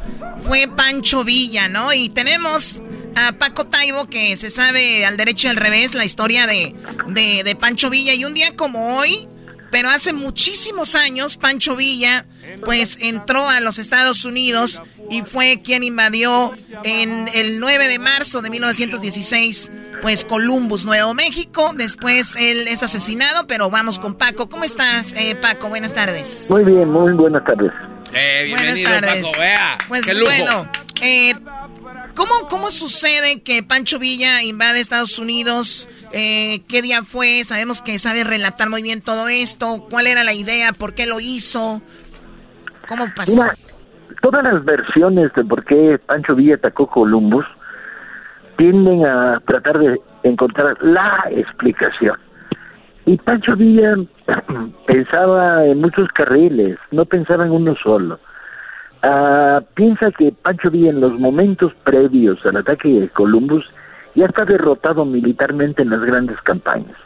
[0.47, 1.93] fue Pancho Villa, ¿no?
[1.93, 2.81] Y tenemos
[3.15, 6.75] a Paco Taibo que se sabe al derecho y al revés la historia de,
[7.07, 8.13] de, de Pancho Villa.
[8.13, 9.27] Y un día como hoy,
[9.71, 12.25] pero hace muchísimos años, Pancho Villa,
[12.63, 18.41] pues entró a los Estados Unidos y fue quien invadió en el 9 de marzo
[18.41, 19.71] de 1916,
[20.01, 21.71] pues Columbus, Nuevo México.
[21.75, 24.49] Después él es asesinado, pero vamos con Paco.
[24.49, 25.69] ¿Cómo estás, eh, Paco?
[25.69, 26.47] Buenas tardes.
[26.49, 27.71] Muy bien, muy buenas tardes.
[28.13, 29.25] Eh, bienvenido, buenas tardes.
[29.27, 29.77] Paco, vea.
[29.87, 30.69] Pues bueno,
[31.01, 31.35] eh,
[32.15, 35.89] ¿cómo, ¿cómo sucede que Pancho Villa invade Estados Unidos?
[36.11, 40.33] Eh, qué día fue, sabemos que sabe relatar muy bien todo esto, cuál era la
[40.33, 41.81] idea, por qué lo hizo,
[42.87, 43.45] cómo pasó.
[44.21, 47.45] todas las versiones de por qué Pancho Villa atacó Columbus
[48.57, 52.17] tienden a tratar de encontrar la explicación.
[53.05, 53.95] Y Pancho Villa
[54.87, 58.19] pensaba en muchos carriles, no pensaba en uno solo.
[59.01, 63.63] Ah, piensa que Pancho Villa en los momentos previos al ataque de Columbus
[64.19, 66.97] ya está derrotado militarmente en las grandes campañas.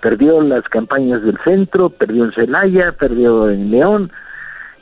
[0.00, 4.10] Perdió las campañas del centro, perdió en Celaya, perdió en León,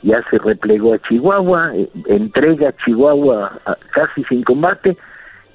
[0.01, 3.59] ya se replegó a Chihuahua, eh, entrega a Chihuahua
[3.91, 4.97] casi sin combate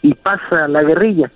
[0.03, 1.31] y pasa a la guerrilla.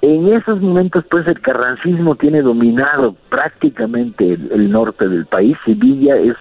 [0.00, 6.16] En esos momentos, pues, el carrancismo tiene dominado prácticamente el, norte del país y Villa
[6.16, 6.34] es,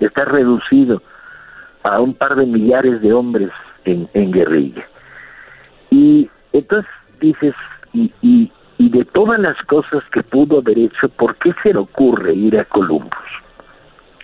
[0.00, 1.02] está reducido
[1.82, 3.50] a un par de millares de hombres
[3.84, 4.86] en, en guerrilla.
[5.90, 7.54] Y entonces dices,
[7.92, 12.34] y, y, de todas las cosas que pudo haber hecho, ¿por qué se le ocurre
[12.34, 13.10] ir a Columbus?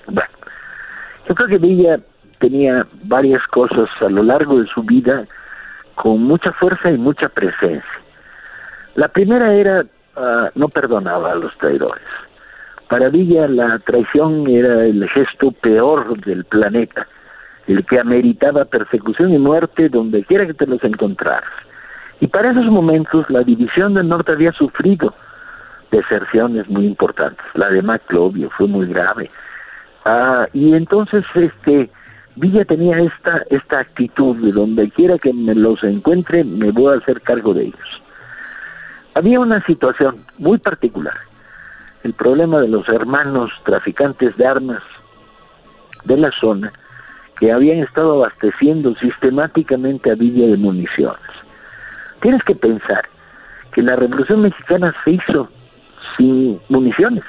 [0.06, 0.30] Bueno,
[1.28, 2.00] yo creo que Villa
[2.40, 5.26] tenía varias cosas a lo largo de su vida
[5.94, 8.00] con mucha fuerza y mucha presencia.
[8.96, 9.82] La primera era,
[10.16, 12.08] uh, no perdonaba a los traidores.
[12.88, 17.06] Para Villa la traición era el gesto peor del planeta,
[17.66, 21.67] el que ameritaba persecución y muerte donde quiera que te los encontraras.
[22.20, 25.14] Y para esos momentos la división del norte había sufrido
[25.90, 27.44] deserciones muy importantes.
[27.54, 29.30] La de Maclovio fue muy grave.
[30.04, 31.90] Ah, y entonces este
[32.36, 36.98] Villa tenía esta esta actitud de donde quiera que me los encuentre me voy a
[36.98, 38.02] hacer cargo de ellos.
[39.14, 41.16] Había una situación muy particular.
[42.04, 44.82] El problema de los hermanos traficantes de armas
[46.04, 46.72] de la zona
[47.38, 51.37] que habían estado abasteciendo sistemáticamente a Villa de municiones.
[52.20, 53.04] Tienes que pensar
[53.72, 55.48] que la Revolución Mexicana se hizo
[56.16, 57.24] sin municiones.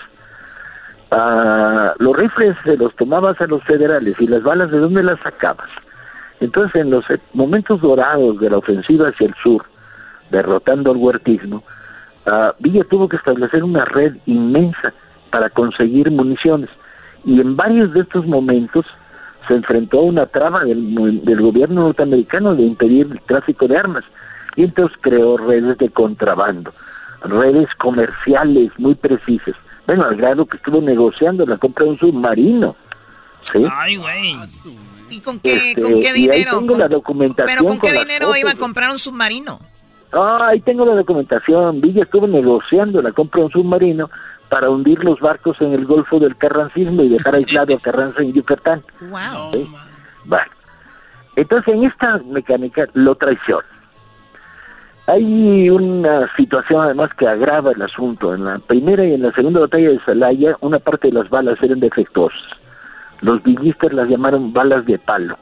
[1.11, 5.20] Ah, los rifles se los tomabas a los federales y las balas de dónde las
[5.20, 5.70] sacabas.
[6.40, 9.66] Entonces en los momentos dorados de la ofensiva hacia el sur,
[10.32, 11.64] derrotando al huertismo,
[12.26, 14.94] ah, Villa tuvo que establecer una red inmensa
[15.32, 16.70] para conseguir municiones
[17.26, 18.86] y en varios de estos momentos
[19.48, 24.03] se enfrentó a una traba del, del gobierno norteamericano de impedir el tráfico de armas
[24.55, 26.73] y entonces creó redes de contrabando,
[27.21, 29.55] redes comerciales muy precisas.
[29.85, 32.76] Bueno, al grado que estuvo negociando la compra de un submarino
[33.51, 33.65] ¿sí?
[33.71, 34.35] Ay, güey.
[35.09, 36.59] ¿Y con qué, Este, con qué y ahí dinero?
[36.59, 39.59] tengo la documentación ¿Pero con qué con dinero iba a comprar un submarino?
[40.11, 41.81] Ah, ahí tengo la documentación.
[41.81, 44.09] Villa estuvo negociando la compra de un submarino
[44.49, 48.34] para hundir los barcos en el Golfo del Carrancismo y dejar aislado a Carranza en
[48.34, 48.84] Yucatán.
[49.01, 49.51] Wow.
[49.53, 49.67] ¿sí?
[50.26, 50.51] Bueno,
[51.35, 53.65] entonces en esta mecánica lo traiciona.
[55.10, 58.36] Hay una situación además que agrava el asunto.
[58.36, 61.57] En la primera y en la segunda batalla de Salaya, una parte de las balas
[61.64, 62.40] eran defectuosas.
[63.22, 65.36] Los villistas las llamaron balas de palo.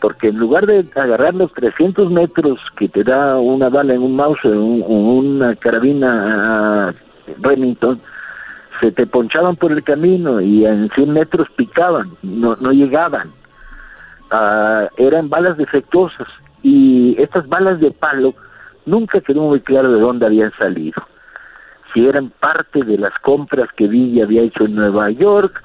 [0.00, 4.16] Porque en lugar de agarrar los 300 metros que te da una bala en un
[4.16, 6.92] mouse o o una carabina ah,
[7.42, 8.00] Remington,
[8.80, 13.30] se te ponchaban por el camino y en 100 metros picaban, no, no llegaban.
[14.32, 16.26] Ah, eran balas defectuosas
[16.64, 18.34] y estas balas de palo
[18.86, 21.02] nunca quedó muy claro de dónde habían salido.
[21.92, 25.62] Si eran parte de las compras que Villa había hecho en Nueva York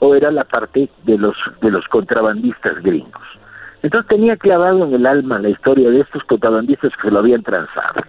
[0.00, 3.22] o era la parte de los de los contrabandistas gringos.
[3.82, 8.02] Entonces tenía clavado en el alma la historia de estos contrabandistas que lo habían transado.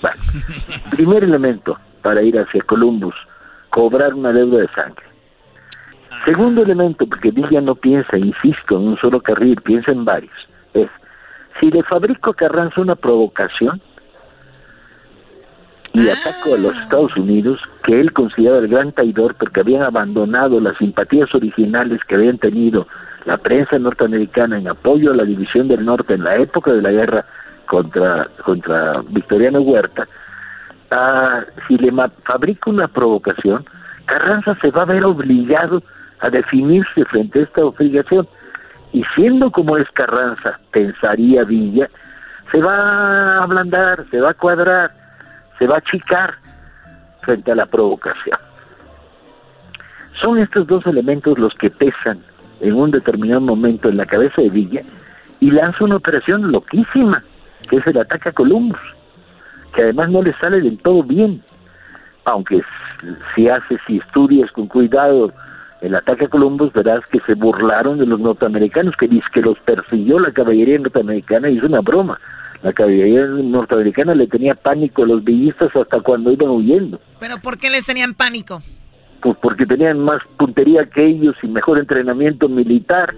[0.00, 0.22] Bueno,
[0.90, 3.14] primer elemento para ir hacia Columbus,
[3.70, 5.04] cobrar una deuda de sangre.
[6.24, 10.32] Segundo elemento, porque Villa no piensa, insisto, en un solo carril, piensa en varios,
[10.72, 10.88] es,
[11.58, 13.80] si le fabrico a Carranza una provocación
[15.94, 20.60] y ataco a los Estados Unidos, que él consideraba el gran traidor porque habían abandonado
[20.60, 22.86] las simpatías originales que habían tenido
[23.24, 26.90] la prensa norteamericana en apoyo a la división del norte en la época de la
[26.90, 27.24] guerra
[27.66, 30.08] contra, contra Victoriano Huerta,
[30.90, 31.92] ah, si le
[32.24, 33.64] fabrica una provocación,
[34.06, 35.82] Carranza se va a ver obligado
[36.20, 38.26] a definirse frente a esta obligación.
[38.92, 41.88] Y siendo como es Carranza, pensaría Villa,
[42.50, 44.90] se va a ablandar, se va a cuadrar,
[45.58, 46.34] se va a achicar
[47.20, 48.38] frente a la provocación.
[50.20, 52.20] Son estos dos elementos los que pesan
[52.60, 54.82] en un determinado momento en la cabeza de Villa
[55.40, 57.22] y lanza una operación loquísima,
[57.68, 58.78] que es el ataque a Columbus,
[59.74, 61.42] que además no le sale del todo bien,
[62.24, 62.62] aunque
[63.34, 65.32] si haces, si estudias con cuidado
[65.80, 69.58] el ataque a Columbus, verás que se burlaron de los norteamericanos, que dice que los
[69.60, 72.20] persiguió la caballería norteamericana y es una broma.
[72.62, 77.00] La caballería norteamericana le tenía pánico a los villistas hasta cuando iban huyendo.
[77.18, 78.62] ¿Pero por qué les tenían pánico?
[79.20, 83.14] Pues porque tenían más puntería que ellos y mejor entrenamiento militar.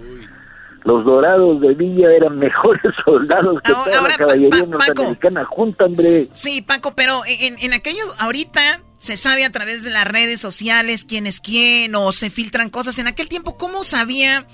[0.83, 6.25] Los dorados de Villa eran mejores soldados que toda la caballería norteamericana junta, hombre.
[6.33, 11.05] Sí, Paco, pero en, en aquellos, ahorita se sabe a través de las redes sociales
[11.05, 12.97] quién es quién o se filtran cosas.
[12.99, 14.45] En aquel tiempo, ¿cómo sabía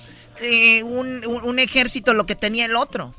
[0.41, 3.13] eh, un, un- un ejército lo que tenía el otro?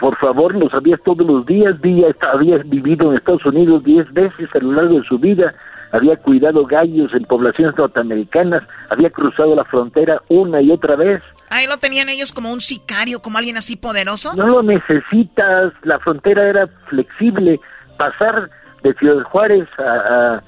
[0.00, 1.76] Por favor, lo sabías todos los días.
[1.82, 5.54] Esta- había vivido en Estados Unidos diez veces a lo largo de su vida.
[5.92, 8.62] Había cuidado gallos en poblaciones norteamericanas.
[8.90, 11.22] Había cruzado la frontera una y otra vez.
[11.50, 14.34] Ahí lo tenían ellos como un sicario, como alguien así poderoso.
[14.34, 17.60] No lo necesitas, la frontera era flexible.
[17.96, 18.50] Pasar
[18.82, 20.42] de Ciudad Juárez a, a-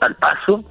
[0.00, 0.64] al Paso,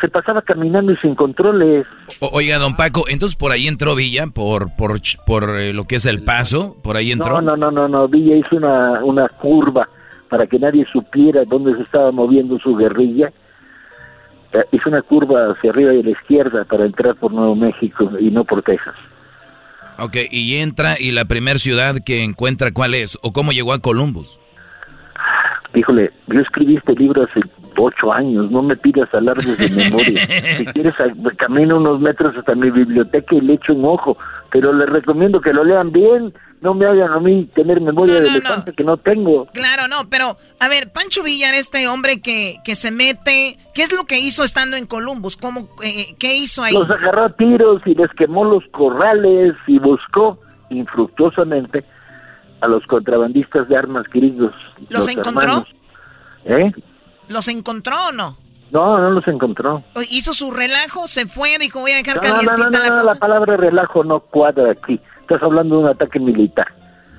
[0.00, 1.86] se pasaba caminando y sin controles.
[2.20, 5.96] O- oiga, don Paco, entonces por ahí entró Villa, por, por, por eh, lo que
[5.96, 7.40] es el paso, por ahí entró.
[7.40, 9.88] No, no, no, no, no, Villa hizo una, una curva
[10.28, 13.32] para que nadie supiera dónde se estaba moviendo su guerrilla.
[14.52, 18.10] Eh, Hizo una curva hacia arriba y a la izquierda para entrar por Nuevo México
[18.18, 18.94] y no por Texas.
[19.98, 23.18] Ok, y entra y la primera ciudad que encuentra, ¿cuál es?
[23.22, 24.40] ¿O cómo llegó a Columbus?
[25.74, 27.40] Híjole, yo escribí este libro hace
[27.78, 30.22] ocho años, no me pidas alardes de memoria.
[30.58, 34.16] Si quieres, a- camino unos metros hasta mi biblioteca y le echo un ojo,
[34.50, 38.28] pero les recomiendo que lo lean bien, no me hagan a mí tener memoria de
[38.28, 39.46] elefante que no tengo.
[39.46, 43.92] Claro, no, pero a ver, Pancho Villar, este hombre que, que se mete, ¿qué es
[43.92, 45.36] lo que hizo estando en Columbus?
[45.36, 46.74] ¿Cómo, eh, ¿Qué hizo ahí?
[46.74, 50.38] Los agarró a tiros y les quemó los corrales y buscó
[50.70, 51.84] infructuosamente
[52.60, 54.52] a los contrabandistas de armas queridos.
[54.88, 55.64] ¿Los encontró?
[56.44, 56.70] ¿Eh?
[57.28, 58.36] ¿Los encontró o no?
[58.70, 59.82] No, no los encontró.
[60.10, 63.02] Hizo su relajo, se fue, dijo voy a dejar No, calientita no, no, la cosa.
[63.04, 64.98] la palabra relajo no cuadra aquí.
[65.20, 66.66] Estás hablando de un ataque militar.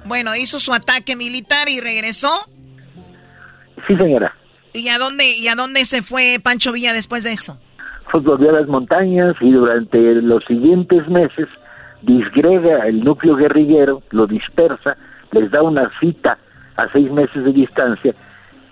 [0.05, 2.31] Bueno, hizo su ataque militar y regresó.
[3.87, 4.35] Sí, señora.
[4.73, 7.59] ¿Y a dónde, y a dónde se fue Pancho Villa después de eso?
[8.11, 11.47] Pues volvió a las montañas y durante los siguientes meses
[12.01, 14.95] disgrega el núcleo guerrillero, lo dispersa,
[15.31, 16.37] les da una cita
[16.75, 18.13] a seis meses de distancia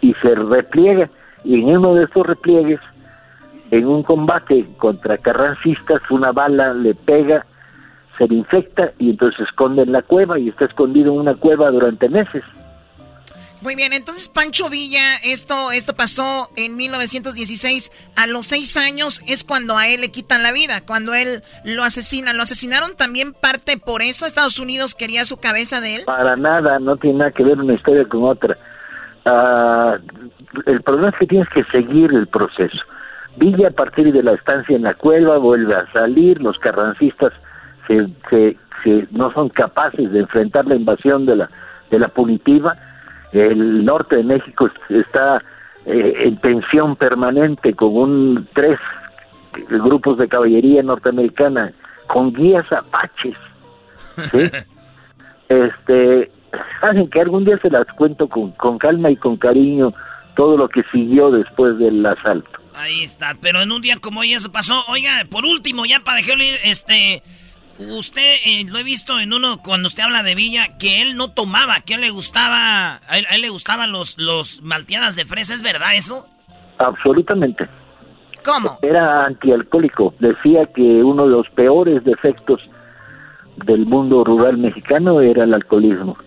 [0.01, 1.09] y se repliega.
[1.43, 2.79] Y en uno de estos repliegues,
[3.71, 7.45] en un combate contra carrancistas, una bala le pega,
[8.17, 11.35] se le infecta y entonces se esconde en la cueva y está escondido en una
[11.35, 12.43] cueva durante meses.
[13.61, 17.91] Muy bien, entonces Pancho Villa, esto, esto pasó en 1916.
[18.17, 21.83] A los seis años es cuando a él le quitan la vida, cuando él lo
[21.83, 22.37] asesinan.
[22.37, 24.25] ¿Lo asesinaron también parte por eso?
[24.25, 26.03] ¿Estados Unidos quería su cabeza de él?
[26.05, 28.57] Para nada, no tiene nada que ver una historia con otra.
[29.25, 29.97] Ah,
[30.65, 32.79] el problema es que tienes que seguir el proceso.
[33.37, 37.31] Villa a partir de la estancia en la cueva vuelve a salir, los carrancistas
[37.87, 41.49] se, se, se, no son capaces de enfrentar la invasión de la,
[41.89, 42.75] de la punitiva
[43.31, 45.41] el norte de México está
[45.85, 48.79] eh, en tensión permanente con un tres
[49.69, 51.71] grupos de caballería norteamericana
[52.07, 53.35] con guías apaches.
[55.49, 56.31] este,
[56.81, 59.93] saben que algún día se las cuento con, con calma y con cariño
[60.35, 62.59] todo lo que siguió después del asalto.
[62.75, 64.83] Ahí está, pero en un día como hoy eso pasó.
[64.87, 67.21] Oiga, por último, ya para dejarle este
[67.89, 71.31] Usted, eh, lo he visto en uno, cuando usted habla de Villa, que él no
[71.31, 75.53] tomaba, que a él le gustaba, a él, le gustaban los, los malteadas de fresa,
[75.53, 76.27] ¿es verdad eso?
[76.77, 77.67] Absolutamente.
[78.45, 78.77] ¿Cómo?
[78.81, 80.13] Era antialcohólico.
[80.19, 82.61] Decía que uno de los peores defectos
[83.65, 86.17] del mundo rural mexicano era el alcoholismo.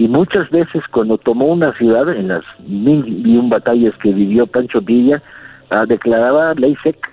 [0.00, 4.46] Y muchas veces cuando tomó una ciudad, en las mil y un batallas que vivió
[4.46, 5.22] Pancho Villa,
[5.68, 7.10] ah, declaraba ley seca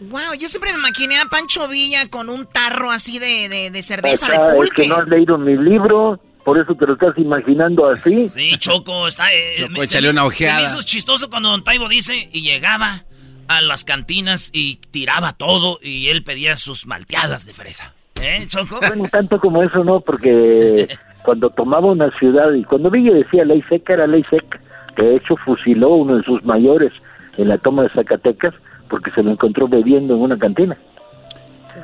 [0.00, 4.26] Wow, yo siempre me imaginé a Pancho Villa con un tarro así de, de, cerveza
[4.26, 4.82] de pulque.
[4.82, 8.28] Es que no has leído mi libro, por eso te lo estás imaginando así.
[8.28, 9.32] Sí, Choco, está...
[9.32, 10.56] Eh, Choco, échale una ojeada.
[10.56, 13.04] Se me hizo chistoso cuando Don Taibo dice, y llegaba
[13.46, 17.94] a las cantinas y tiraba todo y él pedía sus malteadas de fresa.
[18.20, 18.80] ¿Eh, Choco?
[18.80, 20.88] Bueno, tanto como eso no, porque
[21.30, 24.60] cuando tomaba una ciudad y cuando Villa decía ley seca, era ley seca.
[24.96, 26.92] De hecho, fusiló uno de sus mayores
[27.38, 28.52] en la toma de Zacatecas
[28.88, 30.76] porque se lo encontró bebiendo en una cantina.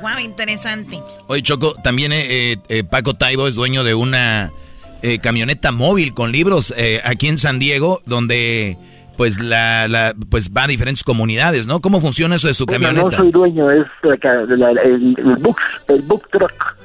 [0.01, 1.01] Wow, interesante.
[1.27, 4.51] Oye, Choco, también eh, eh, Paco Taibo es dueño de una
[5.01, 6.75] eh, camioneta móvil con libros
[7.05, 8.75] aquí en San Diego, donde
[9.15, 11.79] pues la, la, pues va a diferentes comunidades, ¿no?
[11.79, 13.11] ¿Cómo funciona eso de su camioneta?
[13.11, 14.61] No soy dueño, es el,
[15.17, 15.57] el, book,
[15.87, 16.75] el book truck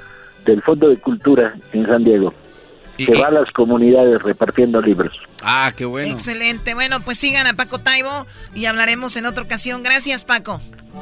[0.44, 2.32] del Fondo de Cultura en San Diego
[3.06, 5.12] que va a las comunidades repartiendo libros.
[5.42, 6.10] Ah, qué bueno.
[6.10, 6.74] Excelente.
[6.74, 9.82] Bueno, pues sigan a Paco Taibo y hablaremos en otra ocasión.
[9.82, 10.60] Gracias, Paco.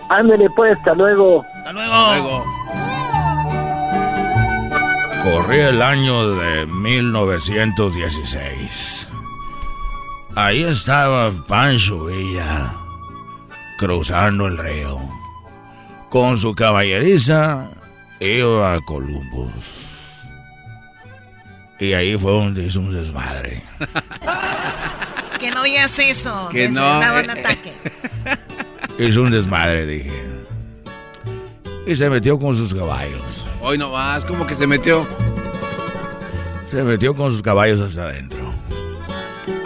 [0.09, 1.43] Ándale, pues, hasta luego.
[1.43, 1.95] Hasta luego.
[1.95, 2.45] Hasta luego.
[5.23, 9.07] Corría el año de 1916.
[10.35, 12.73] Ahí estaba Pancho Villa
[13.79, 14.99] cruzando el río.
[16.09, 17.69] Con su caballeriza
[18.21, 19.80] iba a Columbus.
[21.81, 23.65] Y ahí fue donde hizo un desmadre.
[25.41, 26.51] que no digas eso.
[26.53, 27.03] Que no.
[27.03, 27.73] Eh, ataque.
[28.99, 30.13] hizo un desmadre, dije.
[31.87, 33.47] Y se metió con sus caballos.
[33.63, 35.09] Hoy no más, como que se metió.
[36.71, 38.55] Se metió con sus caballos hacia adentro.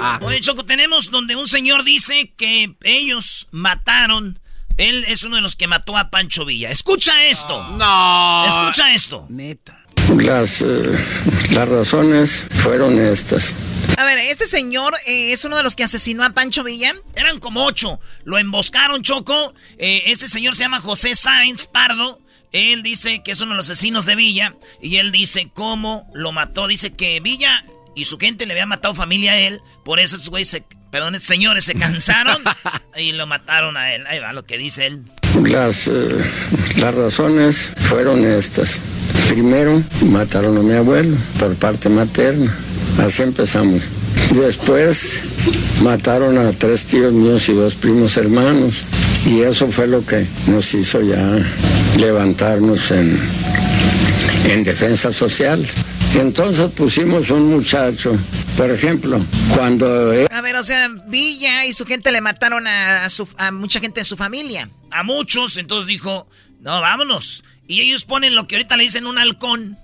[0.00, 0.20] Ah.
[0.22, 4.38] Oye, Choco, tenemos donde un señor dice que ellos mataron.
[4.76, 6.70] Él es uno de los que mató a Pancho Villa.
[6.70, 7.70] Escucha esto.
[7.70, 8.46] No.
[8.46, 9.26] Escucha esto.
[9.28, 9.84] Neta.
[10.18, 11.06] Las, eh,
[11.50, 13.54] las razones fueron estas.
[13.96, 16.94] A ver, este señor eh, es uno de los que asesinó a Pancho Villa.
[17.14, 18.00] Eran como ocho.
[18.24, 19.54] Lo emboscaron, Choco.
[19.78, 22.20] Eh, este señor se llama José Sáenz Pardo.
[22.52, 24.54] Él dice que es uno de los asesinos de Villa.
[24.80, 26.66] Y él dice cómo lo mató.
[26.68, 27.64] Dice que Villa
[27.94, 29.60] y su gente le había matado familia a él.
[29.84, 30.64] Por eso esos güeyes se...
[30.90, 32.40] Perdón, señores se cansaron
[32.96, 34.06] y lo mataron a él.
[34.06, 35.04] Ahí va lo que dice él.
[35.42, 35.90] Las,
[36.76, 38.80] las razones fueron estas.
[39.28, 42.54] Primero, mataron a mi abuelo por parte materna.
[42.98, 43.82] Así empezamos.
[44.32, 45.22] Después,
[45.82, 48.82] mataron a tres tíos míos y dos primos hermanos.
[49.26, 51.38] Y eso fue lo que nos hizo ya
[51.98, 53.18] levantarnos en,
[54.44, 55.66] en defensa social.
[56.14, 58.16] Entonces pusimos un muchacho,
[58.56, 59.20] por ejemplo,
[59.54, 60.12] cuando...
[60.30, 63.08] A ver, o sea, Villa y su gente le mataron a,
[63.38, 64.70] a mucha gente de su familia.
[64.92, 66.28] A muchos, entonces dijo,
[66.60, 67.42] no, vámonos.
[67.66, 69.78] Y ellos ponen lo que ahorita le dicen un halcón.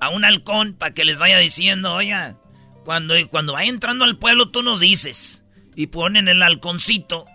[0.00, 2.36] A un halcón para que les vaya diciendo, oiga,
[2.84, 5.42] cuando, cuando vaya entrando al pueblo tú nos dices.
[5.74, 7.26] Y ponen el halconcito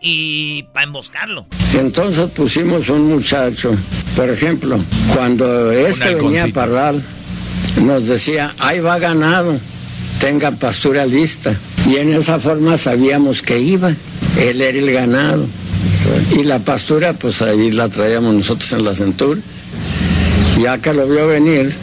[0.00, 1.46] y para emboscarlo.
[1.74, 3.76] Entonces pusimos un muchacho.
[4.16, 4.78] Por ejemplo,
[5.14, 7.02] cuando este venía a Parral,
[7.82, 9.58] nos decía, ahí va ganado,
[10.20, 11.54] tenga pastura lista.
[11.86, 13.92] Y en esa forma sabíamos que iba.
[14.38, 15.46] Él era el ganado.
[16.36, 19.40] Y la pastura, pues ahí la traíamos nosotros en la cintura.
[20.58, 21.74] Ya que lo vio venir.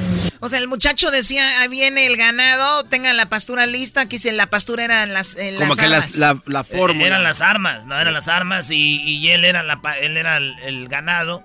[0.41, 4.01] O sea, el muchacho decía, ahí viene el ganado, tengan la pastura lista.
[4.01, 7.03] Aquí si la pastura eran las, Como que La, la, forma.
[7.03, 11.41] eran las armas, no eran las armas y, él era, la, él era el, ganado.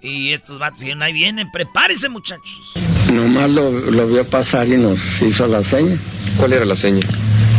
[0.00, 2.72] Y estos vatos dijeron, ahí vienen, prepárense muchachos.
[3.12, 5.98] Nomás lo, lo vio pasar y nos hizo la seña.
[6.38, 7.06] ¿Cuál era la seña?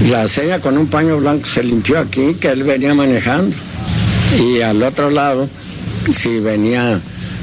[0.10, 3.56] La seña con un paño blanco se limpió aquí, que él venía manejando.
[4.40, 5.48] Y al otro lado,
[6.14, 7.00] si venía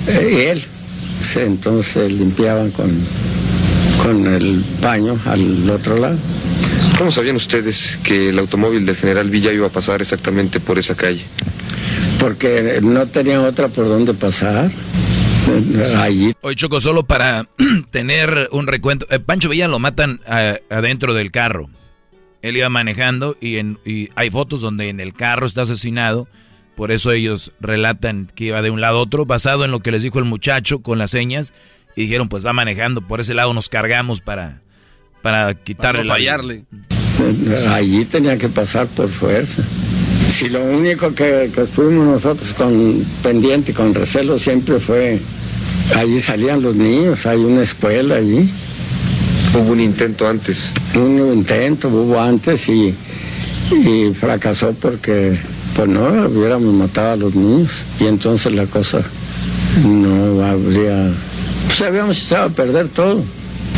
[0.06, 0.64] eh, él,
[1.22, 2.90] se- entonces limpiaban con,
[4.02, 6.16] con el paño al otro lado.
[6.96, 10.96] ¿Cómo sabían ustedes que el automóvil del general Villa iba a pasar exactamente por esa
[10.96, 11.22] calle?
[12.18, 14.70] Porque no tenía otra por donde pasar.
[15.98, 17.48] Allí Hoy Choco, solo para
[17.90, 19.06] tener un recuento.
[19.10, 21.70] eh, Pancho Villa lo matan ah, adentro del carro.
[22.42, 26.28] Él iba manejando y, en, y hay fotos donde en el carro está asesinado.
[26.78, 29.90] Por eso ellos relatan que iba de un lado a otro, basado en lo que
[29.90, 31.52] les dijo el muchacho con las señas.
[31.96, 34.60] Y dijeron, pues va manejando, por ese lado nos cargamos para,
[35.20, 36.64] para quitarle no la- fallarle.
[37.70, 39.64] Allí tenía que pasar por fuerza.
[40.30, 45.18] Si lo único que, que estuvimos nosotros con pendiente, con recelo, siempre fue,
[45.96, 48.48] allí salían los niños, hay una escuela allí.
[49.52, 50.72] Hubo un intento antes.
[50.94, 52.94] Un intento hubo antes y,
[53.72, 55.36] y fracasó porque,
[55.78, 59.00] pues no, hubiéramos matado a los niños y entonces la cosa
[59.86, 61.08] no habría,
[61.66, 63.22] pues habíamos echado a perder todo.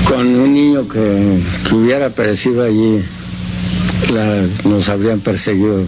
[0.08, 3.00] Con un niño que, que hubiera perecido allí,
[4.14, 5.84] la- nos habrían perseguido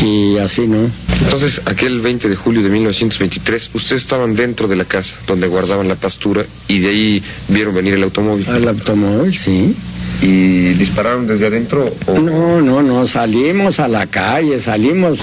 [0.00, 0.78] y así no.
[1.24, 5.88] Entonces, aquel 20 de julio de 1923, ustedes estaban dentro de la casa donde guardaban
[5.88, 8.46] la pastura y de ahí vieron venir el automóvil.
[8.48, 9.74] El automóvil, sí.
[10.22, 11.92] ¿Y dispararon desde adentro?
[12.06, 12.18] O...
[12.18, 15.18] No, no, no, salimos a la calle, salimos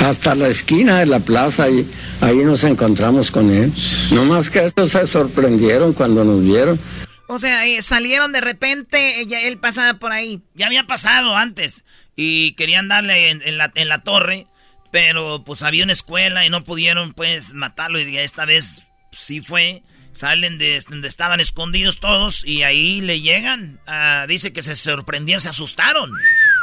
[0.00, 1.86] hasta la esquina de la plaza y
[2.20, 3.72] ahí nos encontramos con él.
[4.12, 6.78] No más que estos se sorprendieron cuando nos vieron.
[7.26, 10.42] O sea, eh, salieron de repente, ella, él pasaba por ahí.
[10.54, 11.84] Ya había pasado antes.
[12.16, 14.46] Y querían darle en, en la, en la torre.
[14.90, 18.00] Pero pues había una escuela y no pudieron pues matarlo.
[18.00, 19.82] Y esta vez sí fue.
[20.12, 23.78] Salen de donde estaban escondidos todos y ahí le llegan.
[23.86, 26.10] Ah, dice que se sorprendieron, se asustaron.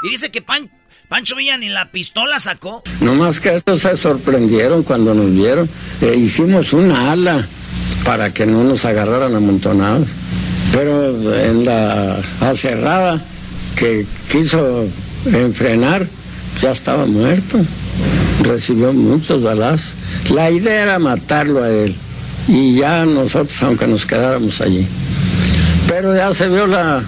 [0.08, 0.70] Y dice que Pan-
[1.08, 2.84] Pancho Villa ni la pistola sacó.
[3.00, 5.70] No más que estos se sorprendieron cuando nos vieron.
[6.02, 7.48] Eh, hicimos una ala
[8.04, 10.08] para que no nos agarraran amontonados.
[10.74, 13.24] Pero en la acerrada
[13.78, 14.86] que quiso
[15.26, 16.06] enfrenar,
[16.60, 17.60] ya estaba muerto.
[18.44, 19.94] Recibió muchos balazos.
[20.32, 21.96] La idea era matarlo a él.
[22.48, 24.86] Y ya nosotros, aunque nos quedáramos allí.
[25.88, 27.04] Pero ya se vio la,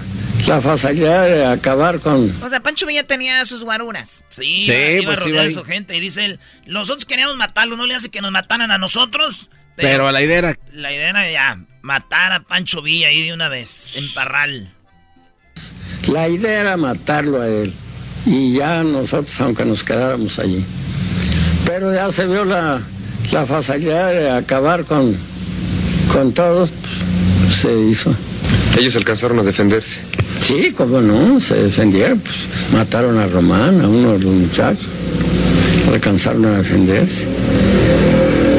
[0.46, 4.22] la facilidad de acabar con, O sea, Pancho Villa tenía sus guaruras.
[4.30, 5.50] Sí, Sí, iba, iba pues, iba ahí.
[5.50, 5.96] su gente.
[5.96, 9.48] Y dice él, nosotros queríamos matarlo, no le hace que nos mataran a nosotros.
[9.76, 13.48] Pero la idea era La idea era ya matar a Pancho Villa ahí de una
[13.48, 14.72] vez, en Parral.
[16.08, 17.72] La idea era matarlo a él
[18.26, 20.64] y ya nosotros, aunque nos quedáramos allí.
[21.64, 22.80] Pero ya se vio la,
[23.32, 25.14] la facilidad de acabar con,
[26.12, 28.14] con todos, pues, se hizo.
[28.78, 30.00] Ellos alcanzaron a defenderse.
[30.40, 32.36] Sí, cómo no, se defendieron, pues,
[32.72, 34.86] mataron a Román, a uno de los muchachos,
[35.92, 37.26] alcanzaron a defenderse.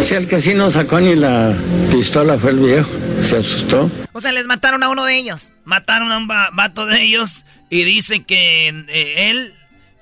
[0.01, 1.53] Si el que sí no sacó ni la
[1.91, 2.89] pistola fue el viejo,
[3.23, 3.89] se asustó.
[4.13, 5.51] O sea, les mataron a uno de ellos.
[5.65, 9.53] Mataron a un va- vato de ellos y dice que eh, él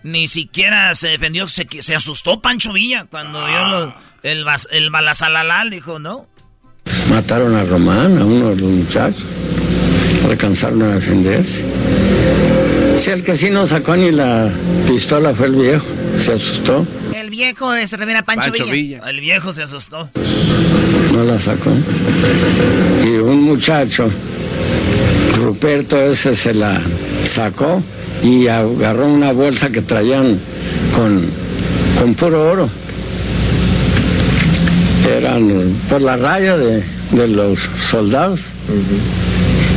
[0.07, 3.93] ni siquiera se defendió, se, se asustó Pancho Villa cuando vio lo-
[4.23, 6.27] el, el balazalalal, dijo, ¿no?
[7.09, 9.23] Mataron a Román, a uno de los muchachos.
[10.25, 11.65] Alcanzaron a defenderse.
[12.97, 14.49] Si el que sí no sacó ni la
[14.87, 15.85] pistola fue el viejo,
[16.17, 19.01] se asustó, El viejo se refiere a Pancho, Villa.
[19.07, 20.09] El viejo se asustó.
[21.13, 21.71] no la sacó.
[23.03, 24.09] Y un muchacho,
[25.35, 26.81] Ruperto ese se la
[27.25, 27.81] sacó
[28.23, 30.39] y agarró una bolsa que traían
[30.95, 31.25] con,
[31.99, 32.69] con puro oro.
[35.07, 38.51] Eran por la raya de, de los soldados.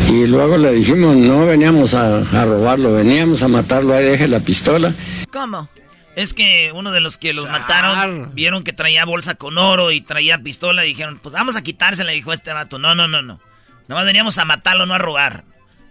[0.08, 4.40] Y luego le dijimos, no veníamos a, a robarlo, veníamos a matarlo, ahí deje la
[4.40, 4.92] pistola.
[5.30, 5.68] ¿Cómo?
[6.16, 10.00] Es que uno de los que los mataron vieron que traía bolsa con oro y
[10.00, 12.80] traía pistola y dijeron, pues vamos a quitársela, dijo este vato.
[12.80, 13.38] No, no, no, no.
[13.86, 15.44] Nomás veníamos a matarlo, no a robar.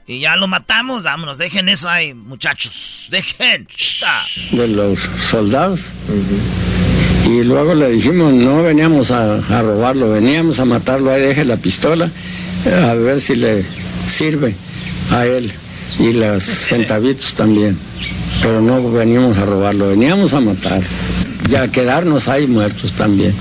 [0.10, 3.10] Y ya lo matamos, vámonos, dejen eso ahí, muchachos.
[3.12, 3.68] Dejen.
[4.50, 5.92] De los soldados.
[7.28, 11.58] Y luego le dijimos, no veníamos a, a robarlo, veníamos a matarlo, ahí deje la
[11.58, 12.10] pistola,
[12.90, 13.64] a ver si le
[14.08, 14.56] sirve
[15.12, 15.54] a él
[16.00, 17.78] y los centavitos también.
[18.42, 20.82] Pero no veníamos a robarlo, veníamos a matar.
[21.48, 23.36] Y a quedarnos ahí muertos también.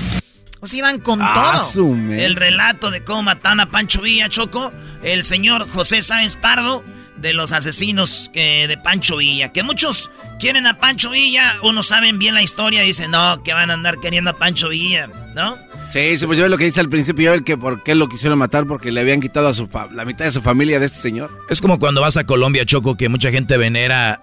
[0.59, 1.93] Pues iban con Ah, todo.
[2.11, 4.71] El relato de cómo mataron a Pancho Villa, Choco.
[5.03, 6.83] El señor José Sáenz Pardo
[7.17, 9.51] de los asesinos que, de Pancho Villa.
[9.53, 13.53] Que muchos quieren a Pancho Villa, unos saben bien la historia y dicen, no, que
[13.53, 15.57] van a andar queriendo a Pancho Villa, ¿no?
[15.89, 18.07] Sí, sí, pues yo lo que dice al principio, yo el que por qué lo
[18.07, 20.99] quisieron matar, porque le habían quitado a su la mitad de su familia de este
[20.99, 21.31] señor.
[21.49, 24.13] Es como cuando vas a Colombia, Choco, que mucha gente venera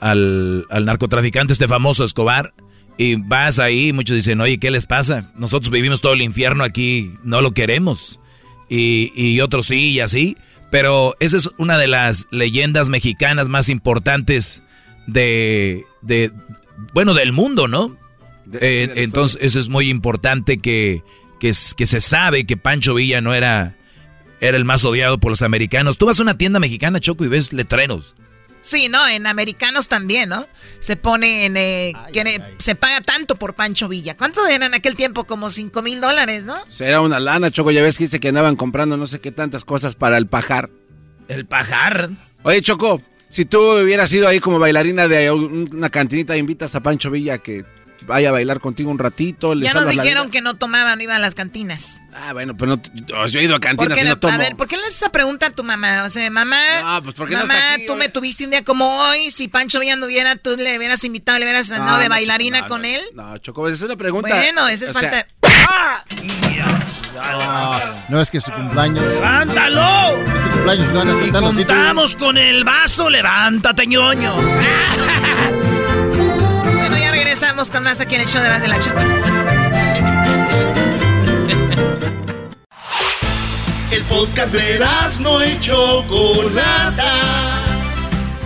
[0.00, 2.54] al, al narcotraficante, este famoso Escobar,
[2.98, 5.30] y vas ahí, muchos dicen, oye, ¿qué les pasa?
[5.36, 8.18] Nosotros vivimos todo el infierno aquí, no lo queremos.
[8.68, 10.36] Y, y otros sí, y así.
[10.70, 14.62] Pero esa es una de las leyendas mexicanas más importantes
[15.06, 16.32] de, de
[16.92, 17.96] bueno, del mundo, ¿no?
[18.60, 21.02] Eh, entonces, eso es muy importante que,
[21.38, 23.76] que, que, se sabe que Pancho Villa no era,
[24.40, 25.98] era el más odiado por los americanos.
[25.98, 28.14] Tú vas a una tienda mexicana, Choco, y ves letreros.
[28.66, 29.06] Sí, ¿no?
[29.06, 30.44] En americanos también, ¿no?
[30.80, 31.56] Se pone en...
[31.56, 34.16] Eh, que se paga tanto por Pancho Villa.
[34.16, 35.22] ¿Cuánto eran en aquel tiempo?
[35.22, 36.56] Como 5 mil dólares, ¿no?
[36.80, 37.70] Era una lana, Choco.
[37.70, 40.68] Ya ves que dice que andaban comprando no sé qué tantas cosas para el pajar.
[41.28, 42.10] ¿El pajar?
[42.42, 47.12] Oye, Choco, si tú hubieras sido ahí como bailarina de una cantinita, invitas a Pancho
[47.12, 47.64] Villa que
[48.06, 49.54] vaya a bailar contigo un ratito.
[49.54, 52.00] ya nos dijeron que no tomaban, iban a las cantinas.
[52.14, 54.34] Ah, bueno, pero no, yo he ido a cantinas y no tomo.
[54.34, 56.04] A ver, ¿por qué no le haces esa pregunta a tu mamá?
[56.04, 58.86] O sea, mamá, no, pues ¿por qué mamá, no tú me tuviste un día como
[59.02, 62.84] hoy, si Pancho Villa anduviera, tú le hubieras invitado, le hubieras andado de bailarina con
[62.84, 63.02] él.
[63.14, 64.28] No, Choco, esa es una pregunta.
[64.28, 65.26] Bueno, esa es falta...
[65.68, 66.04] ¡Ah!
[68.08, 69.04] No, es que es su cumpleaños.
[69.04, 70.10] ¡Levántalo!
[70.10, 74.34] Es su cumpleaños, no van a Y contamos con el vaso, levántate, ñoño.
[77.56, 79.00] regresamos con más aquí en el show de la de la Choco.
[83.90, 84.78] El podcast de
[85.20, 87.12] no y Chocolata.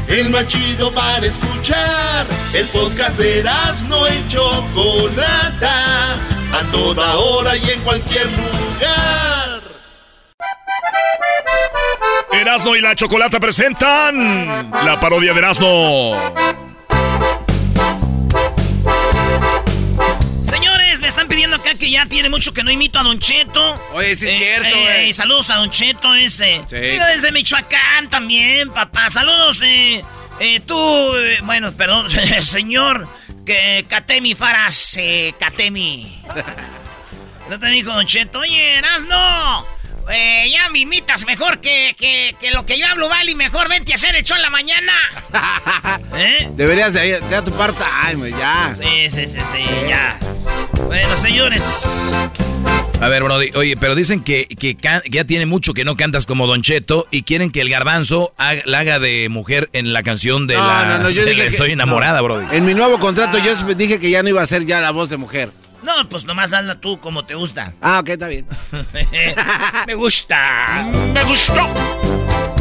[0.06, 2.26] El más chido para escuchar.
[2.52, 3.42] El podcast de
[3.88, 6.14] no y Chocolata
[6.52, 9.60] a toda hora y en cualquier lugar.
[12.32, 16.60] Erasno y la Chocolata presentan la parodia de Erasno.
[20.44, 23.74] Señores, me están pidiendo acá que ya tiene mucho que no imito a Don Cheto.
[23.92, 26.62] Oye, sí es eh, cierto, eh, Saludos a Don Cheto ese.
[26.68, 26.76] Sí.
[26.76, 29.10] desde Michoacán también, papá.
[29.10, 30.02] Saludos, eh,
[30.40, 30.76] eh tú,
[31.44, 32.08] bueno, perdón,
[32.42, 33.08] señor
[33.44, 36.22] que Katemi Faras, eh, Katemi.
[37.48, 39.66] No te dijo Don Cheto, oye, Erasno,
[40.12, 43.92] eh, ya me imitas mejor que, que, que, lo que yo hablo, Vali, mejor vente
[43.92, 44.92] a hacer el show en la mañana.
[46.16, 46.48] ¿Eh?
[46.56, 48.72] Deberías de ir a tu parte, ay, ya.
[48.74, 50.18] Sí, sí, sí, sí, ya.
[50.86, 52.10] Bueno, señores.
[53.00, 54.76] A ver, Brody, oye, pero dicen que, que,
[55.10, 58.34] ya tiene mucho que no cantas como Don Cheto y quieren que el garbanzo
[58.66, 60.98] la haga de mujer en la canción de la...
[60.98, 62.44] No, no, yo dije Estoy enamorada, Brody.
[62.52, 65.08] En mi nuevo contrato yo dije que ya no iba a ser ya la voz
[65.08, 65.50] de mujer.
[65.82, 67.72] No, pues nomás hazla tú como te gusta.
[67.80, 68.46] Ah, ok, está bien.
[69.86, 70.84] Me gusta.
[71.12, 71.68] Me gustó.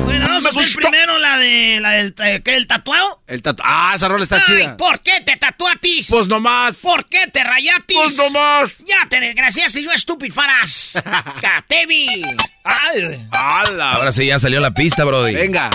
[0.04, 3.22] Bueno, vamos a hacer primero la de la del ¿qué, el tatuado.
[3.28, 3.72] El tatuado.
[3.72, 4.78] Ah, esa rola está Ay, chida.
[4.78, 6.08] ¿Por qué te tatuatis?
[6.10, 6.78] Pues nomás.
[6.78, 7.98] ¿Por qué te rayatis?
[7.98, 8.78] Pues nomás.
[8.80, 10.94] Ya te desgraciaste yo estúpido faras.
[11.42, 12.24] Catevi.
[12.64, 13.28] Ay.
[13.32, 15.36] Ahora sí ya salió la pista, Brody.
[15.36, 15.70] Venga.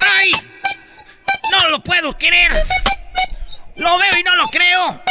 [0.00, 0.30] Ay.
[1.52, 2.52] No lo puedo creer.
[3.76, 5.02] Lo veo y no lo creo.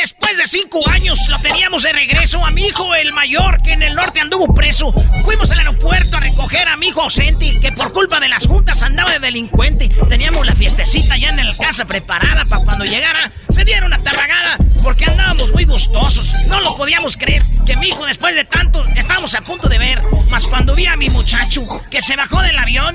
[0.00, 3.82] Después de cinco años lo teníamos de regreso a mi hijo, el mayor, que en
[3.82, 4.92] el norte anduvo preso.
[5.24, 8.82] Fuimos al aeropuerto a recoger a mi hijo ausente, que por culpa de las juntas
[8.82, 9.88] andaba de delincuente.
[10.08, 14.58] Teníamos la fiestecita ya en la casa preparada para cuando llegara se diera una tarragada,
[14.82, 16.30] porque andábamos muy gustosos.
[16.48, 20.02] No lo podíamos creer, que mi hijo después de tanto estábamos a punto de ver.
[20.30, 22.94] Mas cuando vi a mi muchacho que se bajó del avión,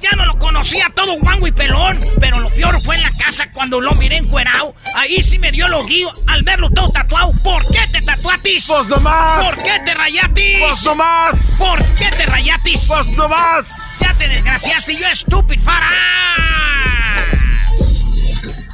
[0.00, 1.98] ya no lo conocía todo guango y pelón.
[2.20, 4.74] Pero lo peor fue en la casa cuando lo miré encuerao.
[4.94, 7.32] Ahí sí me dio lo guío al verlo todo tatuado.
[7.42, 8.66] ¿Por qué te tatuatis?
[8.66, 9.44] ¡Pues nomás!
[9.44, 10.58] ¿Por qué te rayatis?
[10.60, 11.34] ¡Pues nomás!
[11.58, 12.86] ¿Por qué te rayatis?
[12.86, 13.66] ¡Pues nomás!
[14.00, 17.37] Ya te desgraciaste, yo estúpido, Farás.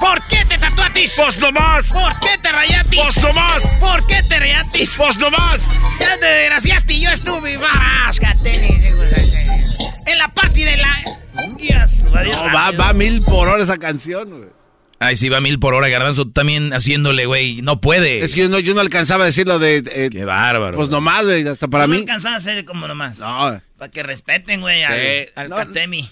[0.00, 1.14] ¿Por qué te tatuatis?
[1.16, 1.86] ¡Pues nomás!
[1.88, 3.00] ¿Por qué te rayatis?
[3.00, 3.74] ¡Pues nomás!
[3.80, 4.94] ¿Por qué te rayatis?
[4.96, 5.60] ¡Pues nomás!
[6.00, 8.20] Ya te desgraciaste, yo estúpido, Farás.
[10.06, 11.00] En la parte de la...
[12.24, 14.48] no, va, va mil por hora esa canción, güey.
[15.00, 18.24] Ay, sí, va mil por hora, Garbanzo, también haciéndole, güey, no puede.
[18.24, 19.82] Es que yo no, yo no alcanzaba a decirlo de...
[19.92, 20.76] Eh, Qué bárbaro.
[20.76, 21.96] Pues nomás, güey, hasta para mí.
[21.96, 23.18] No alcanzaba a hacer como nomás.
[23.18, 23.60] No.
[23.76, 25.56] Para que respeten, güey, al, al no,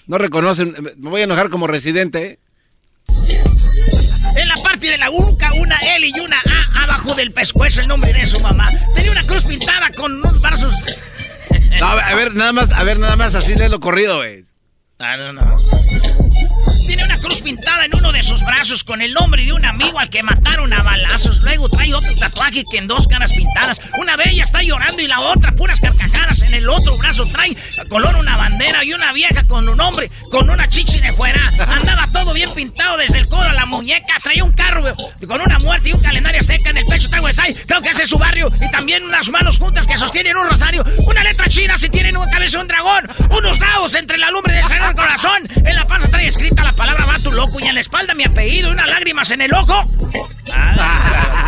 [0.07, 2.39] No reconocen, me voy a enojar como residente, ¿eh?
[4.35, 6.37] En la parte de la UNCA, una L y una
[6.73, 8.69] A abajo del pescuezo, el nombre de su mamá.
[8.95, 10.73] Tenía una cruz pintada con unos brazos...
[11.79, 14.45] no, a ver, nada más, a ver, nada más, así le lo corrido, güey.
[14.99, 15.41] Ah, no, no.
[17.43, 20.71] Pintada en uno de sus brazos con el nombre de un amigo al que mataron
[20.71, 21.41] a balazos.
[21.41, 23.81] Luego trae otro tatuaje que en dos caras pintadas.
[23.99, 26.41] Una de ellas está llorando y la otra puras carcajadas.
[26.43, 27.57] En el otro brazo trae
[27.89, 31.51] color una bandera y una vieja con un hombre con una chichi de fuera.
[31.67, 34.21] Andaba todo bien pintado desde el codo a la muñeca.
[34.23, 34.81] Traía un carro
[35.27, 37.09] con una muerte y un calendario seca en el pecho.
[37.09, 37.21] Trae
[37.67, 38.49] Creo que ese es su barrio.
[38.61, 40.85] Y también unas manos juntas que sostienen un rosario.
[41.05, 43.09] Una letra china si tienen una cabeza un dragón.
[43.37, 45.41] Unos dados entre la lumbre del sagrado corazón.
[45.55, 48.69] En la panza trae escrita la palabra vato loco y en la espalda mi apellido
[48.69, 49.83] y unas lágrimas en el ojo.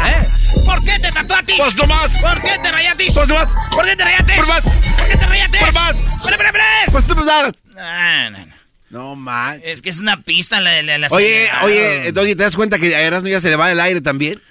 [0.05, 0.27] ¿eh?
[0.65, 1.57] ¿Por qué te tatuatis?
[1.57, 2.11] Pues nomás.
[2.19, 3.13] ¿Por qué te rayatis?
[3.13, 3.49] Pues nomás.
[3.71, 4.35] ¿Por qué te rayatis?
[4.35, 4.61] Por más.
[4.61, 5.61] ¿Por qué te rayatis?
[5.61, 5.95] Por más.
[6.25, 6.63] ¡Bre, bre, bre!
[6.91, 8.54] Pues tú no, no.
[8.95, 9.59] No man.
[9.61, 12.95] Es que es una pista la, la, la Oye, oye, Doggy, ¿te das cuenta que
[12.95, 14.41] a Erasmo ya se le va el aire también?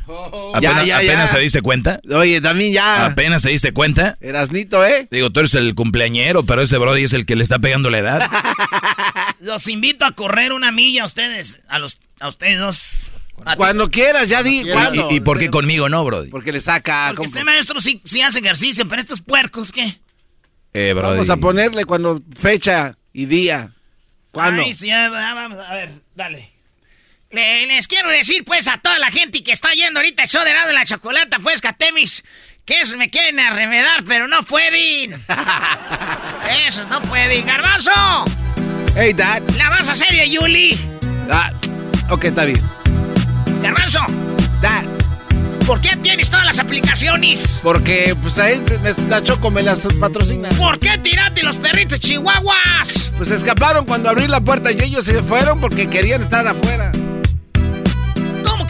[0.52, 1.98] ¿Apenas, apenas se diste cuenta?
[2.10, 3.06] Oye, también ya.
[3.06, 4.18] ¿Apenas se diste cuenta?
[4.20, 5.08] Erasnito, ¿eh?
[5.10, 8.00] Digo, tú eres el cumpleañero, pero ese Brody es el que le está pegando la
[8.00, 8.30] edad.
[9.40, 12.90] Los invito a correr una milla a ustedes, a los, a ustedes dos.
[13.46, 13.56] A ti.
[13.56, 14.62] Cuando quieras, ya di.
[14.62, 16.28] ¿Y, y por qué conmigo no, Brody?
[16.28, 17.14] Porque le saca.
[17.16, 19.98] Porque este maestro sí, sí hace ejercicio, pero estos puercos, ¿qué?
[20.74, 21.12] Eh, Brody.
[21.12, 23.73] Vamos a ponerle cuando fecha y día.
[24.34, 24.62] ¿Cuándo?
[24.62, 26.50] Ay, sí, ya, ya, vamos, a ver, dale.
[27.30, 30.44] Le- les quiero decir, pues, a toda la gente que está yendo ahorita el show
[30.44, 32.22] de Erasmo de la Chocolata, pues, Catemis,
[32.64, 35.24] que es, me quieren arremedar, pero no pueden.
[36.66, 37.46] Eso, no pueden.
[37.46, 37.92] ¡Garbanzo!
[38.96, 39.42] Hey, Dad.
[39.56, 40.78] ¿La vas a hacer de Yuli?
[41.30, 41.50] Ah,
[42.10, 42.60] ok, está bien.
[43.62, 44.00] ¡Garbanzo!
[44.60, 44.84] Dad.
[45.66, 47.60] ¿Por qué tienes todas las aplicaciones?
[47.62, 50.50] Porque, pues ahí me- la Choco me las patrocina.
[50.50, 53.10] ¿Por qué tiraste los perritos chihuahuas?
[53.16, 56.92] Pues escaparon cuando abrí la puerta y ellos se fueron porque querían estar afuera.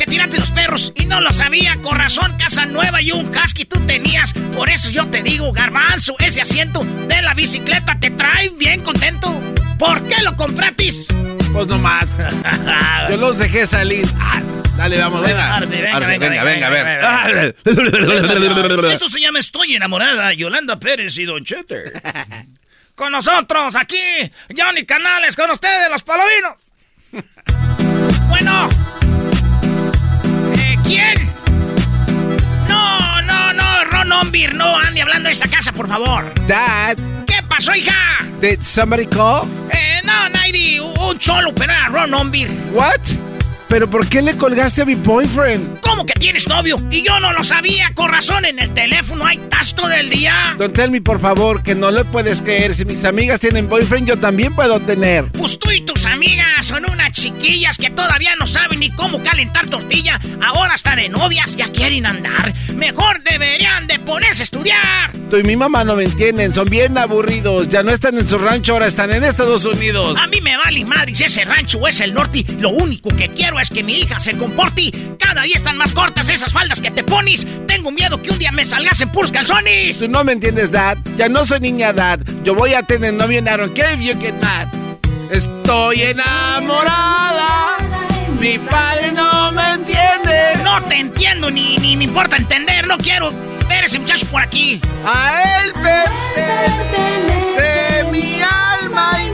[0.04, 0.92] ¿Cómo que tiraste los perros?
[0.96, 1.78] Y no lo sabía.
[1.80, 4.34] Con razón, casa nueva y un husky tú tenías.
[4.54, 9.40] Por eso yo te digo, garbanzo, ese asiento de la bicicleta te trae bien contento.
[9.78, 11.06] ¿Por qué lo compratis?
[11.52, 12.06] Pues nomás.
[13.10, 14.06] Yo los dejé salir.
[14.20, 14.42] Ah,
[14.76, 15.60] dale, vamos, venga.
[15.60, 17.46] Venga, venga, venga.
[18.92, 21.92] Esto, se llama Estoy enamorada, Yolanda Pérez y Don Chete.
[22.94, 23.96] Con nosotros aquí,
[24.56, 26.72] Johnny Canales, con ustedes, los palovinos.
[28.28, 28.68] Bueno.
[30.84, 31.14] ¿Quién?
[32.68, 36.32] No, no, no, Ron Ombir, no ande hablando de esta casa, por favor.
[36.46, 36.96] Dad,
[37.26, 37.94] ¿Qué pasó, hija?
[38.40, 39.48] did somebody call?
[39.70, 42.48] Eh, no, Naidi, un cholo, pero era Ron Ombir.
[42.72, 43.00] What?
[43.74, 45.80] ¿Pero por qué le colgaste a mi boyfriend?
[45.80, 46.76] ¿Cómo que tienes novio?
[46.92, 50.54] Y yo no lo sabía, con razón, en el teléfono hay tas todo el día.
[50.56, 52.72] Don Tell me, por favor, que no le puedes creer.
[52.76, 55.24] Si mis amigas tienen boyfriend, yo también puedo tener.
[55.32, 59.66] Pues tú y tus amigas son unas chiquillas que todavía no saben ni cómo calentar
[59.66, 60.20] tortilla.
[60.40, 62.54] Ahora hasta de novias ya quieren andar.
[62.76, 65.12] Mejor deberían de ponerse a estudiar.
[65.28, 67.68] Tú y mi mamá no me entienden, son bien aburridos.
[67.68, 70.16] Ya no están en su rancho, ahora están en Estados Unidos.
[70.16, 72.44] A mí me vale madre si ese rancho es el norte.
[72.58, 74.90] Lo único que quiero es que mi hija se comporte.
[75.18, 77.46] Cada día están más cortas esas faldas que te pones.
[77.66, 79.98] Tengo miedo que un día me salgas en puros calzones.
[79.98, 80.98] Tú no me entiendes, Dad.
[81.16, 82.20] Ya no soy niña, Dad.
[82.42, 84.68] Yo voy a tener novio en don't care if you get mad.
[85.30, 87.76] Estoy enamorada.
[88.40, 90.56] Mi padre no me entiende.
[90.62, 92.86] No te entiendo ni, ni me importa entender.
[92.86, 93.30] No quiero
[93.68, 94.80] ver ese muchacho por aquí.
[95.06, 95.72] A él
[96.34, 99.33] pertenece mi alma y.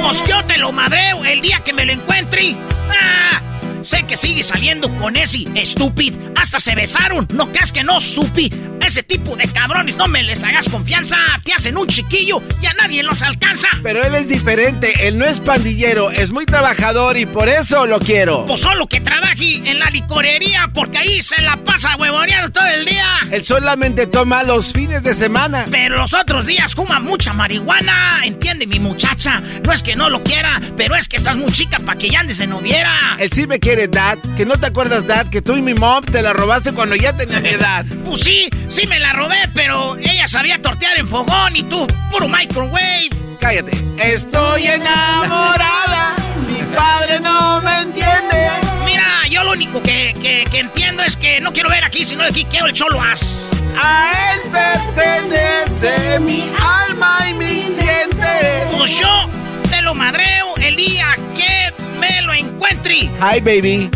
[0.00, 2.54] Pues yo te lo madreo el día que me lo encuentre.
[2.90, 3.40] Ah,
[3.84, 6.18] sé que sigue saliendo con ese estúpido.
[6.36, 7.28] Hasta se besaron.
[7.34, 8.50] No creas que no supi.
[8.84, 11.16] Ese tipo de cabrones no me les hagas confianza.
[11.42, 13.68] Te hacen un chiquillo y a nadie los alcanza.
[13.82, 15.08] Pero él es diferente.
[15.08, 16.10] Él no es pandillero.
[16.10, 18.44] Es muy trabajador y por eso lo quiero.
[18.46, 22.84] Pues solo que trabaje en la licorería porque ahí se la pasa huevoneando todo el
[22.84, 23.06] día.
[23.30, 25.64] Él solamente toma los fines de semana.
[25.70, 28.20] Pero los otros días fuma mucha marihuana.
[28.24, 29.42] Entiende mi muchacha.
[29.64, 32.20] No es que no lo quiera, pero es que estás muy chica para que ya
[32.20, 33.16] andes de noviera.
[33.18, 34.18] Él sí me quiere, Dad.
[34.36, 37.14] Que no te acuerdas, Dad, que tú y mi mom te la robaste cuando ya
[37.16, 37.84] tenía mi edad.
[38.04, 42.28] Pues sí, sí me la robé, pero ella sabía tortear en fogón y tú, puro
[42.28, 43.10] microwave.
[43.40, 43.72] Cállate.
[43.98, 46.14] Estoy enamorada.
[46.48, 48.48] Mi padre no me entiende.
[48.84, 52.22] Mira, yo lo único que, que- que entiendo es que no quiero ver aquí, sino
[52.24, 53.48] aquí quiero el cholo as.
[53.82, 58.66] A él pertenece mi alma y mis dientes.
[58.76, 59.28] Pues yo
[59.70, 61.63] te lo madreo el día que
[62.04, 63.10] me lo encuentre.
[63.20, 63.90] Hi, baby.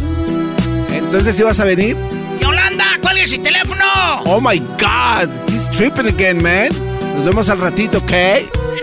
[0.90, 1.96] Entonces, ¿sí vas a venir?
[2.40, 3.84] Yolanda, ¿cuál es el teléfono?
[4.24, 5.28] Oh my God.
[5.48, 6.68] He's tripping again, man.
[7.16, 8.12] Nos vemos al ratito, ¿ok?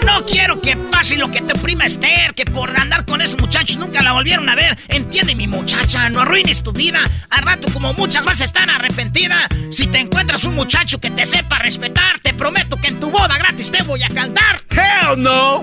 [0.06, 3.78] No quiero que pase lo que tu prima Esther, que por andar con esos muchachos
[3.78, 4.78] nunca la volvieron a ver.
[4.90, 7.00] Entiende, mi muchacha, no arruines tu vida.
[7.30, 9.48] Al rato, como muchas vas a estar arrepentida.
[9.72, 13.36] Si te encuentras un muchacho que te sepa respetar, te prometo que en tu boda
[13.38, 14.62] gratis te voy a cantar.
[14.70, 15.62] Hell no.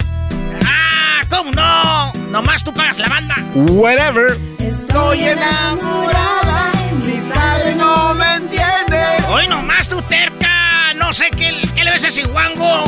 [0.66, 0.91] Ah,
[1.32, 2.12] ¿cómo no?
[2.30, 3.34] Nomás tú pagas la banda.
[3.54, 4.38] Whatever.
[4.58, 6.70] Estoy enamorada,
[7.04, 9.02] mi padre no me entiende.
[9.28, 10.92] Hoy nomás tú terca.
[10.94, 12.84] No sé qué, qué le ves a ese guango.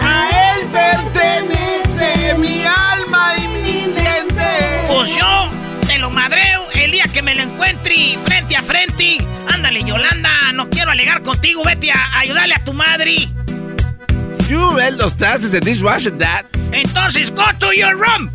[0.00, 4.84] A él pertenece mi alma y mi diente.
[4.88, 5.48] Pues yo
[5.86, 9.18] te lo madreo el día que me lo encuentre frente a frente.
[9.52, 11.62] Ándale, Yolanda, no quiero alegar contigo.
[11.64, 13.28] Vete a ayudarle a tu madre.
[14.48, 16.44] You ves los trastes de dishwasher, dad.
[16.72, 18.30] Entonces, go to your room.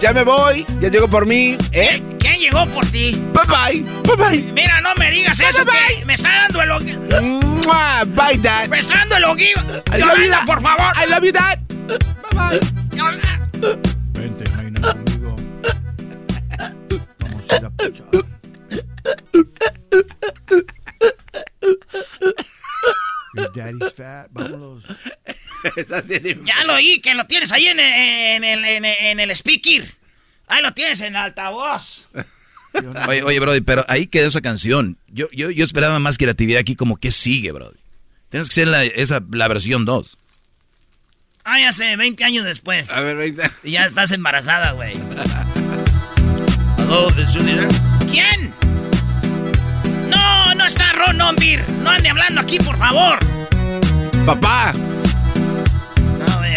[0.00, 1.56] Ya me voy, ya llegó por mí.
[1.72, 2.02] ¿Eh?
[2.18, 3.12] ¿Quién llegó por ti?
[3.32, 4.52] Bye bye, bye bye.
[4.52, 7.32] Mira, no me digas Bye, eso, bye, que me está dando el
[7.64, 8.68] Mua, Bye, dad.
[8.68, 10.46] Me está dando el ogi- I love you, Yolanda, dad.
[10.46, 10.92] por favor.
[10.96, 11.58] I love you, dad.
[11.86, 11.98] Bye
[12.34, 12.60] bye.
[12.96, 13.38] Yolanda.
[14.14, 15.36] Vente, Jaina, conmigo.
[17.20, 18.06] Vamos a ir a puchar.
[23.34, 24.28] Your daddy's fat.
[24.32, 24.82] Vámonos.
[26.44, 29.94] Ya lo oí, que lo tienes ahí en, en el, en, el- en el speaker.
[30.48, 32.04] Ahí lo tienes en altavoz.
[33.06, 34.96] Oye, oye, Brody, pero ahí quedó esa canción.
[35.08, 37.76] Yo, yo, yo esperaba más creatividad aquí, como que sigue, Brody.
[38.30, 40.16] Tienes que ser la, esa, la versión 2.
[41.44, 42.90] Ah, ya sé, 20 años después.
[42.90, 43.50] A ver, ahorita.
[43.64, 44.94] Y ya estás embarazada, güey.
[48.10, 48.52] ¿Quién?
[50.08, 51.62] No, no está Ron Ombir.
[51.82, 53.18] No ande hablando aquí, por favor.
[54.24, 54.72] Papá.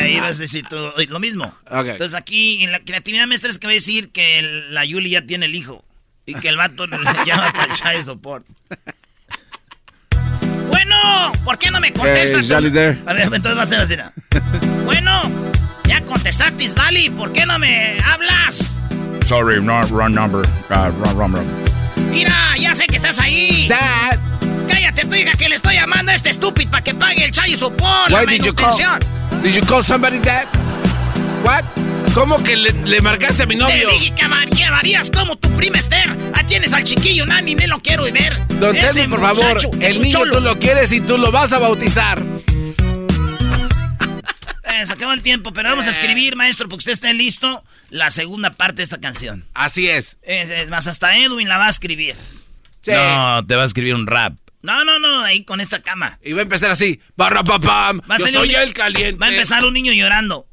[0.07, 0.75] No, ahí vas a decir tú
[1.07, 1.45] lo mismo.
[1.69, 1.85] Ok.
[1.87, 5.09] Entonces aquí, en la creatividad maestra es que va a decir que el- la Yuli
[5.11, 5.83] ya tiene el hijo.
[6.25, 8.45] Y que el vato le llama para el child support.
[10.67, 12.45] Bueno, ¿por qué no me contestas?
[12.45, 12.97] Hey, Jolly there.
[13.05, 13.95] A ver, entonces va a ser así.
[13.95, 14.11] ¿no?
[14.85, 15.21] bueno,
[15.85, 17.09] ya contestaste, Vali.
[17.09, 18.77] ¿Por qué no me hablas?
[19.27, 20.41] Sorry, not wrong number.
[20.69, 21.47] Uh, wrong, wrong, wrong.
[22.11, 23.67] Mira, ya sé que estás ahí.
[23.67, 24.19] Dad.
[24.69, 27.57] Cállate, tu hija, que le estoy llamando a este estúpido para que pague el child
[27.57, 28.67] support, la Why did you call?
[28.67, 28.99] manutención.
[29.45, 30.47] Did you call somebody, dad?
[31.43, 31.63] What?
[32.15, 33.89] ¿Cómo que le, le marcaste a mi novio?
[33.89, 36.17] Te dije que llevarías como tu prima Esther.
[36.33, 38.39] Ahí tienes al chiquillo, Nani, me lo quiero ver.
[38.59, 40.37] Don Telmi, por favor, el niño cholo.
[40.37, 42.19] tú lo quieres y tú lo vas a bautizar.
[44.63, 48.09] Eh, se acabó el tiempo, pero vamos a escribir, maestro, porque usted está listo, la
[48.09, 49.45] segunda parte de esta canción.
[49.53, 50.17] Así es.
[50.23, 52.15] Es, es más, hasta Edwin la va a escribir.
[52.87, 54.33] No, te va a escribir un rap.
[54.65, 56.17] No, no, no, ahí con esta cama.
[56.23, 56.99] Y va a empezar así.
[57.15, 58.01] Barra papam.
[58.09, 59.19] Va Yo soy un- el caliente.
[59.19, 60.47] Va a empezar un niño llorando.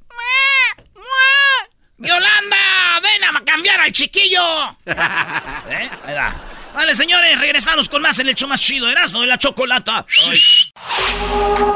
[1.98, 2.56] ¡Yolanda!
[3.00, 4.42] ¡Ven a cambiar al chiquillo!
[4.86, 5.90] ¿Eh?
[6.04, 6.34] Ahí va.
[6.74, 10.04] Vale, señores, regresamos con más en el show más chido, Erasmo de la Chocolata.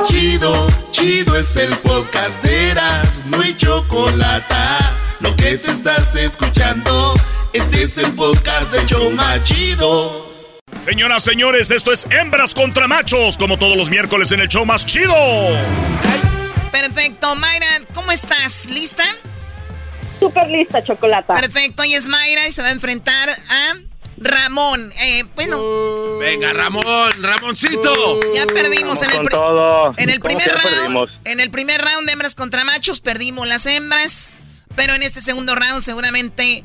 [0.06, 4.54] Chido, chido es el podcast de Eras, no hay chocolate.
[5.20, 7.14] Lo que te estás escuchando,
[7.52, 10.25] este es el podcast de Choma Chido.
[10.86, 14.86] Señoras, señores, esto es Hembras contra Machos, como todos los miércoles en el show más
[14.86, 15.12] chido.
[16.70, 18.66] Perfecto, Mayra, ¿cómo estás?
[18.66, 19.02] ¿Lista?
[20.20, 21.34] Súper lista, chocolata.
[21.34, 23.74] Perfecto, y es Mayra y se va a enfrentar a
[24.16, 24.92] Ramón.
[25.00, 26.84] Eh, bueno, Venga, Ramón,
[27.20, 28.20] Ramoncito.
[28.32, 29.94] ya perdimos en el, con pri- todo.
[29.96, 30.76] en el ¿Cómo primer round.
[30.76, 31.10] perdimos?
[31.24, 34.38] En el primer round de hembras contra machos perdimos las hembras,
[34.76, 36.62] pero en este segundo round seguramente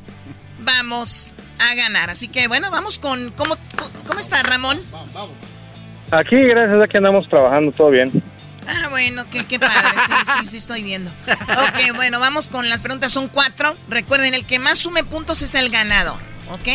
[0.60, 2.10] vamos a ganar.
[2.10, 3.56] Así que bueno, vamos con cómo
[4.06, 4.80] cómo está Ramón.
[6.10, 8.22] Aquí, gracias a que andamos trabajando, todo bien.
[8.66, 9.98] Ah, bueno, qué, qué padre.
[10.06, 11.10] Sí, sí, sí, estoy viendo.
[11.10, 13.12] Ok, bueno, vamos con las preguntas.
[13.12, 13.76] Son cuatro.
[13.88, 16.18] Recuerden, el que más sume puntos es el ganador.
[16.50, 16.68] ¿Ok?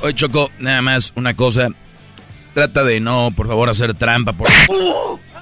[0.00, 1.68] Oye, Choco, nada más una cosa.
[2.54, 4.32] Trata de no, por favor, hacer trampa.
[4.32, 4.48] Por...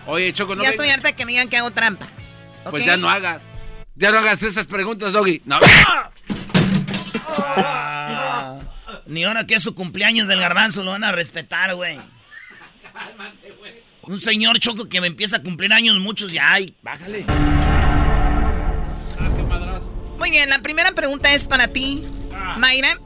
[0.06, 2.06] Oye, Choco, no ya estoy harta de que me digan que hago trampa.
[2.70, 3.42] Pues ya no hagas.
[3.94, 5.40] Ya no hagas esas preguntas, Doggy.
[5.44, 5.58] No.
[9.06, 11.98] Ah, ni ahora que es su cumpleaños del garbanzo lo van a respetar, güey.
[14.02, 17.24] Un señor choco que me empieza a cumplir años muchos ya, ay, bájale.
[20.18, 22.02] Muy bien, la primera pregunta es para ti,
[22.56, 22.98] Mayra.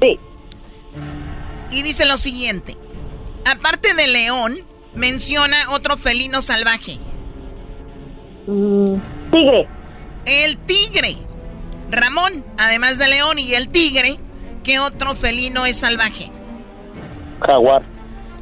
[0.00, 0.18] Sí.
[1.70, 2.76] Y dice lo siguiente.
[3.44, 4.58] Aparte de león,
[4.94, 6.98] menciona otro felino salvaje.
[8.46, 8.94] Mm,
[9.30, 9.68] tigre.
[10.26, 11.16] El tigre.
[11.90, 14.18] Ramón, además de león y el tigre,
[14.62, 16.30] ¿qué otro felino es salvaje?
[17.46, 17.82] Jaguar.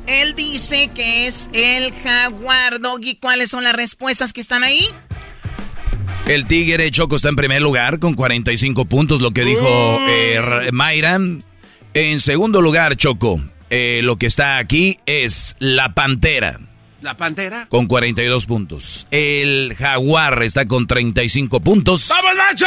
[0.06, 2.80] Él dice que es el jaguar.
[2.80, 4.80] Doggy, ¿cuáles son las respuestas que están ahí?
[6.26, 9.66] El Tigre Choco está en primer lugar con 45 puntos, lo que dijo
[10.08, 11.18] eh, R- Mayra.
[11.94, 13.40] En segundo lugar, Choco,
[13.70, 16.60] eh, lo que está aquí es la Pantera
[17.00, 17.66] ¿La pantera?
[17.68, 19.06] con 42 puntos.
[19.12, 22.08] El Jaguar está con 35 puntos.
[22.08, 22.66] ¡Vamos, macho!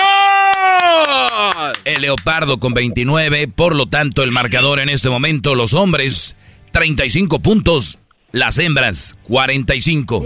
[1.84, 3.50] El Leopardo con 29.
[3.50, 6.36] Por lo tanto, el marcador en este momento, los hombres,
[6.72, 7.98] 35 puntos.
[8.32, 10.22] Las hembras, 45.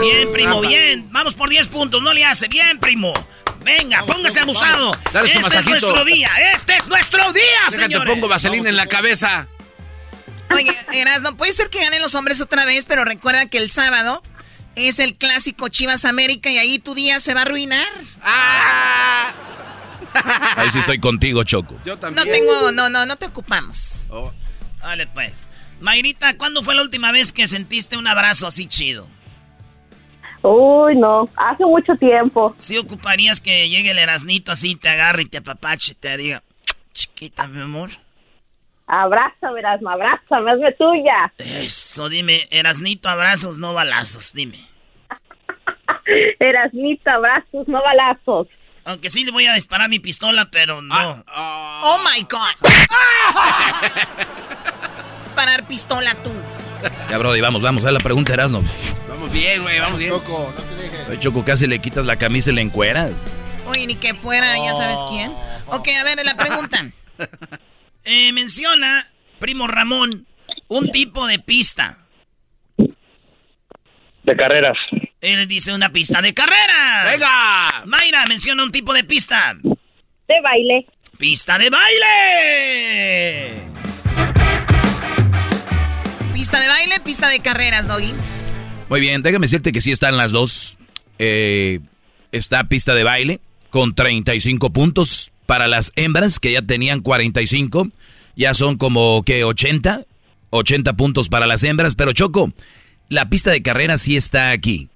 [0.00, 1.06] Bien, primo, bien.
[1.10, 2.48] Vamos por 10 puntos, no le hace.
[2.48, 3.12] Bien, primo.
[3.62, 4.92] Venga, póngase abusado.
[5.12, 6.30] Dale su este es nuestro día.
[6.54, 8.08] Este es nuestro día, Déjate, señores.
[8.14, 9.48] pongo vaselina en la cabeza.
[10.54, 10.72] Oye,
[11.22, 14.22] no puede ser que ganen los hombres otra vez, pero recuerda que el sábado
[14.74, 17.86] es el clásico Chivas América y ahí tu día se va a arruinar.
[18.22, 19.32] Ah.
[20.56, 21.78] Ahí sí estoy contigo, Choco.
[21.84, 24.02] Yo No tengo, no, no, no te ocupamos.
[24.80, 25.44] Vale, pues.
[25.80, 29.08] Mayrita, ¿cuándo fue la última vez que sentiste un abrazo así chido?
[30.42, 32.54] Uy, no, hace mucho tiempo.
[32.58, 36.42] ¿Sí ocuparías que llegue el Erasnito así, te agarre y te apapache, te diga,
[36.94, 37.90] chiquita, mi amor?
[38.86, 41.32] Abrázame, Erasmo, abrázame, hazme tuya.
[41.38, 44.64] Eso, dime, Erasnito, abrazos, no balazos, dime.
[46.38, 48.46] Erasmito, abrazos, no balazos.
[48.84, 51.24] Aunque sí le voy a disparar mi pistola, pero no.
[51.34, 52.70] Oh my God.
[55.18, 56.30] Disparar pistola tú.
[57.10, 57.84] Ya, Brody, vamos, vamos.
[57.84, 58.62] A la pregunta, Erasno.
[59.08, 60.12] Vamos bien, güey, vamos bien.
[60.12, 61.08] Choco, no te dejes.
[61.08, 63.10] Oye, Choco, casi le quitas la camisa y le encueras.
[63.66, 65.32] Oye, ni que fuera, ya sabes quién.
[65.66, 66.78] Ok, a ver, la pregunta.
[68.08, 69.04] Eh, menciona,
[69.40, 70.28] primo Ramón,
[70.68, 71.98] un tipo de pista.
[72.76, 74.76] De carreras.
[75.20, 77.10] Él dice una pista de carreras.
[77.10, 77.84] ¡Venga!
[77.86, 79.56] Mayra menciona un tipo de pista.
[79.60, 80.86] De baile.
[81.18, 83.54] Pista de baile.
[86.32, 88.14] Pista de baile, pista de carreras, Doggy.
[88.88, 90.78] Muy bien, déjame decirte que sí están las dos.
[91.18, 91.80] Eh,
[92.30, 97.88] está pista de baile con 35 puntos para las hembras que ya tenían 45.
[98.36, 100.04] Ya son como que 80.
[100.50, 101.94] 80 puntos para las hembras.
[101.94, 102.52] Pero Choco,
[103.08, 104.88] la pista de carrera sí está aquí.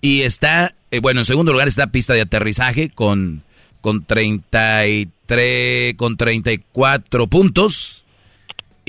[0.00, 3.42] Y está, eh, bueno, en segundo lugar está pista de aterrizaje con,
[3.80, 8.04] con 33, con 34 puntos.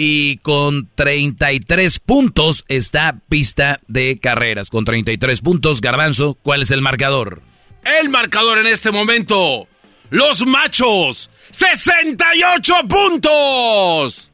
[0.02, 4.69] Y con 33 puntos está pista de carreras.
[4.69, 7.41] Con 33 puntos, Garbanzo, ¿cuál es el marcador?
[7.84, 9.68] El marcador en este momento.
[10.10, 14.31] Los machos, 68 puntos.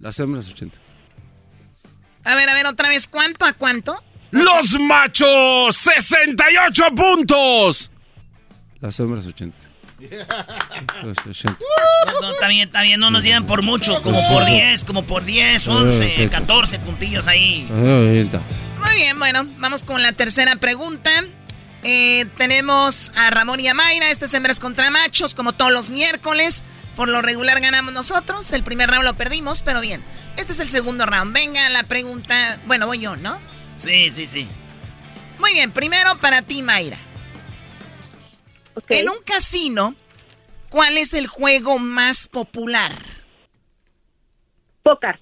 [0.00, 0.76] Las hembras, 80.
[2.24, 4.02] A ver, a ver, otra vez, ¿cuánto a cuánto?
[4.30, 7.90] Los machos, 68 puntos.
[8.80, 9.56] Las hembras, 80.
[11.02, 11.58] Los 80.
[12.12, 15.04] No, no, está bien, está bien, no nos llevan por mucho, como por 10, como
[15.04, 17.66] por 10, 11, 14 puntillos ahí.
[17.70, 21.10] Muy bien, bueno, vamos con la tercera pregunta.
[21.84, 25.90] Eh, tenemos a Ramón y a Mayra, este es hembras contra machos, como todos los
[25.90, 26.64] miércoles.
[26.96, 30.02] Por lo regular ganamos nosotros, el primer round lo perdimos, pero bien.
[30.36, 31.32] Este es el segundo round.
[31.32, 33.38] Venga, la pregunta, bueno, voy yo, ¿no?
[33.76, 34.48] Sí, sí, sí.
[35.38, 36.98] Muy bien, primero para ti, Mayra.
[38.88, 39.94] En un casino,
[40.70, 42.92] ¿cuál es el juego más popular?
[44.82, 45.20] Pócar.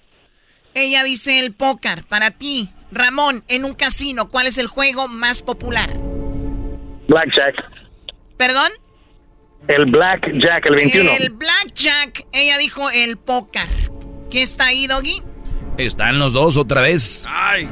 [0.73, 2.05] Ella dice el póker.
[2.05, 6.16] Para ti, Ramón, en un casino, ¿cuál es el juego más popular?
[7.07, 7.55] Blackjack.
[8.37, 8.71] ¿Perdón?
[9.67, 11.11] El Blackjack, el 21.
[11.19, 12.27] El blackjack.
[12.31, 13.67] Ella dijo el póker.
[14.29, 15.21] ¿Qué está ahí, Doggy?
[15.77, 17.25] Están los dos otra vez.
[17.27, 17.67] Ay.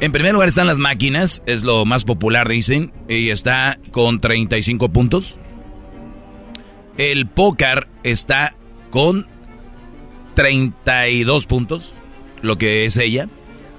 [0.00, 4.90] En primer lugar están las máquinas, es lo más popular, dicen, y está con 35
[4.90, 5.38] puntos.
[6.96, 8.54] El póker está
[8.90, 9.26] con
[10.34, 11.96] 32 puntos,
[12.40, 13.28] lo que es ella.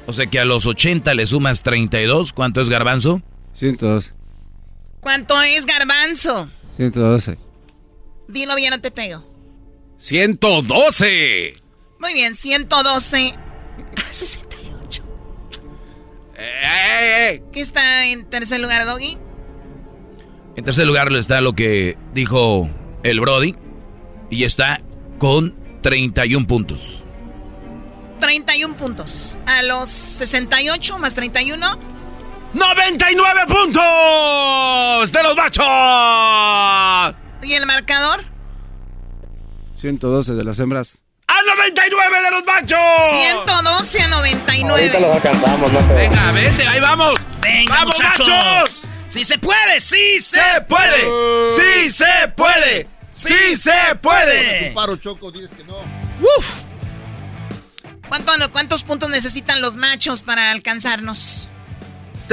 [0.06, 2.34] O sea que a los 80 le sumas 32.
[2.34, 3.22] ¿Cuánto es garbanzo?
[3.54, 4.21] 112.
[5.02, 6.50] ¿Cuánto es garbanzo?
[6.78, 7.38] 112.
[8.28, 9.26] Dilo bien, no te pego.
[9.98, 11.54] 112.
[12.00, 13.34] Muy bien, 112
[13.98, 15.04] a 68.
[17.52, 19.18] ¿Qué está en tercer lugar, Doggy?
[20.56, 22.70] En tercer lugar está lo que dijo
[23.04, 23.56] el Brody
[24.30, 24.82] y está
[25.18, 27.04] con 31 puntos.
[28.20, 29.40] 31 puntos.
[29.46, 31.91] A los 68 más 31.
[32.54, 37.16] 99 puntos de los machos.
[37.44, 38.26] ¿Y el marcador?
[39.78, 41.00] 112 de las hembras.
[41.28, 42.80] ¡A 99 de los machos!
[43.46, 44.70] 112 a 99.
[44.70, 45.88] Ahorita los alcanzamos, no.
[45.96, 47.14] Venga, vente, ahí vamos.
[47.42, 48.28] Venga, ¡Vamos, muchachos!
[48.28, 48.88] machos!
[49.08, 49.80] ¡Sí se puede!
[49.82, 51.08] ¡Sí se, ¡Se puede!
[51.56, 52.88] ¡Sí se puede!
[53.12, 54.70] ¡Sí se puede!
[54.70, 55.78] Un paro choco, dices que no.
[56.38, 56.62] ¡Uf!
[58.10, 61.48] ¿Cuánto- ¿Cuántos puntos necesitan los machos para alcanzarnos?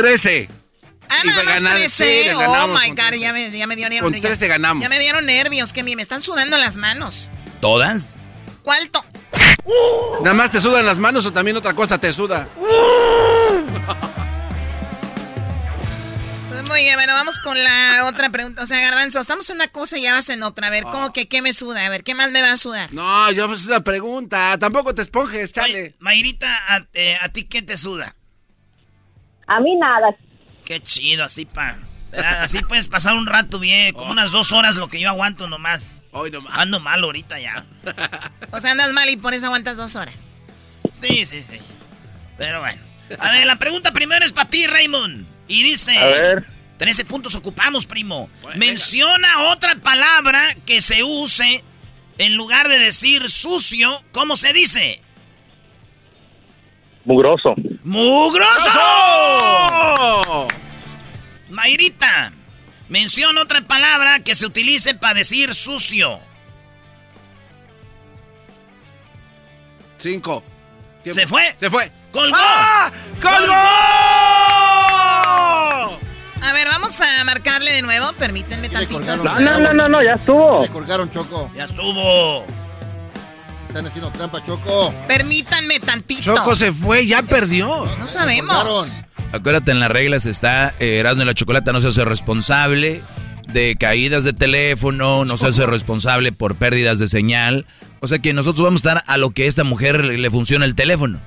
[0.02, 0.48] 13.
[1.08, 1.88] Ah, nada más ganar- 13.
[2.04, 3.18] sí, les oh my con God, 13.
[3.20, 4.80] ya me, ya me dio Con ya- 13 ganamos.
[4.82, 7.30] Ya me dieron nervios, que me, me están sudando las manos.
[7.60, 8.20] ¿Todas?
[8.62, 9.04] ¿Cuál to-
[10.22, 12.48] ¿Nada más te sudan las manos o también otra cosa te suda?
[16.68, 18.62] Muy bien, bueno, vamos con la otra pregunta.
[18.62, 20.68] O sea, Garbanzo, estamos en una cosa y ya vas en otra.
[20.68, 21.84] A ver, ¿cómo que qué me suda?
[21.86, 22.92] A ver, ¿qué más me va a sudar?
[22.92, 24.56] No, yo es una pregunta.
[24.60, 25.94] Tampoco te esponjes, chale.
[25.98, 28.14] Mayrita, ¿a, eh, ¿a ti qué te suda?
[29.48, 30.14] A mí nada.
[30.64, 31.76] Qué chido, así pa.
[32.40, 36.04] Así puedes pasar un rato bien, como unas dos horas lo que yo aguanto nomás.
[36.12, 36.56] Hoy nomás.
[36.56, 37.64] Ando mal ahorita ya.
[38.50, 40.30] O sea, andas mal y por eso aguantas dos horas.
[41.02, 41.58] Sí, sí, sí.
[42.38, 42.80] Pero bueno.
[43.18, 45.26] A ver, la pregunta primero es para ti, Raymond.
[45.48, 45.96] Y dice...
[45.98, 46.46] A ver.
[46.78, 48.30] 13 puntos ocupamos, primo.
[48.56, 51.62] Menciona otra palabra que se use
[52.16, 54.00] en lugar de decir sucio.
[54.12, 55.02] ¿Cómo se dice?
[57.08, 57.54] Mugroso.
[57.84, 58.78] ¡Mugroso!
[61.48, 62.34] Mayrita,
[62.90, 66.20] menciona otra palabra que se utilice para decir sucio.
[69.96, 70.44] Cinco.
[71.02, 71.56] ¿Se fue?
[71.58, 71.90] Se fue.
[72.12, 72.36] ¡Colgó!
[72.38, 72.92] ¡Ah!
[73.22, 73.54] ¡Colgó!
[76.42, 78.12] A ver, vamos a marcarle de nuevo.
[78.18, 79.00] Permítanme tantito.
[79.00, 80.60] No, no, no, no, no, ya estuvo.
[80.60, 81.50] Le colgaron, Choco.
[81.54, 82.44] Ya estuvo.
[83.78, 84.92] Están haciendo trampa, Choco.
[85.06, 86.20] Permítanme tantito.
[86.20, 87.86] Choco se fue, ya perdió.
[87.96, 88.88] No sabemos.
[89.30, 93.04] Acuérdate, en las reglas está eh, Erasmo y la Chocolata no se hace responsable
[93.46, 97.66] de caídas de teléfono, no se hace responsable por pérdidas de señal.
[98.00, 100.28] O sea que nosotros vamos a estar a lo que a esta mujer le, le
[100.28, 101.20] funciona el teléfono.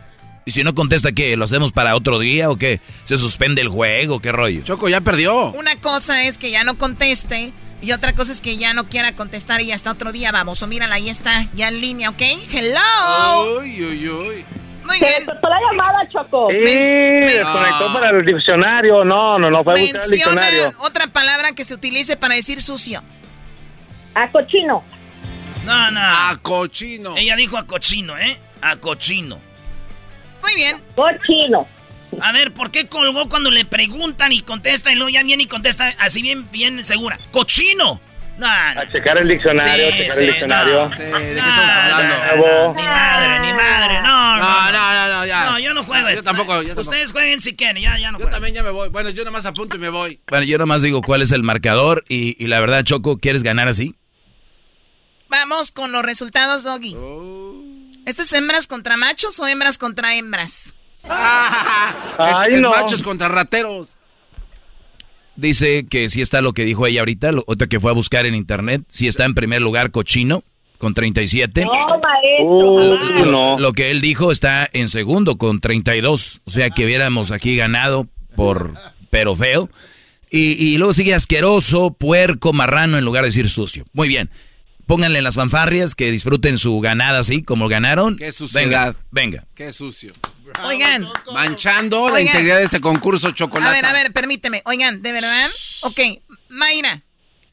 [0.44, 1.38] Y si no contesta, ¿qué?
[1.38, 2.82] ¿Lo hacemos para otro día o qué?
[3.06, 4.20] ¿Se suspende el juego?
[4.20, 4.62] ¿Qué rollo?
[4.66, 5.54] Choco ya perdió.
[5.54, 9.12] Una cosa es que ya no conteste y otra cosa es que ya no quiera
[9.14, 10.62] contestar y hasta otro día vamos.
[10.62, 12.22] O mírala, ahí está, ya en línea, ¿ok?
[12.52, 13.60] Hello.
[13.60, 14.46] Uy, uy, uy.
[14.86, 15.26] Muy Se bien.
[15.28, 16.50] la llamada, Choco.
[16.50, 19.04] Sí, desconectó para el diccionario.
[19.06, 20.70] No, no, no, fue a buscar el Menciona diccionario.
[20.80, 23.02] otra palabra que se utilice para decir sucio.
[24.16, 24.84] A cochino.
[25.66, 26.00] No, no.
[26.02, 27.16] A cochino.
[27.16, 28.38] Ella dijo a cochino, ¿eh?
[28.62, 29.40] A cochino.
[30.42, 30.82] Muy bien.
[30.96, 31.68] Cochino.
[32.20, 35.48] A ver, ¿por qué colgó cuando le preguntan y contesta y luego ya viene y
[35.48, 37.20] contesta así bien, bien segura?
[37.32, 38.02] ¡Cochino!
[38.38, 38.82] No, no.
[38.82, 40.90] A checar el diccionario, Sí, a checar sí, el diccionario.
[40.90, 40.96] no.
[40.96, 42.74] Sí, ¿de qué estamos hablando?
[42.76, 44.42] Ni madre, ni madre, no, no.
[44.42, 45.46] No, no, no, no, ya.
[45.52, 46.24] No, yo no juego Yo esto.
[46.24, 46.82] tampoco, yo tampoco.
[46.90, 48.32] Ustedes jueguen si quieren, ya, ya no Yo juego.
[48.32, 48.90] también ya me voy.
[48.90, 50.20] Bueno, yo nomás apunto y me voy.
[50.28, 53.68] Bueno, yo nomás digo cuál es el marcador y, y la verdad, Choco, ¿quieres ganar
[53.68, 53.96] así?
[55.30, 56.96] Vamos con los resultados, Doggy.
[56.98, 57.62] Oh.
[58.06, 60.74] ¿Esto es hembras contra machos o hembras contra hembras?
[61.04, 62.72] Ay, es, es no.
[62.72, 63.98] machos contra rateros.
[65.36, 68.26] Dice que sí está lo que dijo ella ahorita, lo, otra que fue a buscar
[68.26, 70.44] en internet, sí está en primer lugar cochino
[70.78, 71.64] con 37.
[71.64, 73.22] No, maestro.
[73.22, 73.60] Uh, no.
[73.60, 76.42] Lo que él dijo está en segundo con 32.
[76.44, 78.74] O sea que hubiéramos aquí ganado por
[79.12, 79.70] pero feo.
[80.32, 83.86] Y, y luego sigue asqueroso, puerco, marrano en lugar de decir sucio.
[83.94, 84.32] Muy bien.
[84.88, 88.18] Pónganle las fanfarrias que disfruten su ganada así como ganaron.
[88.18, 88.66] Qué suciedad.
[88.66, 89.48] Venga, venga.
[89.54, 90.14] Qué sucio.
[90.64, 91.08] Oigan.
[91.34, 93.70] Manchando la integridad de este concurso chocolate.
[93.70, 94.62] A ver, a ver, permíteme.
[94.66, 95.50] Oigan, ¿de verdad?
[95.82, 96.00] Ok,
[96.50, 97.02] Mayra,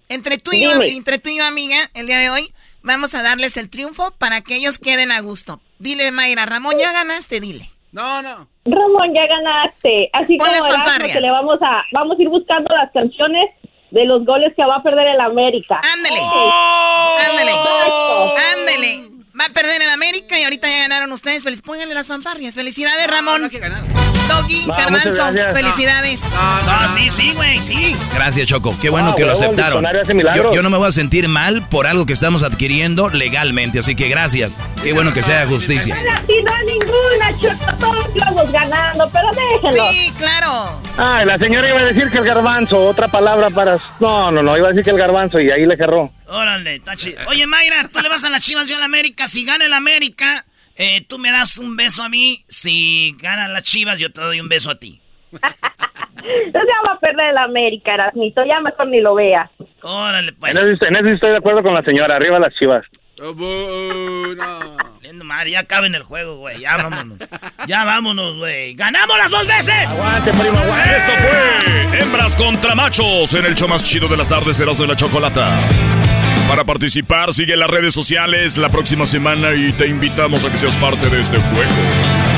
[0.09, 3.23] entre tú, y yo, entre tú y yo, amiga, el día de hoy, vamos a
[3.23, 5.61] darles el triunfo para que ellos queden a gusto.
[5.79, 7.71] Dile, Mayra, Ramón, ya ganaste, dile.
[7.93, 8.49] No, no.
[8.65, 10.11] Ramón, ya ganaste.
[10.13, 13.51] Así Pon como que le vamos a, vamos a ir buscando las canciones
[13.91, 15.81] de los goles que va a perder el América.
[15.95, 16.21] Ándale.
[16.21, 17.17] Oh.
[17.31, 17.53] Ándale.
[17.53, 19.18] Exacto.
[19.41, 21.45] Va a perder en América y ahorita ya ganaron ustedes.
[21.45, 22.55] Feliz, pónganle las fanfarrias.
[22.57, 23.41] Felicidades, Ramón.
[23.43, 23.83] No hay que ganar.
[24.27, 25.17] Doggy, No, gracias.
[25.55, 26.23] felicidades.
[26.67, 27.95] No, sí, sí, güey, sí.
[28.13, 28.77] Gracias, Choco.
[28.81, 29.85] Qué bueno Ah, que lo el aceptaron.
[30.37, 33.79] Yo, yo no me voy a sentir mal por algo que estamos adquiriendo legalmente.
[33.79, 34.57] Así que gracias.
[34.83, 35.95] Qué bueno que sea justicia.
[35.95, 37.79] No hay ninguna, Choco.
[37.79, 39.91] Todos vamos ganando, pero déjenlo.
[39.93, 40.81] Sí, claro.
[41.01, 43.79] Ay, la señora iba a decir que el garbanzo, otra palabra para...
[44.01, 46.11] No, no, no, iba a decir que el garbanzo y ahí le cerró.
[46.27, 47.21] Órale, está chido.
[47.29, 49.29] Oye, Mayra, tú le vas a las chivas, yo a la América.
[49.29, 50.45] Si gana el América,
[50.77, 52.45] eh, tú me das un beso a mí.
[52.49, 55.01] Si ganan las chivas, yo te doy un beso a ti.
[55.31, 58.45] Entonces ya va a perder el América, Erasmito.
[58.45, 59.49] Ya mejor ni lo vea.
[59.83, 60.51] Órale, pues.
[60.51, 62.85] En eso, en eso estoy de acuerdo con la señora, arriba las chivas.
[63.21, 63.35] Oh,
[65.25, 66.61] madre, ya cabe en el juego, güey.
[66.61, 67.19] Ya vámonos.
[67.67, 68.75] Ya vámonos, güey.
[68.75, 69.91] ¡Ganamos las dos veces!
[69.91, 70.97] Aguante, primo, aguante.
[70.97, 74.89] Esto fue Hembras contra Machos en el show más chido de las tardes, Erasmo de
[74.89, 75.61] la Chocolata.
[76.49, 80.77] Para participar, sigue las redes sociales la próxima semana y te invitamos a que seas
[80.77, 82.38] parte de este juego.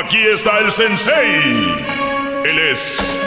[0.00, 1.42] Aquí está el sensei.
[2.44, 3.18] Él es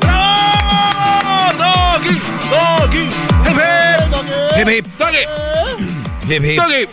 [0.00, 1.56] ¡Bravo!
[1.56, 2.14] ¡Doggy!
[2.50, 3.04] ¡Doggy!
[4.60, 4.86] ¡Hip, hip!
[4.98, 5.24] ¡Doggy!
[6.28, 6.56] ¡Hip, hip!
[6.58, 6.88] ¡Doggy!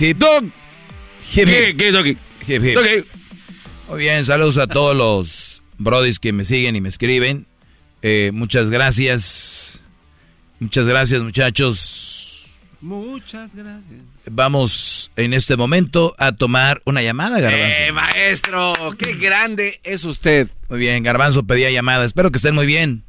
[0.00, 0.44] ¡Hip, dog!
[1.34, 1.46] hip!
[1.46, 2.16] ¿Qué, qué, Doggy?
[2.46, 2.74] Hip, hip.
[2.74, 3.04] Doggy.
[3.90, 7.46] Muy bien, saludos a todos los brodis que me siguen y me escriben.
[8.00, 9.82] Eh, muchas gracias.
[10.58, 12.62] Muchas gracias, muchachos.
[12.80, 14.07] Muchas gracias.
[14.26, 17.78] Vamos en este momento a tomar una llamada, Garbanzo.
[17.80, 20.48] Eh, maestro, qué grande es usted.
[20.68, 22.04] Muy bien, Garbanzo pedía llamada.
[22.04, 23.04] Espero que estén muy bien.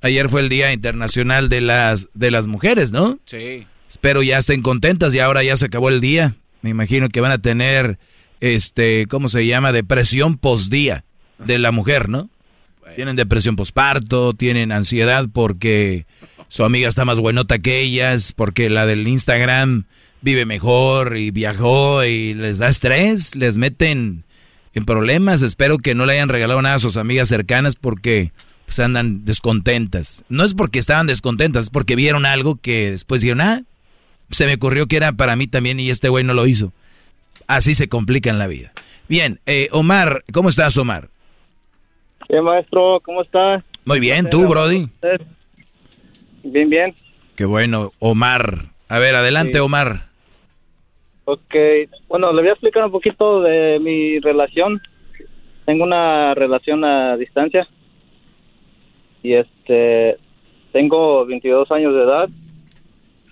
[0.00, 3.18] Ayer fue el Día Internacional de las, de las Mujeres, ¿no?
[3.26, 3.66] Sí.
[3.88, 6.34] Espero ya estén contentas y ahora ya se acabó el día.
[6.62, 7.98] Me imagino que van a tener,
[8.40, 9.72] este, ¿cómo se llama?
[9.72, 11.04] Depresión postdía
[11.38, 12.30] de la mujer, ¿no?
[12.96, 16.06] Tienen depresión posparto, tienen ansiedad porque
[16.48, 19.84] su amiga está más buenota que ellas, porque la del Instagram
[20.22, 24.24] vive mejor y viajó y les da estrés, les meten
[24.74, 25.42] en problemas.
[25.42, 28.32] Espero que no le hayan regalado nada a sus amigas cercanas porque
[28.64, 30.24] pues andan descontentas.
[30.28, 33.62] No es porque estaban descontentas, es porque vieron algo que después dijeron, ah,
[34.30, 36.72] se me ocurrió que era para mí también y este güey no lo hizo.
[37.46, 38.72] Así se complica en la vida.
[39.08, 41.10] Bien, eh, Omar, ¿cómo estás, Omar?
[42.30, 43.62] Bien, maestro, ¿cómo está?
[43.84, 44.88] Muy bien, ¿tú, Brody?
[46.44, 46.94] Bien, bien.
[47.36, 48.66] Qué bueno, Omar.
[48.88, 49.58] A ver, adelante, Sí.
[49.58, 50.11] Omar.
[51.24, 51.54] Ok,
[52.08, 54.80] bueno, le voy a explicar un poquito de mi relación.
[55.64, 57.68] Tengo una relación a distancia.
[59.22, 60.16] Y este,
[60.72, 62.28] tengo 22 años de edad.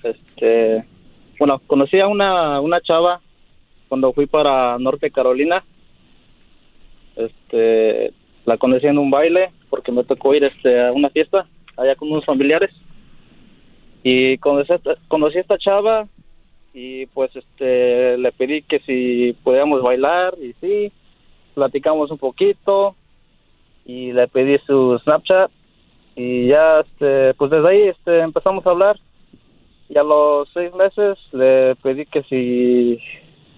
[0.05, 0.85] Este,
[1.41, 3.21] bueno, conocí a una, una chava
[3.89, 5.65] cuando fui para Norte Carolina.
[7.17, 8.13] Este,
[8.45, 11.45] la conocí en un baile porque me tocó ir este, a una fiesta
[11.77, 12.71] allá con unos familiares.
[14.05, 14.73] Y conocí,
[15.09, 16.07] conocí a esta chava
[16.73, 20.93] y pues este le pedí que si podíamos bailar y sí,
[21.55, 22.95] platicamos un poquito
[23.85, 25.51] y le pedí su Snapchat
[26.17, 28.97] y ya este pues desde ahí este empezamos a hablar
[29.89, 32.99] y a los seis meses le pedí que si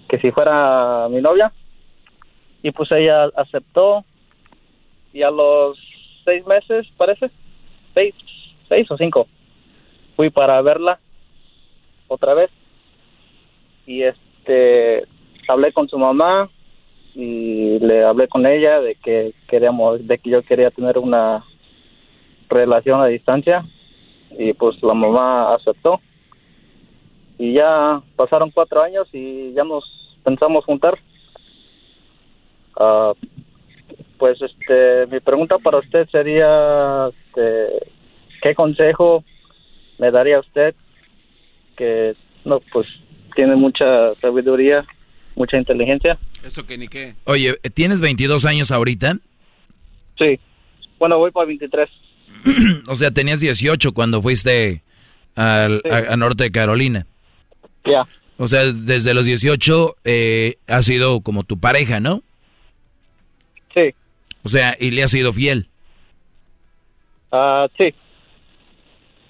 [0.08, 1.52] que si fuera mi novia
[2.62, 4.04] y pues ella aceptó
[5.12, 5.78] y a los
[6.24, 7.30] seis meses parece
[7.92, 8.14] seis
[8.68, 9.26] seis o cinco
[10.16, 10.98] fui para verla
[12.08, 12.50] otra vez
[13.86, 15.04] y este
[15.48, 16.48] hablé con su mamá
[17.14, 21.44] y le hablé con ella de que queríamos de que yo quería tener una
[22.48, 23.64] relación a distancia
[24.38, 26.00] y pues la mamá aceptó.
[27.38, 29.84] Y ya pasaron cuatro años y ya nos
[30.22, 30.98] pensamos juntar.
[32.78, 33.12] Ah,
[34.18, 37.90] pues este mi pregunta para usted sería este,
[38.40, 39.24] qué consejo
[39.98, 40.74] me daría usted
[41.76, 42.14] que
[42.44, 42.86] no pues
[43.34, 44.84] tiene mucha sabiduría
[45.34, 47.14] mucha inteligencia Eso que ni qué.
[47.24, 49.18] Oye, ¿tienes 22 años ahorita?
[50.18, 50.38] sí
[50.98, 51.88] bueno voy para 23
[52.88, 54.82] o sea, tenías 18 cuando fuiste
[55.36, 57.06] al- a, a Norte de Carolina.
[57.84, 58.02] ya
[58.36, 62.22] O sea, desde los 18 eh, ha sido como tu pareja, ¿no?
[63.74, 63.94] Sí.
[64.42, 65.68] O sea, y le has sido fiel.
[67.30, 67.94] Ah, sí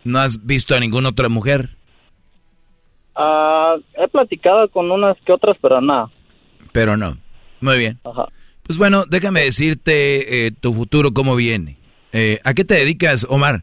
[0.05, 1.77] ¿No has visto a ninguna otra mujer?
[3.14, 6.09] Ah, he platicado con unas que otras pero nada
[6.72, 7.16] Pero no.
[7.60, 7.98] Muy bien.
[8.05, 8.28] Ajá.
[8.62, 11.76] Pues bueno, déjame decirte eh, tu futuro cómo viene.
[12.12, 13.62] Eh, ¿A qué te dedicas, Omar?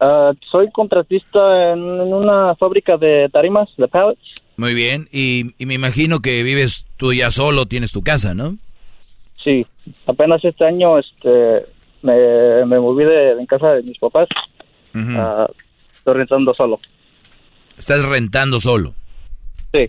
[0.00, 4.20] Ah, soy contratista en, una fábrica de tarimas de pallets
[4.56, 5.08] Muy bien.
[5.12, 8.56] Y, y me imagino que vives tú ya solo, tienes tu casa, ¿no?
[9.42, 9.66] Sí,
[10.06, 11.66] apenas este año este
[12.02, 14.28] me, me moví de, en casa de mis papás.
[14.94, 15.48] Ah,
[15.98, 16.80] estoy rentando solo.
[17.78, 18.94] Estás rentando solo.
[19.72, 19.88] Sí.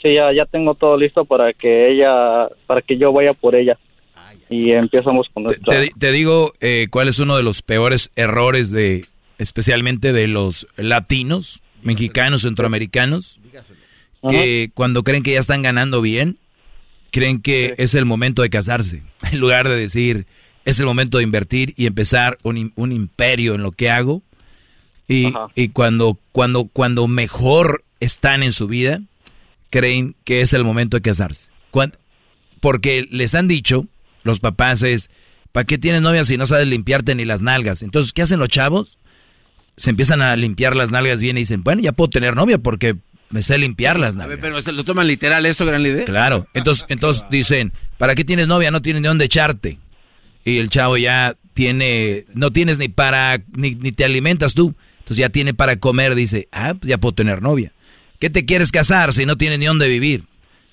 [0.00, 3.78] Sí, ya, ya tengo todo listo para que ella, para que yo vaya por ella.
[4.50, 5.80] Y empezamos con nuestra...
[5.80, 9.06] Te, te digo eh, cuál es uno de los peores errores de,
[9.38, 13.40] especialmente de los latinos, mexicanos, centroamericanos,
[14.28, 16.38] que cuando creen que ya están ganando bien,
[17.10, 19.02] creen que es el momento de casarse,
[19.32, 20.26] en lugar de decir,
[20.64, 24.22] es el momento de invertir y empezar un, un imperio en lo que hago.
[25.12, 29.00] Y, y cuando, cuando, cuando mejor están en su vida,
[29.70, 31.50] creen que es el momento de casarse.
[32.60, 33.86] Porque les han dicho,
[34.22, 35.10] los papás es,
[35.50, 37.82] ¿para qué tienes novia si no sabes limpiarte ni las nalgas?
[37.82, 38.98] Entonces, ¿qué hacen los chavos?
[39.76, 42.96] Se empiezan a limpiar las nalgas bien y dicen, bueno, ya puedo tener novia porque
[43.30, 44.28] me sé limpiar las A nalgas.
[44.28, 46.04] ver, pero ¿se lo toman literal esto, gran líder?
[46.04, 48.70] Claro, entonces, entonces dicen, ¿para qué tienes novia?
[48.70, 49.78] No tienes ni dónde echarte.
[50.44, 54.74] Y el chavo ya tiene, no tienes ni para, ni, ni te alimentas tú.
[55.02, 57.72] Entonces ya tiene para comer, dice, ah, pues ya puedo tener novia.
[58.18, 60.24] ¿Qué te quieres casar si no tienes ni dónde vivir?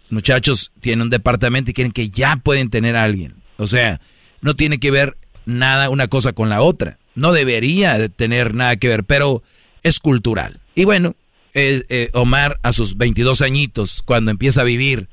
[0.10, 3.35] muchachos tienen un departamento y quieren que ya pueden tener a alguien.
[3.57, 4.01] O sea,
[4.41, 6.97] no tiene que ver nada una cosa con la otra.
[7.15, 9.43] No debería de tener nada que ver, pero
[9.84, 10.60] es cultural.
[10.76, 11.15] Y bueno,
[11.53, 15.07] eh, eh, Omar a sus 22 añitos, cuando empieza a vivir,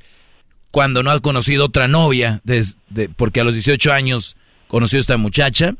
[0.71, 4.37] cuando no ha conocido otra novia, desde, porque a los 18 años
[4.69, 5.75] conoció a esta muchacha,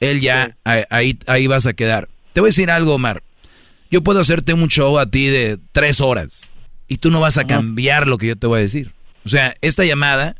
[0.00, 2.08] él ya ahí, ahí vas a quedar.
[2.38, 3.24] Te voy a decir algo, Omar.
[3.90, 6.48] Yo puedo hacerte un show a ti de tres horas
[6.86, 8.92] y tú no vas a cambiar lo que yo te voy a decir.
[9.24, 10.36] O sea, esta llamada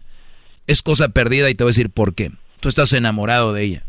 [0.68, 2.30] es cosa perdida y te voy a decir por qué.
[2.60, 3.82] Tú estás enamorado de ella.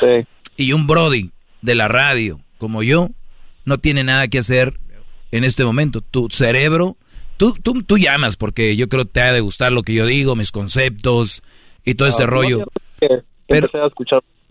[0.00, 0.26] Sí.
[0.56, 3.10] Y un Brody de la radio como yo
[3.66, 4.80] no tiene nada que hacer
[5.32, 6.00] en este momento.
[6.00, 6.96] Tu cerebro,
[7.36, 10.06] tú, tú, tú llamas porque yo creo que te ha de gustar lo que yo
[10.06, 11.42] digo, mis conceptos
[11.84, 12.64] y todo este ah, rollo.
[13.46, 13.70] pero,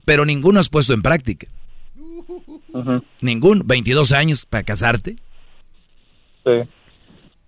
[0.06, 1.48] pero ninguno has puesto en práctica.
[3.22, 3.64] Ningún.
[3.66, 5.16] 22 años para casarte.
[6.44, 6.52] Sí.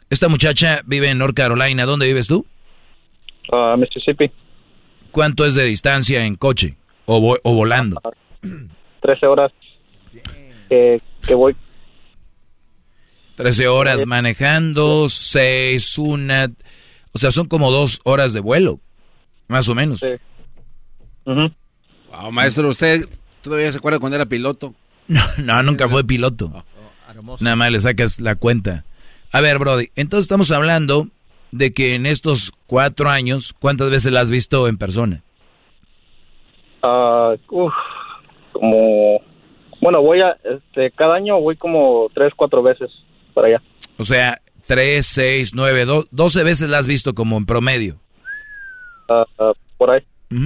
[0.10, 1.86] Esta muchacha vive en North Carolina.
[1.86, 2.45] ¿Dónde vives tú?
[3.52, 4.32] Uh, Mississippi.
[5.12, 8.02] ¿Cuánto es de distancia en coche o, o volando?
[9.02, 9.52] 13 horas
[10.70, 11.02] que,
[11.34, 11.56] voy.
[13.36, 16.52] 13 horas manejando, 6, una...
[17.12, 18.80] O sea, son como dos horas de vuelo,
[19.48, 19.99] más o menos.
[19.99, 20.16] Sí.
[21.26, 23.08] wow, maestro, ¿usted
[23.41, 24.74] todavía se acuerda cuando era piloto?
[25.08, 26.52] No, no nunca fue piloto.
[26.54, 26.64] Oh,
[27.28, 28.84] oh, Nada más le sacas la cuenta.
[29.32, 31.08] A ver, Brody, entonces estamos hablando
[31.52, 35.24] de que en estos cuatro años, ¿cuántas veces la has visto en persona?
[36.82, 37.36] Ah,
[38.54, 39.22] como,
[39.82, 42.90] bueno, voy a, este, cada año voy como tres, cuatro veces
[43.34, 43.62] para allá.
[43.98, 47.98] O sea, tres, seis, nueve, doce veces la has visto como en promedio.
[49.10, 50.02] Ah, ah, por ahí.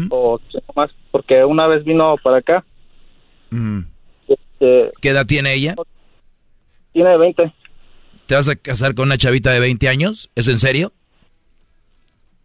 [0.10, 0.40] O
[0.76, 2.64] más, porque una vez vino para acá.
[4.62, 5.76] Este, ¿Qué edad tiene ella?
[6.94, 7.52] Tiene 20.
[8.28, 10.30] ¿Te vas a casar con una chavita de 20 años?
[10.36, 10.94] ¿Es en serio?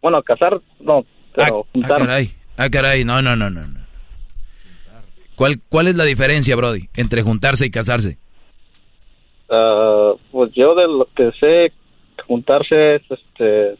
[0.01, 3.65] Bueno, casar, no, pero ah, ah caray, ah, caray, no, no, no, no.
[5.35, 8.17] ¿Cuál, ¿Cuál es la diferencia, Brody, entre juntarse y casarse?
[9.49, 11.73] Ah, pues yo de lo que sé,
[12.25, 13.75] juntarse es, este,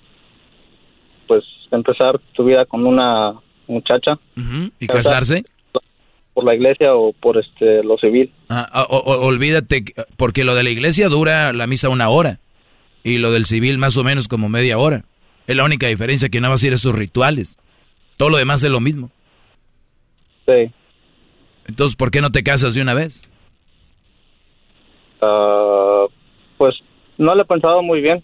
[1.27, 3.33] pues empezar tu vida con una
[3.67, 4.19] muchacha.
[4.79, 5.43] ¿Y casarse?
[6.37, 8.31] Por la iglesia o por este lo civil.
[8.47, 9.85] Ah, ah olvídate,
[10.17, 12.37] porque lo de la iglesia dura la misa una hora
[13.03, 15.03] y lo del civil más o menos como media hora.
[15.47, 17.57] Es la única diferencia que no vas a ir a esos rituales.
[18.17, 19.09] Todo lo demás es lo mismo.
[20.45, 20.71] Sí.
[21.65, 23.23] Entonces, ¿por qué no te casas de una vez?
[25.23, 26.05] Ah,
[26.59, 26.75] pues
[27.17, 28.23] no lo he pensado muy bien.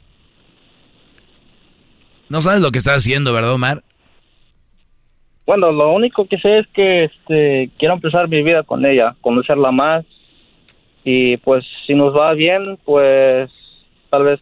[2.30, 3.84] No sabes lo que estás haciendo, ¿verdad, Omar?
[5.46, 9.72] Bueno, lo único que sé es que este, quiero empezar mi vida con ella, conocerla
[9.72, 10.06] más
[11.04, 13.52] y pues si nos va bien, pues
[14.10, 14.40] tal vez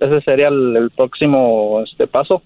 [0.00, 2.42] ese sería el, próximo este paso,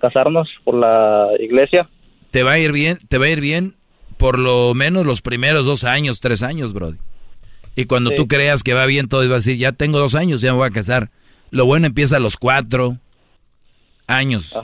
[0.00, 1.88] casarnos por la iglesia.
[2.30, 3.74] Te va a ir bien, te va a ir bien
[4.16, 6.96] por lo menos los primeros dos años, tres años, Brody.
[7.76, 10.40] Y cuando tú creas que va bien, todo va a decir, ya tengo dos años,
[10.40, 11.10] ya me voy a casar.
[11.50, 12.96] Lo bueno empieza a los cuatro
[14.06, 14.58] años,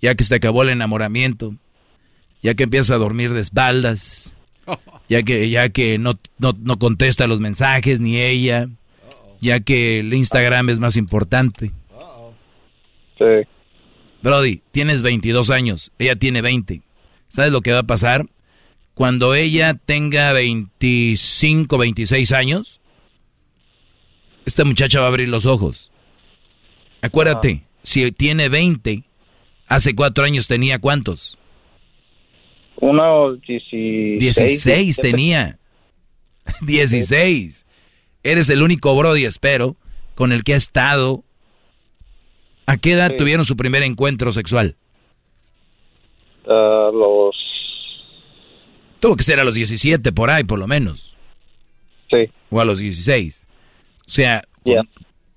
[0.00, 1.54] ya que se acabó el enamoramiento
[2.44, 4.34] ya que empieza a dormir de espaldas,
[5.08, 8.68] ya que, ya que no, no, contesta los mensajes ni ella,
[9.40, 11.72] ya que el Instagram es más importante.
[13.18, 13.48] Sí.
[14.22, 16.82] Brody, tienes 22 años, ella tiene 20.
[17.28, 18.26] ¿Sabes lo que va a pasar?
[18.92, 22.80] Cuando ella tenga 25, 26 años,
[24.44, 25.90] esta muchacha va a abrir los ojos.
[27.00, 29.04] Acuérdate, si tiene 20,
[29.66, 31.38] hace cuatro años tenía cuántos?
[32.76, 34.18] Uno, 16.
[34.18, 35.58] 16 tenía.
[36.62, 37.64] 16.
[38.22, 39.76] Eres el único Brody, espero,
[40.14, 41.24] con el que ha estado.
[42.66, 44.76] ¿A qué edad tuvieron su primer encuentro sexual?
[46.46, 47.36] Uh, los.
[49.00, 51.16] Tuvo que ser a los 17, por ahí, por lo menos.
[52.10, 52.30] Sí.
[52.50, 53.46] O a los 16.
[54.06, 54.88] O sea, con,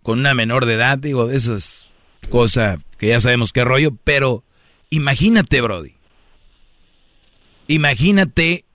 [0.01, 1.87] con una menor de edad, digo, eso es
[2.29, 4.43] cosa que ya sabemos qué rollo, pero
[4.89, 5.96] imagínate, Brody
[7.67, 8.65] Imagínate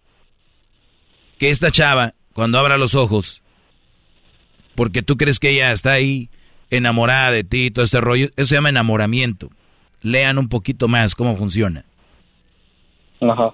[1.38, 3.42] que esta chava, cuando abra los ojos,
[4.74, 6.30] porque tú crees que ella está ahí
[6.70, 9.50] enamorada de ti, todo este rollo, eso se llama enamoramiento.
[10.00, 11.84] Lean un poquito más cómo funciona.
[13.20, 13.52] Ajá.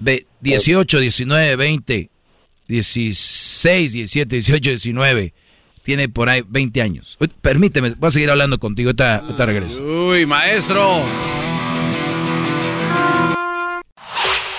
[0.00, 2.10] Ve, 18, 19, 20,
[2.68, 5.34] 16, 17, 18, 19.
[5.82, 7.18] Tiene por ahí 20 años.
[7.40, 8.90] Permíteme, voy a seguir hablando contigo.
[8.90, 9.82] Ahorita, regreso.
[9.82, 11.04] Uy, maestro.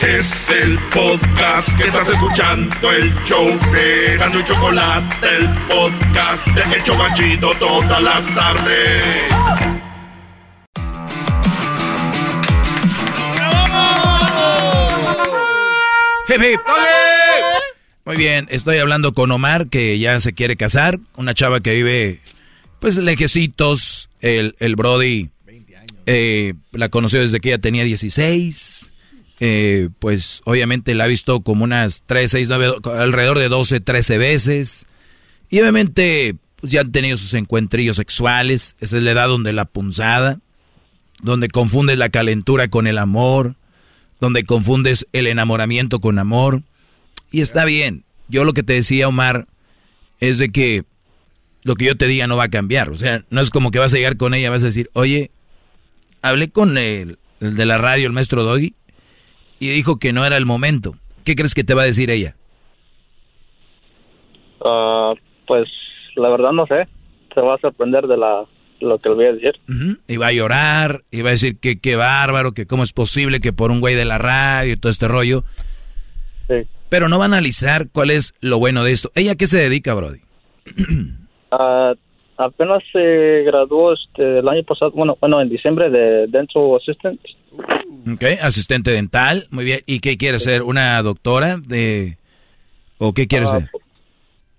[0.02, 6.76] Es el podcast que estás escuchando, el show de Gano y Chocolate, el podcast de
[6.76, 9.04] El Chocachito todas las tardes.
[16.28, 16.60] Hip, hip.
[18.06, 22.22] Muy bien, estoy hablando con Omar que ya se quiere casar, una chava que vive
[22.80, 25.30] pues lejecitos, el, el Brody
[26.06, 28.91] eh, la conoció desde que ella tenía 16,
[29.44, 34.18] eh, pues obviamente la ha visto como unas 3, 6, 9, alrededor de 12, 13
[34.20, 34.86] veces,
[35.50, 39.66] y obviamente pues, ya han tenido sus encuentrillos sexuales, esa es la edad donde la
[39.66, 40.40] punzada,
[41.24, 43.56] donde confundes la calentura con el amor,
[44.20, 46.62] donde confundes el enamoramiento con amor.
[47.32, 48.04] Y está bien.
[48.28, 49.48] Yo lo que te decía, Omar,
[50.20, 50.84] es de que
[51.64, 52.90] lo que yo te diga no va a cambiar.
[52.90, 55.32] O sea, no es como que vas a llegar con ella, vas a decir, oye,
[56.22, 58.76] hablé con el, de la radio, el maestro Doggy,
[59.62, 60.96] y dijo que no era el momento.
[61.24, 62.36] ¿Qué crees que te va a decir ella?
[64.66, 65.14] Ah,
[65.46, 65.70] pues
[66.16, 66.88] la verdad no sé.
[67.36, 68.44] Se va a sorprender de la,
[68.80, 69.54] lo que le voy a decir.
[70.08, 73.40] Y va a llorar, y va a decir que qué bárbaro, que cómo es posible
[73.40, 75.44] que por un güey de la radio y todo este rollo.
[76.48, 76.68] Sí.
[76.90, 79.12] Pero no va a analizar cuál es lo bueno de esto.
[79.14, 80.22] ¿Ella qué se dedica, Brody?
[81.54, 81.94] Ah,
[82.46, 87.20] apenas se graduó este, el año pasado, bueno, bueno, en diciembre de Dental Assistant.
[88.14, 89.82] Ok, asistente dental, muy bien.
[89.86, 90.64] ¿Y qué quiere ser?
[90.64, 92.18] ¿Una doctora de
[92.98, 93.70] o qué quiere Ah, ser?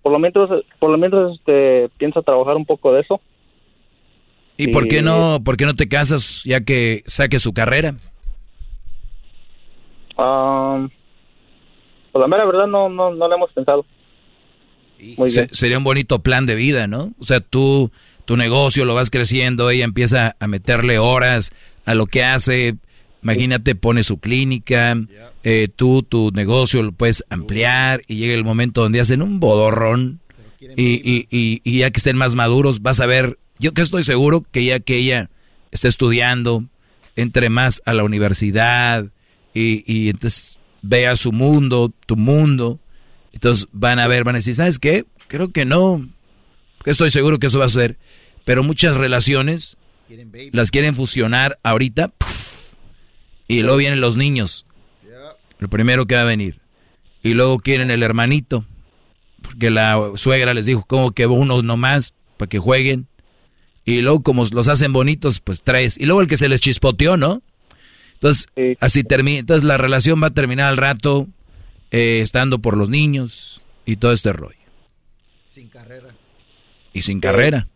[0.02, 3.20] Por lo menos, por lo menos este, piensa trabajar un poco de eso.
[4.56, 7.94] ¿Y por qué y- no, por qué no te casas ya que saque su carrera?
[10.18, 10.86] Ah,
[12.12, 13.84] pues la mera verdad no, no, no lo hemos pensado.
[15.16, 15.48] Muy Se- bien.
[15.52, 17.12] sería un bonito plan de vida, ¿no?
[17.18, 17.90] O sea, tú,
[18.24, 21.50] tu negocio lo vas creciendo, ella empieza a meterle horas
[21.84, 22.76] a lo que hace.
[23.22, 24.96] Imagínate, pone su clínica,
[25.44, 30.20] eh, tú tu negocio lo puedes ampliar y llega el momento donde hacen un bodorrón
[30.76, 34.02] y, y, y, y ya que estén más maduros vas a ver, yo que estoy
[34.02, 35.30] seguro que ya que ella
[35.70, 36.64] está estudiando,
[37.14, 39.06] entre más a la universidad
[39.54, 42.80] y, y entonces vea su mundo, tu mundo,
[43.32, 45.04] entonces van a ver, van a decir, ¿sabes qué?
[45.28, 46.08] Creo que no.
[46.84, 47.98] Estoy seguro que eso va a suceder.
[48.44, 49.76] Pero muchas relaciones
[50.52, 52.08] las quieren fusionar ahorita.
[52.08, 52.52] ¡puf!
[53.48, 54.66] y luego vienen los niños.
[55.58, 56.60] Lo primero que va a venir.
[57.22, 58.64] Y luego quieren el hermanito.
[59.42, 63.06] Porque la suegra les dijo como que uno nomás para que jueguen.
[63.84, 65.98] Y luego como los hacen bonitos, pues tres.
[65.98, 67.42] Y luego el que se les chispoteó, ¿no?
[68.14, 68.46] Entonces,
[68.80, 69.40] así termina.
[69.40, 71.28] Entonces la relación va a terminar al rato
[71.92, 74.56] eh, estando por los niños y todo este rollo.
[75.48, 76.08] Sin carrera.
[76.92, 77.68] Y sin carrera.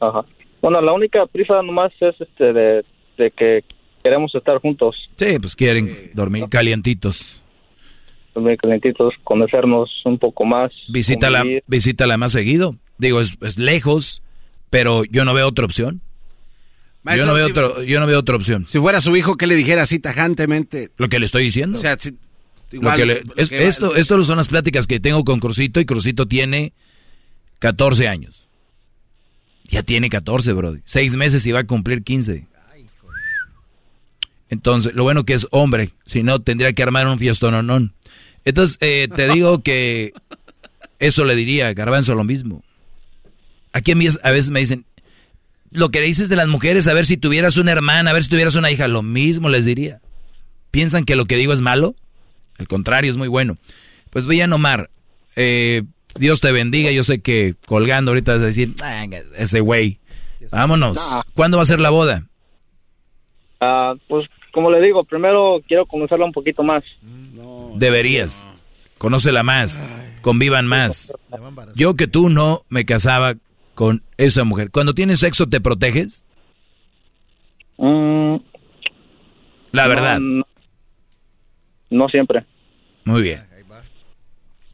[0.00, 0.22] Ajá.
[0.60, 2.84] Bueno, la única prisa nomás es este de,
[3.18, 3.64] de que
[4.02, 7.42] queremos estar juntos, Sí, pues quieren dormir calientitos.
[8.34, 10.72] muy calentitos, conocernos un poco más.
[10.88, 11.64] Visítala, convivir.
[11.66, 12.76] visítala más seguido.
[12.98, 14.22] Digo, es, es lejos,
[14.70, 16.00] pero yo no veo otra opción.
[17.02, 18.66] Maestro, yo, no veo si- otro, yo no veo otra opción.
[18.66, 20.90] Si fuera su hijo, ¿qué le dijera así tajantemente?
[20.96, 21.76] Lo que le estoy diciendo.
[21.76, 22.16] O sea, si-
[22.70, 25.40] Lo igual, que le- lo es- que- esto, esto son las pláticas que tengo con
[25.40, 26.72] Crucito y Crucito tiene
[27.60, 28.48] 14 años.
[29.66, 30.76] Ya tiene 14, bro.
[30.84, 32.46] Seis meses y va a cumplir 15.
[34.50, 37.92] Entonces, lo bueno que es hombre, si no tendría que armar un fiestononón.
[38.44, 40.12] Entonces, eh, te digo que
[40.98, 42.62] eso le diría a Garbanzo lo mismo.
[43.72, 44.84] Aquí a mí es- a veces me dicen,
[45.70, 48.22] lo que le dices de las mujeres, a ver si tuvieras una hermana, a ver
[48.22, 50.00] si tuvieras una hija, lo mismo les diría.
[50.70, 51.96] ¿Piensan que lo que digo es malo?
[52.58, 53.56] Al contrario, es muy bueno.
[54.10, 54.90] Pues vean Omar,
[55.36, 55.82] eh,
[56.16, 59.04] Dios te bendiga, yo sé que colgando ahorita vas a decir, "Ah,
[59.36, 59.98] ese güey,
[60.52, 60.96] vámonos.
[60.96, 61.22] Nah.
[61.34, 62.26] ¿Cuándo va a ser la boda?
[63.60, 66.84] Ah, pues como le digo, primero quiero conocerla un poquito más.
[67.76, 68.48] Deberías.
[68.98, 69.80] Conócela más,
[70.22, 71.12] convivan más.
[71.74, 73.34] Yo que tú no me casaba
[73.74, 74.70] con esa mujer.
[74.70, 76.24] Cuando tienes sexo, ¿te proteges?
[77.76, 78.36] Mm,
[79.72, 80.20] La no, verdad.
[80.20, 80.46] No,
[81.90, 82.44] no siempre.
[83.04, 83.42] Muy bien.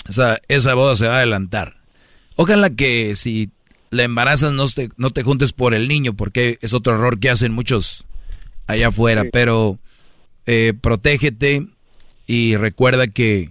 [0.09, 1.77] Esa, esa boda se va a adelantar.
[2.37, 3.51] Ojalá que si
[3.91, 7.31] la embarazas no te, no te juntes por el niño, porque es otro error que
[7.31, 8.05] hacen muchos
[8.67, 9.25] allá afuera.
[9.33, 9.79] Pero
[10.47, 11.67] eh, protégete
[12.27, 13.51] y recuerda que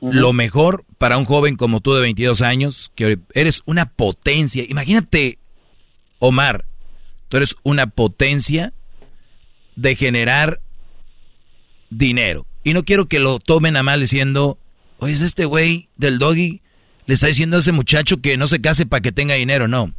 [0.00, 4.64] lo mejor para un joven como tú de 22 años, que eres una potencia.
[4.68, 5.38] Imagínate,
[6.18, 6.64] Omar,
[7.28, 8.72] tú eres una potencia
[9.74, 10.60] de generar
[11.90, 12.46] dinero.
[12.64, 14.58] Y no quiero que lo tomen a mal diciendo,
[14.98, 16.62] oye, es este güey del doggy,
[17.06, 19.68] le está diciendo a ese muchacho que no se case para que tenga dinero.
[19.68, 19.94] No.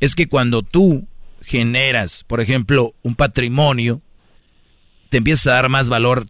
[0.00, 1.06] Es que cuando tú
[1.42, 4.02] generas, por ejemplo, un patrimonio,
[5.08, 6.26] te empiezas a dar más valor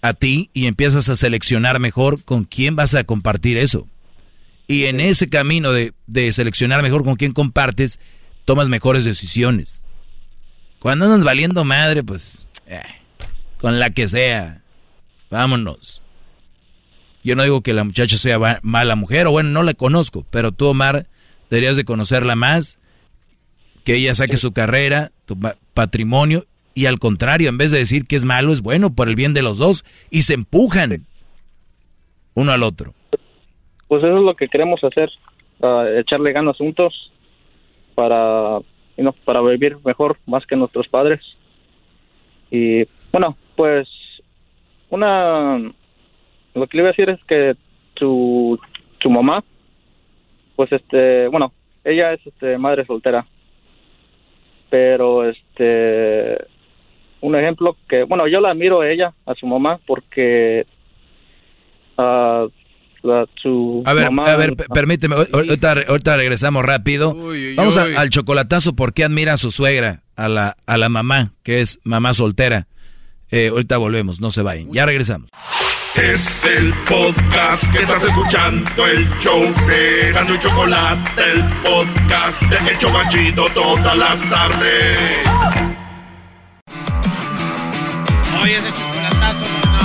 [0.00, 3.86] a ti y empiezas a seleccionar mejor con quién vas a compartir eso.
[4.66, 5.92] Y en ese camino de,
[6.32, 7.98] seleccionar mejor con quién compartes,
[8.44, 9.86] tomas mejores decisiones.
[10.78, 12.82] Cuando andas valiendo madre, pues, eh,
[13.60, 14.62] con la que sea,
[15.30, 16.02] vámonos.
[17.24, 20.52] Yo no digo que la muchacha sea mala mujer, o bueno, no la conozco, pero
[20.52, 21.06] tú, Omar,
[21.50, 22.78] deberías de conocerla más,
[23.84, 25.36] que ella saque su carrera, tu
[25.74, 29.16] patrimonio, y al contrario, en vez de decir que es malo, es bueno por el
[29.16, 31.06] bien de los dos, y se empujan
[32.34, 32.94] uno al otro.
[33.88, 35.10] Pues eso es lo que queremos hacer,
[35.98, 37.10] echarle ganas juntos
[37.96, 38.58] para,
[39.24, 41.20] para vivir mejor, más que nuestros padres.
[42.50, 43.88] Y bueno, pues
[44.88, 45.58] una
[46.54, 47.56] lo que le iba a decir es que
[47.98, 48.56] su,
[49.02, 49.42] su mamá,
[50.54, 53.26] pues este, bueno, ella es este madre soltera.
[54.70, 56.38] Pero este
[57.20, 60.64] un ejemplo que, bueno, yo la admiro a ella, a su mamá, porque
[61.96, 62.48] uh,
[63.42, 67.16] su a ver, a ver, permíteme, ahorita, regresamos rápido.
[67.56, 71.60] Vamos al chocolatazo, ¿por qué admira a su suegra, a la, a la mamá, que
[71.60, 72.68] es mamá soltera?
[73.30, 75.28] Eh, ahorita volvemos, no se vayan, ya regresamos.
[75.94, 82.56] Es el podcast que estás escuchando, el show de Gano y Chocolate, el podcast de
[82.70, 85.18] El Chocachito todas las tardes.
[88.42, 89.78] Oye, ese chocolatazo, no.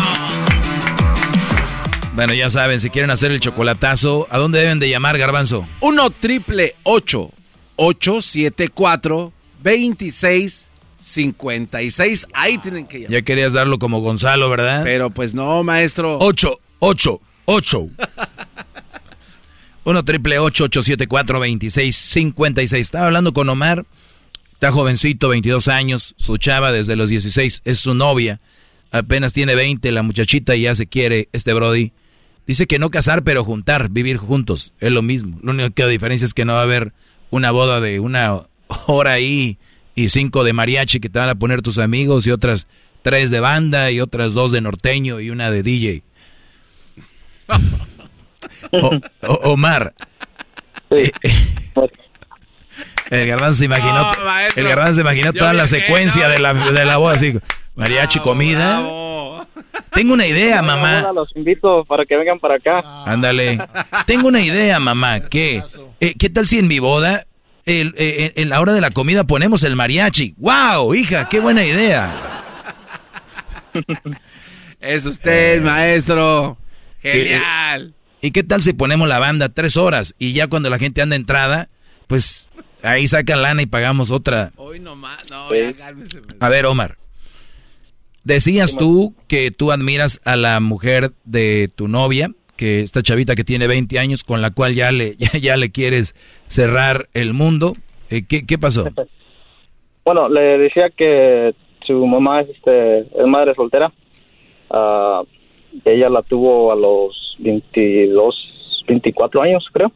[2.14, 5.68] Bueno, ya saben, si quieren hacer el chocolatazo, ¿a dónde deben de llamar, Garbanzo?
[5.82, 10.68] 1 triple 874 26
[11.03, 12.27] 56.
[12.33, 13.11] Ahí tienen que llamar.
[13.11, 14.83] Ya querías darlo como Gonzalo, ¿verdad?
[14.83, 16.17] Pero pues no, maestro.
[16.19, 17.90] 8, 8, 8.
[19.83, 22.82] 1 triple 874 2656.
[22.82, 23.85] Estaba hablando con Omar.
[24.53, 26.15] Está jovencito, 22 años.
[26.17, 27.64] Su chava desde los 16.
[27.65, 28.40] Es su novia.
[28.91, 29.91] Apenas tiene 20.
[29.91, 31.27] La muchachita ya se quiere.
[31.33, 31.91] Este Brody.
[32.48, 34.72] Dice que no casar, pero juntar, vivir juntos.
[34.80, 35.38] Es lo mismo.
[35.43, 36.93] Lo único que diferencia es que no va a haber
[37.30, 38.43] una boda de una
[38.88, 39.57] hora ahí y
[40.10, 42.68] cinco de mariachi que te van a poner tus amigos y otras
[43.02, 46.04] tres de banda y otras dos de norteño y una de DJ.
[49.44, 49.94] Omar.
[50.90, 51.12] Eh,
[53.10, 54.12] el garbanzo se imaginó,
[54.56, 57.38] el garbanzo se imaginó toda la secuencia de la, de la voz así.
[57.76, 58.82] Mariachi, comida.
[59.92, 61.12] Tengo una idea, mamá.
[61.14, 62.82] Los invito para que vengan para acá.
[63.06, 63.60] Ándale.
[64.06, 65.22] Tengo una idea, mamá.
[65.22, 65.64] ¿Qué?
[66.00, 67.26] Eh, ¿Qué tal si en mi boda
[67.66, 70.35] el, eh, en la hora de la comida ponemos el mariachi.
[70.38, 71.30] ¡Wow, hija!
[71.30, 72.43] ¡Qué buena idea!
[74.80, 76.58] es usted, maestro.
[77.01, 77.93] Genial.
[78.22, 81.16] ¿Y qué tal si ponemos la banda tres horas y ya cuando la gente anda
[81.16, 81.69] entrada,
[82.08, 82.50] pues
[82.82, 84.53] ahí saca lana y pagamos otra?
[84.56, 85.48] Hoy nomás, no,
[86.40, 86.98] A ver, Omar.
[88.24, 93.43] Decías tú que tú admiras a la mujer de tu novia que esta chavita que
[93.43, 96.15] tiene 20 años con la cual ya le ya, le quieres
[96.48, 97.73] cerrar el mundo.
[98.09, 98.85] Eh, ¿qué, ¿Qué pasó?
[100.06, 101.56] Bueno, le decía que
[101.88, 103.90] su mamá es, este, es madre soltera.
[104.69, 105.25] Uh,
[105.85, 109.93] ella la tuvo a los 22, 24 años, creo.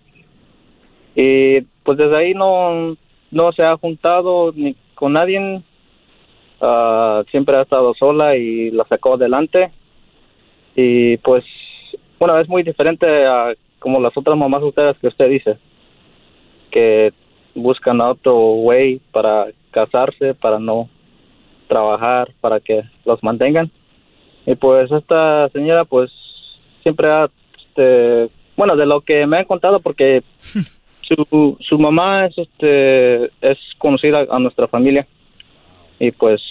[1.13, 2.95] Y pues desde ahí no,
[3.31, 5.61] no se ha juntado ni con nadie.
[6.61, 9.71] Uh, siempre ha estado sola y la sacó adelante.
[10.75, 11.43] Y pues
[12.19, 15.57] bueno, es muy diferente a como las otras mamás solteras que usted dice,
[16.71, 17.13] que
[17.53, 20.89] buscan otro way para casarse, para no
[21.67, 23.71] trabajar, para que los mantengan.
[24.45, 26.11] Y pues esta señora pues
[26.81, 30.23] siempre ha, este, bueno, de lo que me han contado, porque
[31.01, 35.05] su, su mamá es, este, es conocida a nuestra familia.
[35.99, 36.41] Y pues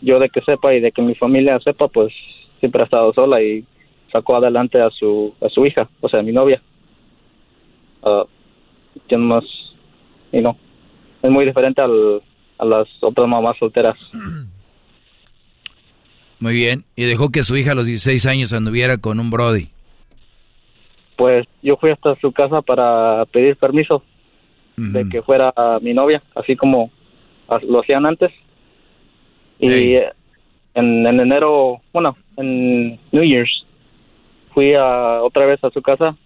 [0.00, 2.12] yo de que sepa y de que mi familia sepa, pues
[2.60, 3.64] siempre ha estado sola y
[4.12, 6.62] sacó adelante a su a su hija, o sea, a mi novia.
[8.02, 8.24] Uh,
[9.08, 9.44] yo más,
[10.32, 10.56] y no,
[11.22, 12.22] es muy diferente al,
[12.58, 13.96] a las otras mamás solteras.
[16.40, 19.70] Muy bien, y dejó que su hija a los 16 años anduviera con un Brody.
[21.16, 24.04] Pues yo fui hasta su casa para pedir permiso
[24.76, 26.92] de que fuera mi novia, así como
[27.62, 28.30] lo hacían antes.
[29.58, 29.94] Y
[30.74, 33.66] en, en enero, bueno, en New Year's,
[34.48, 36.16] fui a, otra vez a su casa,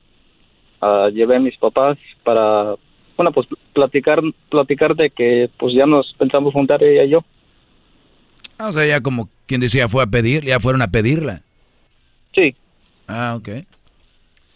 [1.13, 2.75] llevé a mis papás para,
[3.17, 4.21] bueno, pues platicar,
[4.51, 7.25] platicar de que pues ya nos pensamos juntar ella y yo.
[8.59, 11.43] Ah, o sea, ya como quien decía, fue a pedir, ya fueron a pedirla.
[12.35, 12.55] Sí.
[13.07, 13.49] Ah, ok.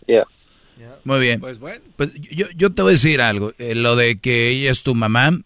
[0.07, 0.25] Ya.
[1.05, 1.41] Muy bien.
[1.41, 1.85] Pues bueno.
[1.97, 3.53] Pues yo, yo te voy a decir algo.
[3.59, 5.41] Eh, lo de que ella es tu mamá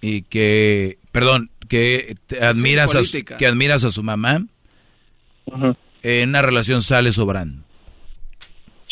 [0.00, 4.44] y que, perdón, que admiras, a, su, que admiras a su mamá,
[6.08, 7.62] en una relación sale sobrando.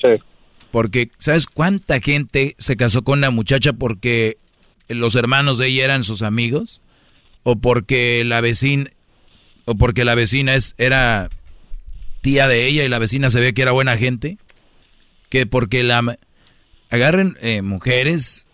[0.00, 0.22] Sí.
[0.70, 4.36] Porque, ¿sabes cuánta gente se casó con una muchacha porque
[4.88, 6.82] los hermanos de ella eran sus amigos?
[7.42, 8.90] ¿O porque la vecina,
[9.64, 11.30] o porque la vecina es, era
[12.20, 14.38] tía de ella y la vecina se ve que era buena gente?
[15.30, 16.18] Que porque la...
[16.90, 18.46] Agarren eh, mujeres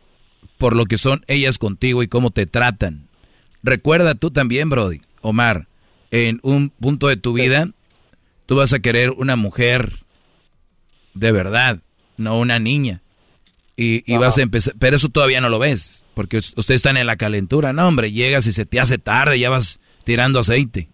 [0.56, 3.08] por lo que son ellas contigo y cómo te tratan.
[3.62, 5.66] Recuerda tú también, Brody, Omar,
[6.12, 7.68] en un punto de tu vida,
[8.46, 10.04] tú vas a querer una mujer
[11.14, 11.80] de verdad,
[12.16, 13.02] no una niña.
[13.74, 17.16] Y, vas a empezar, pero eso todavía no lo ves, porque ustedes están en la
[17.16, 17.72] calentura.
[17.72, 20.88] No, hombre, llegas y se te hace tarde, ya vas tirando aceite.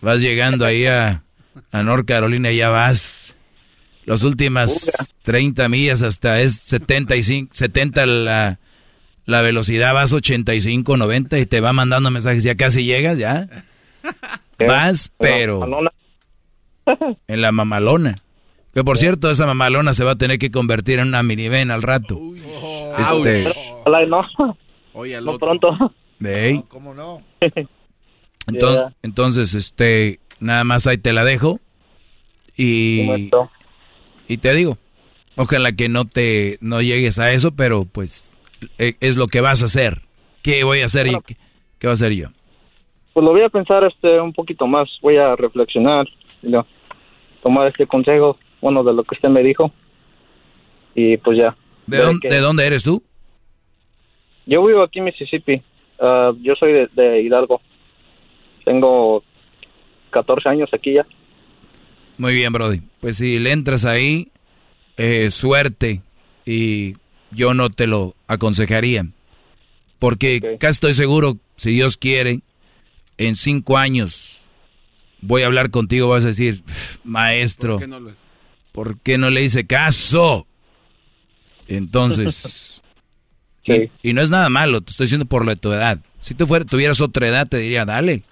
[0.00, 1.24] Vas llegando ahí a,
[1.70, 3.34] a North Carolina y ya vas.
[4.06, 8.58] Las últimas 30 millas hasta es 75, 70 la,
[9.26, 13.64] la velocidad, vas 85, 90 y te va mandando mensajes, ya casi llegas, ya.
[14.58, 15.60] Vas, pero
[17.28, 18.16] en la mamalona.
[18.74, 21.82] Que por cierto, esa mamalona se va a tener que convertir en una minivan al
[21.82, 22.20] rato.
[22.98, 23.52] este,
[24.06, 24.24] no.
[24.92, 25.76] Oye, no pronto.
[26.18, 26.62] ¿Ve?
[26.68, 27.22] ¿Cómo no?
[28.46, 31.60] Entonces, entonces, este, nada más ahí te la dejo.
[32.56, 33.30] Y,
[34.26, 34.76] y te digo,
[35.36, 38.36] ojalá que no te, no llegues a eso, pero pues
[38.78, 40.02] e, es lo que vas a hacer.
[40.42, 41.36] ¿Qué voy a hacer y qué,
[41.78, 42.28] qué, va a hacer yo?
[43.12, 46.06] Pues lo voy a pensar este un poquito más, voy a reflexionar,
[46.42, 46.66] ¿no?
[47.42, 49.72] Tomar este consejo bueno, de lo que usted me dijo.
[50.94, 51.56] Y pues ya.
[51.86, 51.98] ¿De,
[52.40, 53.02] dónde, eres tú?
[54.46, 55.62] Yo vivo aquí en Mississippi.
[55.98, 57.60] Ah, yo soy de, Hidalgo.
[58.64, 59.22] Tengo
[60.10, 61.06] 14 años aquí ya.
[62.18, 62.82] Muy bien, Brody.
[63.00, 64.28] Pues si le entras ahí,
[64.96, 66.02] eh, suerte.
[66.44, 66.96] Y
[67.30, 69.06] yo no te lo aconsejaría.
[69.98, 72.40] Porque casi estoy seguro, si Dios quiere,
[73.18, 74.39] en cinco años
[75.22, 76.62] voy a hablar contigo, vas a decir,
[77.04, 77.74] maestro.
[77.74, 78.30] ¿Por qué no lo es?
[78.72, 80.46] ¿por qué no le hice caso?
[81.68, 82.82] Entonces,
[84.02, 85.98] y, no es nada malo, te estoy diciendo por la tu edad.
[86.18, 88.24] Si tú fuera, tuvieras otra edad, te diría, dale,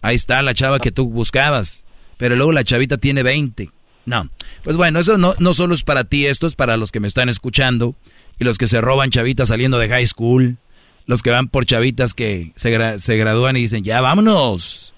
[0.00, 1.84] ahí está la chava que tú buscabas,
[2.16, 3.70] pero luego la chavita tiene 20.
[4.06, 4.30] No,
[4.62, 7.08] pues bueno, eso no, no solo es para ti, esto es para los que me
[7.08, 7.94] están escuchando
[8.38, 10.56] y los que se roban chavitas saliendo de high school,
[11.04, 14.94] los que van por chavitas que se, se gradúan y dicen, ya vámonos.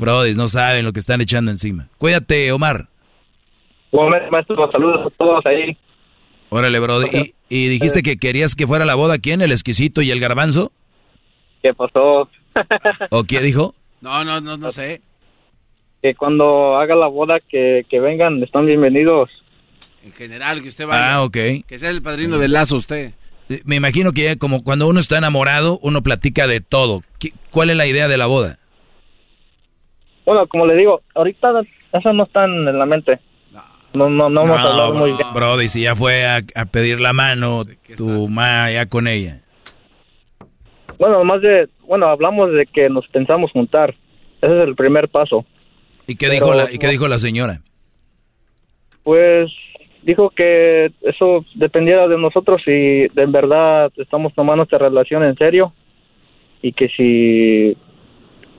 [0.00, 1.88] Brody, no saben lo que están echando encima.
[1.98, 2.88] Cuídate, Omar.
[4.30, 5.76] Maestro, saludos a todos ahí.
[6.48, 7.02] Órale, bro.
[7.02, 9.42] ¿Y, ¿Y, dijiste que querías que fuera la boda quién?
[9.42, 10.72] ¿El exquisito y el garbanzo?
[11.62, 12.30] ¿Qué pasó?
[13.10, 13.74] ¿O qué dijo?
[14.00, 15.02] No, no, no, no sé.
[16.02, 19.28] Que cuando haga la boda que, que vengan, están bienvenidos.
[20.02, 21.16] En general, que usted vaya.
[21.16, 21.36] Ah, ok.
[21.66, 23.12] Que sea el padrino del lazo usted.
[23.64, 27.02] Me imagino que como cuando uno está enamorado, uno platica de todo.
[27.50, 28.59] ¿Cuál es la idea de la boda?
[30.24, 33.18] Bueno, como le digo, ahorita eso no está en la mente.
[33.92, 35.26] No, no, no hemos hablado muy bien.
[35.34, 37.62] Brody, si ya fue a, pedir la mano,
[37.96, 39.40] tu mamá ya con ella.
[40.98, 43.94] Bueno, más de, bueno, hablamos de que nos pensamos juntar.
[44.40, 45.44] Ese es el primer paso.
[46.06, 47.62] ¿Y qué, dijo, la, ¿y qué dijo la señora?
[49.02, 49.50] Pues
[50.02, 55.72] dijo que eso dependiera de nosotros si de verdad estamos tomando esta relación en serio
[56.62, 57.76] y que si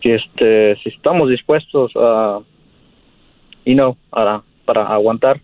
[0.01, 2.39] que este si estamos dispuestos a
[3.63, 5.41] y no a para aguantar,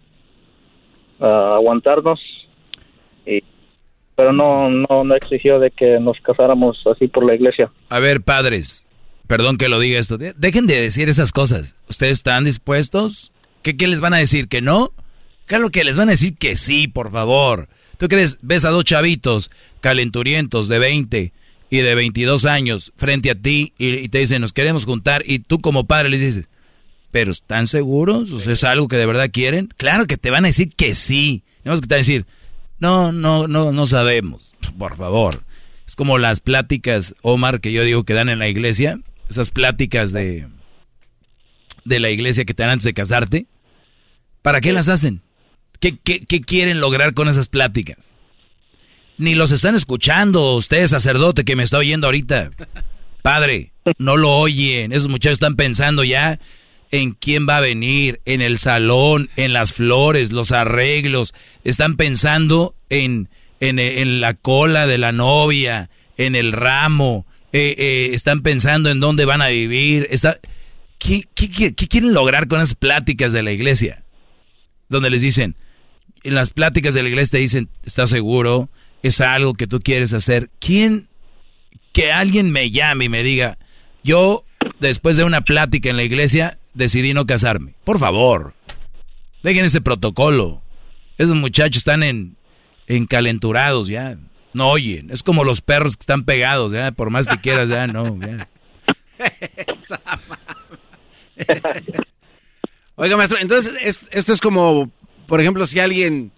[1.19, 2.19] aguantarnos.
[3.25, 3.43] Y,
[4.15, 7.71] pero no, no, no exigió de que nos casáramos así por la iglesia.
[7.89, 8.85] A ver, padres,
[9.27, 11.75] perdón que lo diga esto, dejen de decir esas cosas.
[11.89, 13.31] ¿Ustedes están dispuestos?
[13.61, 14.47] ¿Qué, qué les van a decir?
[14.47, 14.91] ¿Que no?
[15.45, 17.67] Claro que les van a decir que sí, por favor.
[17.97, 18.39] ¿Tú crees?
[18.41, 21.33] Ves a dos chavitos calenturientos de 20
[21.69, 25.39] y de 22 años frente a ti y, y, te dicen, nos queremos juntar y
[25.39, 26.49] tú como padre les dices,
[27.11, 28.31] pero ¿están seguros?
[28.31, 29.73] ¿O sea, es algo que de verdad quieren?
[29.77, 31.43] Claro que te van a decir que sí.
[31.63, 32.25] No es que te van a decir,
[32.79, 34.53] no, no, no, no sabemos.
[34.77, 35.43] Por favor.
[35.87, 38.99] Es como las pláticas, Omar, que yo digo que dan en la iglesia.
[39.29, 40.47] Esas pláticas de,
[41.85, 43.47] de la iglesia que te dan antes de casarte.
[44.41, 45.21] ¿Para qué las hacen?
[45.79, 48.15] ¿Qué, qué, qué quieren lograr con esas pláticas?
[49.17, 52.51] Ni los están escuchando, usted sacerdote que me está oyendo ahorita.
[53.21, 54.91] Padre, no lo oyen.
[54.91, 56.39] Esos muchachos están pensando ya
[56.91, 61.33] en quién va a venir, en el salón, en las flores, los arreglos.
[61.63, 63.29] Están pensando en,
[63.59, 67.25] en, la cola de la novia, en el ramo.
[67.53, 70.07] Eh, eh, están pensando en dónde van a vivir.
[70.09, 70.39] Está,
[70.99, 74.03] ¿qué, qué, quieren lograr con esas pláticas de la iglesia?
[74.89, 75.55] Donde les dicen,
[76.23, 78.69] en las pláticas de la iglesia te dicen, ¿estás seguro?
[79.03, 80.49] ¿Es algo que tú quieres hacer?
[80.59, 81.07] ¿Quién,
[81.93, 83.57] que alguien me llame y me diga,
[84.03, 84.43] yo
[84.79, 87.73] después de una plática en la iglesia decidí no casarme.
[87.83, 88.53] Por favor,
[89.43, 90.61] dejen ese protocolo.
[91.17, 92.37] Esos muchachos están en,
[92.87, 94.17] encalenturados ya.
[94.53, 95.09] No oyen.
[95.11, 96.91] Es como los perros que están pegados, ya.
[96.91, 98.03] Por más que quieras, ya no.
[102.95, 104.91] Oiga, maestro, entonces esto es como,
[105.27, 106.31] por ejemplo, si alguien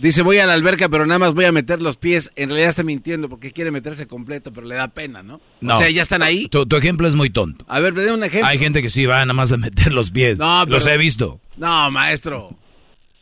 [0.00, 2.70] dice voy a la alberca, pero nada más voy a meter los pies, en realidad
[2.70, 5.40] está mintiendo porque quiere meterse completo, pero le da pena, ¿no?
[5.60, 5.74] No.
[5.74, 6.48] O sea, ya están ahí.
[6.48, 7.64] Tu, ejemplo es muy tonto.
[7.68, 8.48] A ver, dé un ejemplo.
[8.48, 10.38] Hay gente que sí va nada más a meter los pies.
[10.38, 11.40] No, Los he visto.
[11.56, 12.56] No, maestro.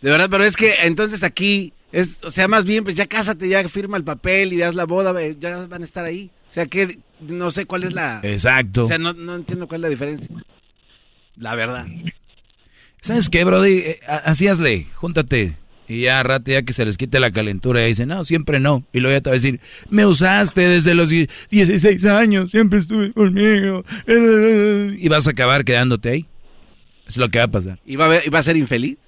[0.00, 3.48] De verdad, pero es que entonces aquí, es, o sea, más bien, pues ya cásate,
[3.48, 6.30] ya firma el papel y das la boda, ya van a estar ahí.
[6.48, 8.20] O sea, que no sé cuál es la...
[8.22, 8.84] Exacto.
[8.84, 10.28] O sea, no, no entiendo cuál es la diferencia.
[11.36, 11.86] La verdad.
[13.00, 13.78] ¿Sabes qué, Brody?
[13.78, 15.56] Eh, así hazle, júntate.
[15.88, 18.84] Y ya rato, ya que se les quite la calentura, y dicen, no, siempre no.
[18.92, 23.12] Y luego ya te va a decir, me usaste desde los 16 años, siempre estuve
[23.12, 23.84] conmigo.
[24.06, 26.26] Y vas a acabar quedándote ahí.
[27.06, 27.80] Es lo que va a pasar.
[27.86, 28.98] ¿Y va a, y va a ser infeliz?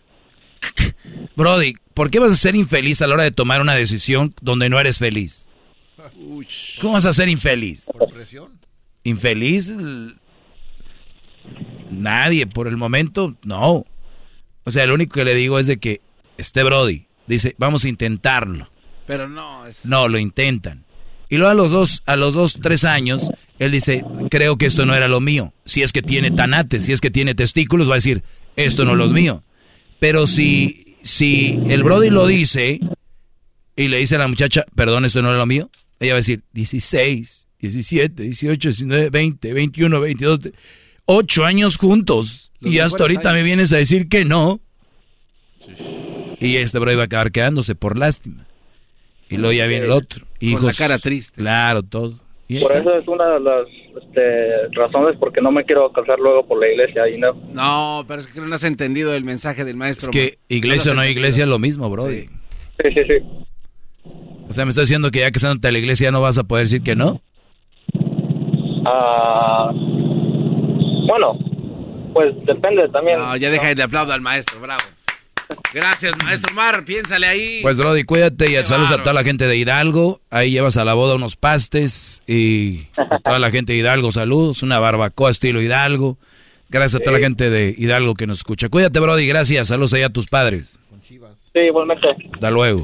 [1.36, 4.70] Brody, ¿por qué vas a ser infeliz a la hora de tomar una decisión donde
[4.70, 5.48] no eres feliz?
[6.80, 7.90] ¿Cómo vas a ser infeliz?
[7.96, 8.58] Por presión.
[9.04, 9.74] ¿Infeliz?
[11.90, 13.84] Nadie, por el momento, no.
[14.64, 16.00] O sea, lo único que le digo es de que
[16.40, 18.68] este Brody dice, vamos a intentarlo.
[19.06, 19.64] Pero no.
[19.84, 20.84] No, lo intentan.
[21.28, 24.84] Y luego a los dos, a los dos, tres años, él dice, creo que esto
[24.84, 25.52] no era lo mío.
[25.64, 28.22] Si es que tiene tanates, si es que tiene testículos, va a decir,
[28.56, 29.44] esto no es lo mío.
[30.00, 32.80] Pero si, si el Brody lo dice
[33.76, 35.70] y le dice a la muchacha, perdón, esto no era lo mío,
[36.00, 40.40] ella va a decir 16, 17, 18, 19, 20, 21, 22,
[41.04, 42.50] 8 años juntos.
[42.60, 44.60] y hasta ahorita me vienes a decir que no.
[46.40, 48.46] Y este Brody va a acabar quedándose por lástima.
[49.28, 50.26] Y luego ya viene el otro.
[50.40, 51.40] Con la cara triste.
[51.40, 52.14] Claro, todo.
[52.60, 53.68] Por eso es una de las
[54.02, 57.08] este, razones porque no me quiero casar luego por la iglesia.
[57.08, 57.34] Y no.
[57.52, 60.10] no, pero es que no has entendido el mensaje del maestro.
[60.10, 62.22] Es que iglesia o no, iglesia es lo mismo, Brody.
[62.82, 64.10] Sí, sí, sí.
[64.48, 66.64] O sea, ¿me estás diciendo que ya casándote a la iglesia no vas a poder
[66.66, 67.20] decir que no?
[68.84, 69.70] Ah,
[71.06, 71.38] bueno,
[72.12, 73.20] pues depende también.
[73.20, 74.82] No, ya deja el aplauso al maestro, bravo.
[75.72, 77.60] Gracias, maestro Mar, piénsale ahí.
[77.62, 80.20] Pues, Brody, cuídate y saludos a toda la gente de Hidalgo.
[80.30, 84.62] Ahí llevas a la boda unos pastes y a toda la gente de Hidalgo, saludos.
[84.62, 86.18] Una barbacoa estilo Hidalgo.
[86.68, 88.68] Gracias a toda la gente de Hidalgo que nos escucha.
[88.68, 89.68] Cuídate, Brody, gracias.
[89.68, 90.78] Saludos allá a tus padres.
[91.52, 92.06] Sí, igualmente.
[92.32, 92.82] Hasta luego.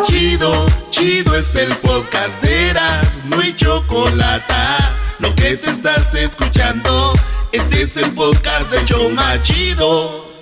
[0.04, 3.20] Chido, chido es el podcast de Eras.
[3.26, 4.52] No hay chocolate.
[5.20, 7.14] Lo que te estás escuchando,
[7.52, 10.33] este es el podcast de Choma Chido.